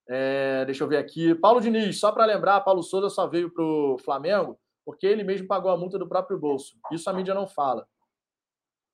[0.08, 1.34] É, deixa eu ver aqui.
[1.34, 5.46] Paulo Diniz, só para lembrar, Paulo Souza só veio para o Flamengo porque ele mesmo
[5.48, 6.76] pagou a multa do próprio bolso.
[6.92, 7.86] Isso a mídia não fala.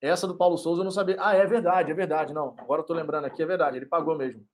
[0.00, 1.16] Essa do Paulo Souza eu não sabia.
[1.18, 2.32] Ah, é verdade, é verdade.
[2.32, 4.46] Não, agora eu tô lembrando aqui, é verdade, ele pagou mesmo.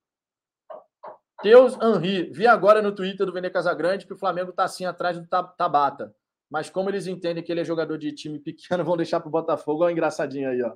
[1.43, 5.19] Teus Henri, vi agora no Twitter do Vene Casagrande que o Flamengo está assim atrás
[5.19, 6.15] do Tabata.
[6.51, 9.33] mas como eles entendem que ele é jogador de time pequeno, vão deixar para o
[9.33, 9.83] Botafogo.
[9.83, 10.73] Olha o engraçadinho aí, ó.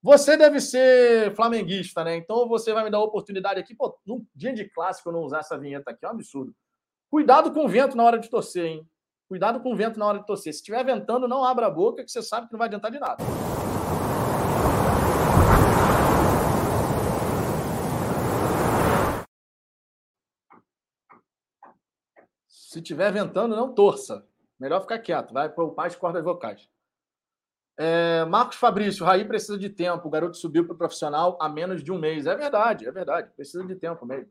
[0.00, 2.16] Você deve ser flamenguista, né?
[2.16, 3.74] Então você vai me dar a oportunidade aqui.
[3.74, 6.54] Pô, num dia de clássico eu não usar essa vinheta aqui, é um absurdo.
[7.10, 8.88] Cuidado com o vento na hora de torcer, hein?
[9.28, 10.52] Cuidado com o vento na hora de torcer.
[10.52, 12.98] Se estiver ventando, não abra a boca, que você sabe que não vai adiantar de
[12.98, 13.24] nada.
[22.68, 24.28] Se estiver ventando, não torça.
[24.60, 26.68] Melhor ficar quieto, vai poupar as cordas vocais.
[27.78, 30.06] É, Marcos Fabrício, Raí precisa de tempo.
[30.06, 32.26] O garoto subiu para o profissional há menos de um mês.
[32.26, 33.30] É verdade, é verdade.
[33.34, 34.30] Precisa de tempo mesmo.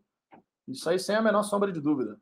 [0.67, 2.21] Isso aí sem a menor sombra de dúvida.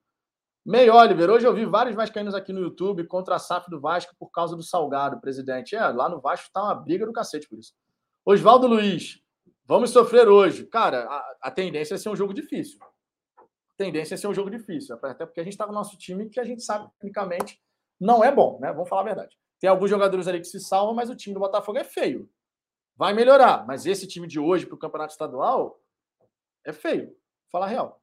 [0.66, 4.16] May Oliver, hoje eu vi vários vascaínos aqui no YouTube contra a SAF do Vasco
[4.18, 5.76] por causa do Salgado, presidente.
[5.76, 7.74] É, lá no Vasco tá uma briga do cacete por isso.
[8.24, 9.20] Oswaldo Luiz,
[9.66, 10.66] vamos sofrer hoje.
[10.66, 12.80] Cara, a, a tendência é ser um jogo difícil.
[13.76, 14.98] A tendência é ser um jogo difícil.
[15.04, 17.62] Até porque a gente está no nosso time que a gente sabe, tecnicamente,
[18.00, 18.72] não é bom, né?
[18.72, 19.38] Vamos falar a verdade.
[19.60, 22.30] Tem alguns jogadores ali que se salvam, mas o time do Botafogo é feio.
[22.96, 25.82] Vai melhorar, mas esse time de hoje para o campeonato estadual
[26.66, 27.16] é feio.
[27.52, 28.02] Falar real.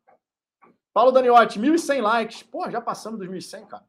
[0.93, 2.43] Paulo Daniotti, 1.100 likes.
[2.43, 3.87] Pô, já passamos dos 1.100, cara.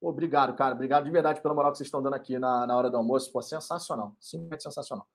[0.00, 0.74] Obrigado, cara.
[0.74, 3.30] Obrigado de verdade pela moral que vocês estão dando aqui na, na hora do almoço.
[3.30, 4.16] Pô, sensacional.
[4.18, 5.06] Simplesmente sensacional.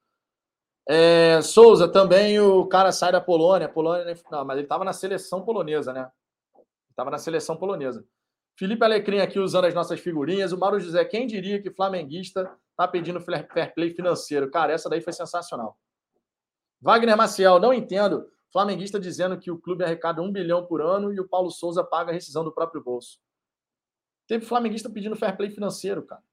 [0.87, 3.67] É, Souza, também o cara sai da Polônia.
[3.67, 6.11] Polônia, não, mas ele estava na seleção polonesa, né?
[6.89, 8.05] Estava na seleção polonesa.
[8.57, 10.53] Felipe Alecrim aqui usando as nossas figurinhas.
[10.53, 14.49] O Mauro José, quem diria que flamenguista tá pedindo fair play financeiro?
[14.49, 15.77] Cara, essa daí foi sensacional.
[16.79, 18.29] Wagner Maciel, não entendo.
[18.51, 22.11] Flamenguista dizendo que o clube arrecada um bilhão por ano e o Paulo Souza paga
[22.11, 23.19] a rescisão do próprio bolso.
[24.27, 26.23] Teve flamenguista pedindo fair play financeiro, cara.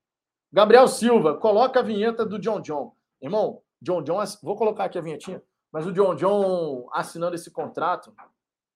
[0.53, 2.95] Gabriel Silva, coloca a vinheta do John John.
[3.21, 5.43] Irmão, John John, vou colocar aqui a vinhetinha,
[5.73, 8.15] mas o John John assinando esse contrato,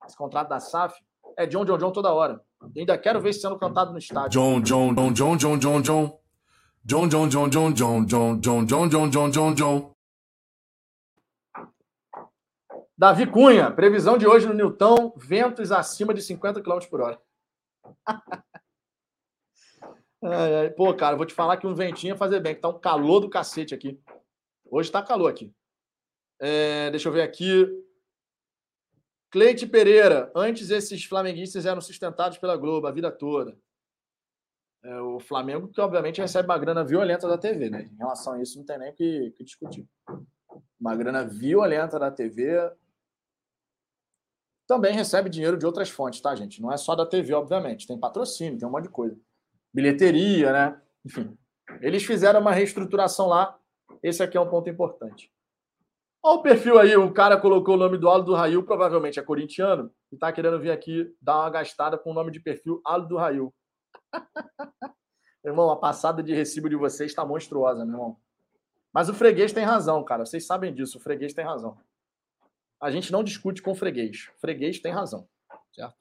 [0.05, 1.01] esse contrato da SAF,
[1.37, 2.45] é John John John toda hora.
[2.77, 4.31] Ainda quero ver sendo cantado no estádio.
[4.31, 6.19] John John John John John John John.
[6.85, 9.97] John John John John John John John John John John John John.
[12.99, 17.21] Davi Cunha, previsão de hoje no Newton, ventos acima de 50 km por hora.
[20.77, 23.21] Pô, cara, vou te falar que um ventinho ia fazer bem, que tá um calor
[23.21, 24.01] do cacete aqui.
[24.71, 25.53] Hoje tá calor aqui.
[26.39, 27.67] É, deixa eu ver aqui.
[29.31, 33.59] Cleite Pereira, antes esses flamenguistas eram sustentados pela Globo a vida toda.
[34.83, 37.91] É, o Flamengo, que obviamente recebe uma grana violenta da TV, né?
[37.93, 39.87] Em relação a isso, não tem nem o que, que discutir.
[40.81, 42.73] Uma grana violenta da TV.
[44.67, 46.63] Também recebe dinheiro de outras fontes, tá, gente?
[46.63, 47.87] Não é só da TV, obviamente.
[47.87, 49.19] Tem patrocínio, tem um monte de coisa.
[49.73, 50.83] Bilheteria, né?
[51.05, 51.37] Enfim.
[51.81, 53.59] Eles fizeram uma reestruturação lá.
[54.07, 55.33] Esse aqui é um ponto importante.
[56.23, 59.23] Olha o perfil aí, o cara colocou o nome do Aldo do Rail, provavelmente é
[59.23, 63.09] corintiano, e tá querendo vir aqui dar uma gastada com o nome de perfil Aldo
[63.09, 63.53] do Rail.
[65.45, 68.17] irmão, a passada de recibo de vocês está monstruosa, meu irmão.
[68.93, 70.25] Mas o freguês tem razão, cara.
[70.25, 71.77] Vocês sabem disso, o freguês tem razão.
[72.81, 74.31] A gente não discute com o freguês.
[74.37, 75.29] O freguês tem razão,
[75.73, 75.97] certo?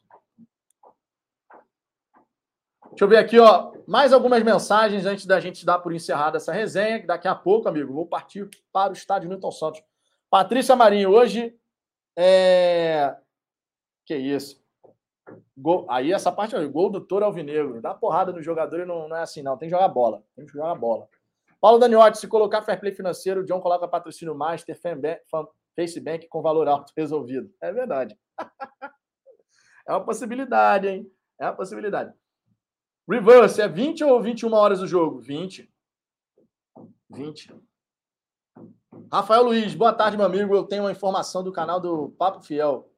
[2.96, 6.54] Deixa eu ver aqui, ó, mais algumas mensagens antes da gente dar por encerrada essa
[6.54, 9.84] resenha, daqui a pouco, amigo, vou partir para o estádio Newton Santos
[10.30, 11.54] Patrícia Marinho, hoje
[12.18, 13.14] é.
[14.06, 14.64] Que isso?
[15.58, 15.86] Gol...
[15.90, 17.82] Aí essa parte gol do Toro Alvinegro.
[17.82, 19.58] Dá porrada no jogador e não, não é assim, não.
[19.58, 20.24] Tem que jogar bola.
[20.36, 21.08] Tem que jogar bola.
[21.60, 24.80] Paulo Daniotti, se colocar fair play financeiro, o John coloca patrocínio Master,
[25.76, 27.52] Facebank com valor alto resolvido.
[27.60, 28.18] É verdade.
[29.88, 31.12] é uma possibilidade, hein?
[31.40, 32.14] É uma possibilidade.
[33.08, 35.20] Reverse, é 20 ou 21 horas o jogo?
[35.20, 35.72] 20.
[37.10, 37.56] 20.
[39.12, 40.56] Rafael Luiz, boa tarde, meu amigo.
[40.56, 42.92] Eu tenho uma informação do canal do Papo Fiel.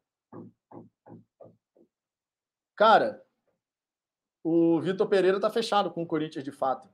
[2.74, 3.22] Cara,
[4.42, 6.88] o Vitor Pereira tá fechado com o Corinthians de fato.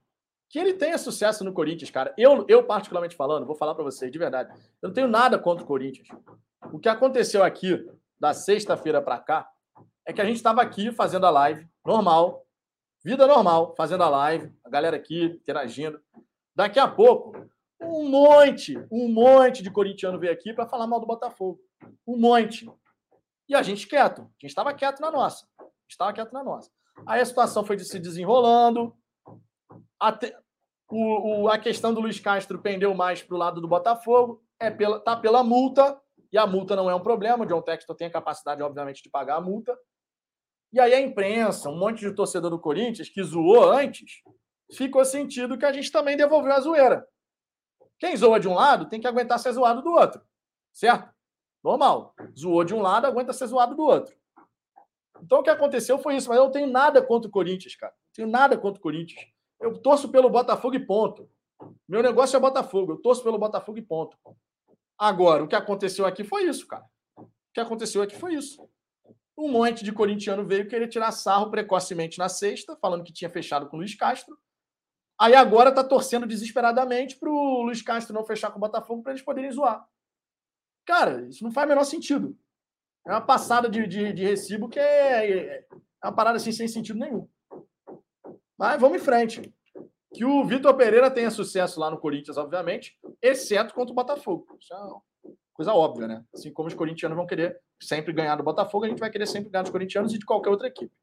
[0.49, 2.13] Que ele tenha sucesso no Corinthians, cara.
[2.17, 4.51] Eu, eu particularmente falando, vou falar para vocês de verdade.
[4.81, 6.07] Eu não tenho nada contra o Corinthians.
[6.71, 7.87] O que aconteceu aqui
[8.19, 9.51] da sexta-feira para cá
[10.05, 12.42] é que a gente estava aqui fazendo a live normal,
[13.03, 15.99] vida normal, fazendo a live, a galera aqui interagindo.
[16.55, 17.35] Daqui a pouco
[17.81, 21.59] um monte, um monte de corintiano veio aqui para falar mal do Botafogo.
[22.07, 22.69] Um monte.
[23.47, 24.21] E a gente quieto.
[24.21, 25.45] A gente estava quieto na nossa.
[25.87, 26.71] Estava quieto na nossa.
[27.05, 28.95] Aí a situação foi se desenrolando.
[29.99, 30.35] Até,
[30.89, 34.41] o, o, a questão do Luiz Castro pendeu mais para o lado do Botafogo.
[34.59, 35.99] É pela, tá pela multa.
[36.31, 37.43] E a multa não é um problema.
[37.43, 39.77] O John Textor tem a capacidade, obviamente, de pagar a multa.
[40.73, 44.23] E aí a imprensa, um monte de torcedor do Corinthians que zoou antes,
[44.71, 47.07] ficou sentido que a gente também devolveu a zoeira.
[47.99, 50.19] Quem zoa de um lado tem que aguentar ser zoado do outro.
[50.73, 51.13] Certo?
[51.63, 52.15] Normal.
[52.35, 54.15] Zoou de um lado, aguenta ser zoado do outro.
[55.21, 57.93] Então o que aconteceu foi isso, mas eu não tenho nada contra o Corinthians, cara.
[58.11, 59.23] Tenho nada contra o Corinthians.
[59.61, 61.29] Eu torço pelo Botafogo e ponto.
[61.87, 62.93] Meu negócio é Botafogo.
[62.93, 64.17] Eu torço pelo Botafogo e ponto.
[64.97, 66.83] Agora, o que aconteceu aqui foi isso, cara.
[67.15, 68.67] O que aconteceu aqui foi isso.
[69.37, 73.67] Um monte de corintiano veio querer tirar sarro precocemente na sexta, falando que tinha fechado
[73.67, 74.37] com o Luiz Castro.
[75.19, 79.13] Aí agora tá torcendo desesperadamente para o Luiz Castro não fechar com o Botafogo para
[79.13, 79.87] eles poderem zoar.
[80.85, 82.37] Cara, isso não faz o menor sentido.
[83.05, 85.67] É uma passada de, de, de recibo que é, é,
[86.03, 87.27] uma parada assim sem sentido nenhum.
[88.57, 89.53] Mas vamos em frente.
[90.13, 94.57] Que o Vitor Pereira tenha sucesso lá no Corinthians, obviamente, exceto contra o Botafogo.
[94.59, 94.73] Isso
[95.53, 96.25] coisa óbvia, né?
[96.33, 99.49] Assim como os corintianos vão querer sempre ganhar do Botafogo, a gente vai querer sempre
[99.49, 100.93] ganhar dos corintianos e de qualquer outra equipe.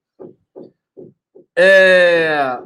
[1.57, 2.59] É...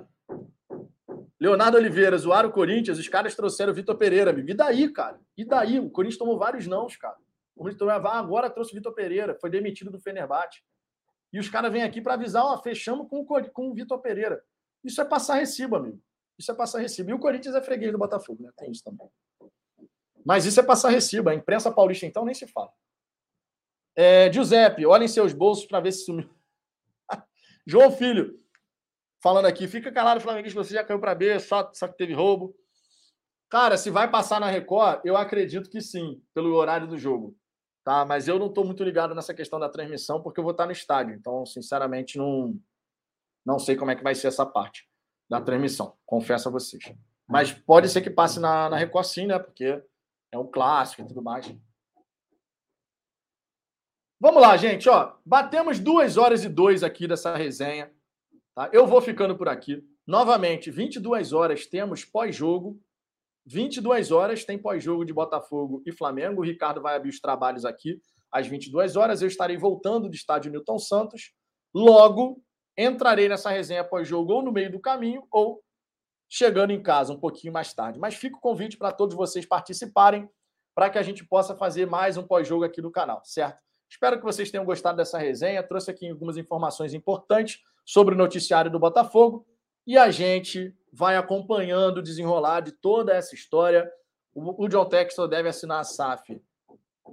[1.40, 4.48] Leonardo Oliveira, zoaram o Corinthians, os caras trouxeram o Vitor Pereira, amigo.
[4.48, 5.20] E daí, cara?
[5.36, 5.78] E daí?
[5.78, 7.16] O Corinthians tomou vários nãos, cara.
[7.54, 10.62] O Corinthians tomou, ah, agora trouxe o Vitor Pereira, foi demitido do Fenerbahçe.
[11.32, 14.42] E os caras vêm aqui para avisar, ó, fechamos com com o Vitor Pereira.
[14.82, 16.00] Isso é passar recibo, amigo.
[16.38, 17.10] Isso é passar recibo.
[17.10, 18.50] E o Corinthians é freguês do Botafogo, né?
[18.56, 19.08] Tem isso também.
[20.24, 21.28] Mas isso é passar recibo.
[21.28, 22.72] A imprensa paulista, então, nem se fala.
[23.96, 26.28] É, Giuseppe, olhem seus bolsos para ver se sumiu.
[27.66, 28.40] João Filho,
[29.22, 32.56] falando aqui, fica calado, Flamenguista, você já caiu para B, só, só que teve roubo.
[33.48, 37.36] Cara, se vai passar na Record, eu acredito que sim, pelo horário do jogo.
[37.84, 38.04] Tá?
[38.04, 40.72] Mas eu não estou muito ligado nessa questão da transmissão, porque eu vou estar no
[40.72, 41.14] estádio.
[41.14, 42.58] Então, sinceramente, não,
[43.44, 44.88] não sei como é que vai ser essa parte
[45.28, 46.92] da transmissão, confesso a vocês.
[47.26, 49.38] Mas pode ser que passe na, na Record sim, né?
[49.38, 49.82] Porque
[50.34, 51.54] é um clássico e tudo mais.
[54.20, 54.88] Vamos lá, gente.
[54.88, 57.92] Ó, batemos duas horas e dois aqui dessa resenha.
[58.54, 58.70] Tá?
[58.72, 59.82] Eu vou ficando por aqui.
[60.06, 62.80] Novamente, 22 horas temos pós-jogo.
[63.46, 66.40] 22 horas tem pós-jogo de Botafogo e Flamengo.
[66.40, 68.00] O Ricardo vai abrir os trabalhos aqui
[68.32, 69.22] às 22 horas.
[69.22, 71.32] Eu estarei voltando do estádio Newton Santos.
[71.72, 72.42] Logo,
[72.76, 75.62] entrarei nessa resenha pós-jogo ou no meio do caminho ou
[76.36, 77.96] chegando em casa um pouquinho mais tarde.
[77.96, 80.28] Mas fica o convite para todos vocês participarem
[80.74, 83.62] para que a gente possa fazer mais um pós-jogo aqui no canal, certo?
[83.88, 85.62] Espero que vocês tenham gostado dessa resenha.
[85.62, 89.46] Trouxe aqui algumas informações importantes sobre o noticiário do Botafogo
[89.86, 93.88] e a gente vai acompanhando o desenrolar de toda essa história.
[94.34, 96.42] O John Textor deve assinar a SAF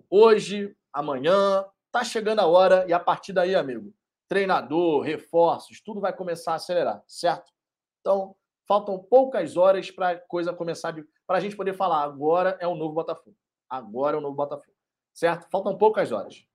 [0.09, 1.63] hoje, amanhã.
[1.91, 3.93] Tá chegando a hora e a partir daí, amigo,
[4.27, 7.51] treinador, reforços, tudo vai começar a acelerar, certo?
[7.99, 8.35] Então,
[8.71, 10.95] faltam poucas horas para a coisa começar,
[11.27, 13.35] para a gente poder falar, agora é o novo Botafogo.
[13.69, 14.77] Agora é o novo Botafogo,
[15.13, 15.45] certo?
[15.51, 16.45] Faltam poucas horas.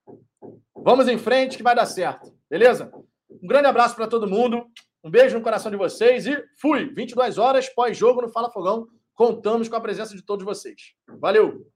[0.75, 2.91] Vamos em frente que vai dar certo, beleza?
[3.29, 4.65] Um grande abraço para todo mundo,
[5.05, 6.87] um beijo no coração de vocês e fui!
[6.95, 10.95] 22 horas, pós-jogo no Fala Fogão, contamos com a presença de todos vocês.
[11.21, 11.67] Valeu!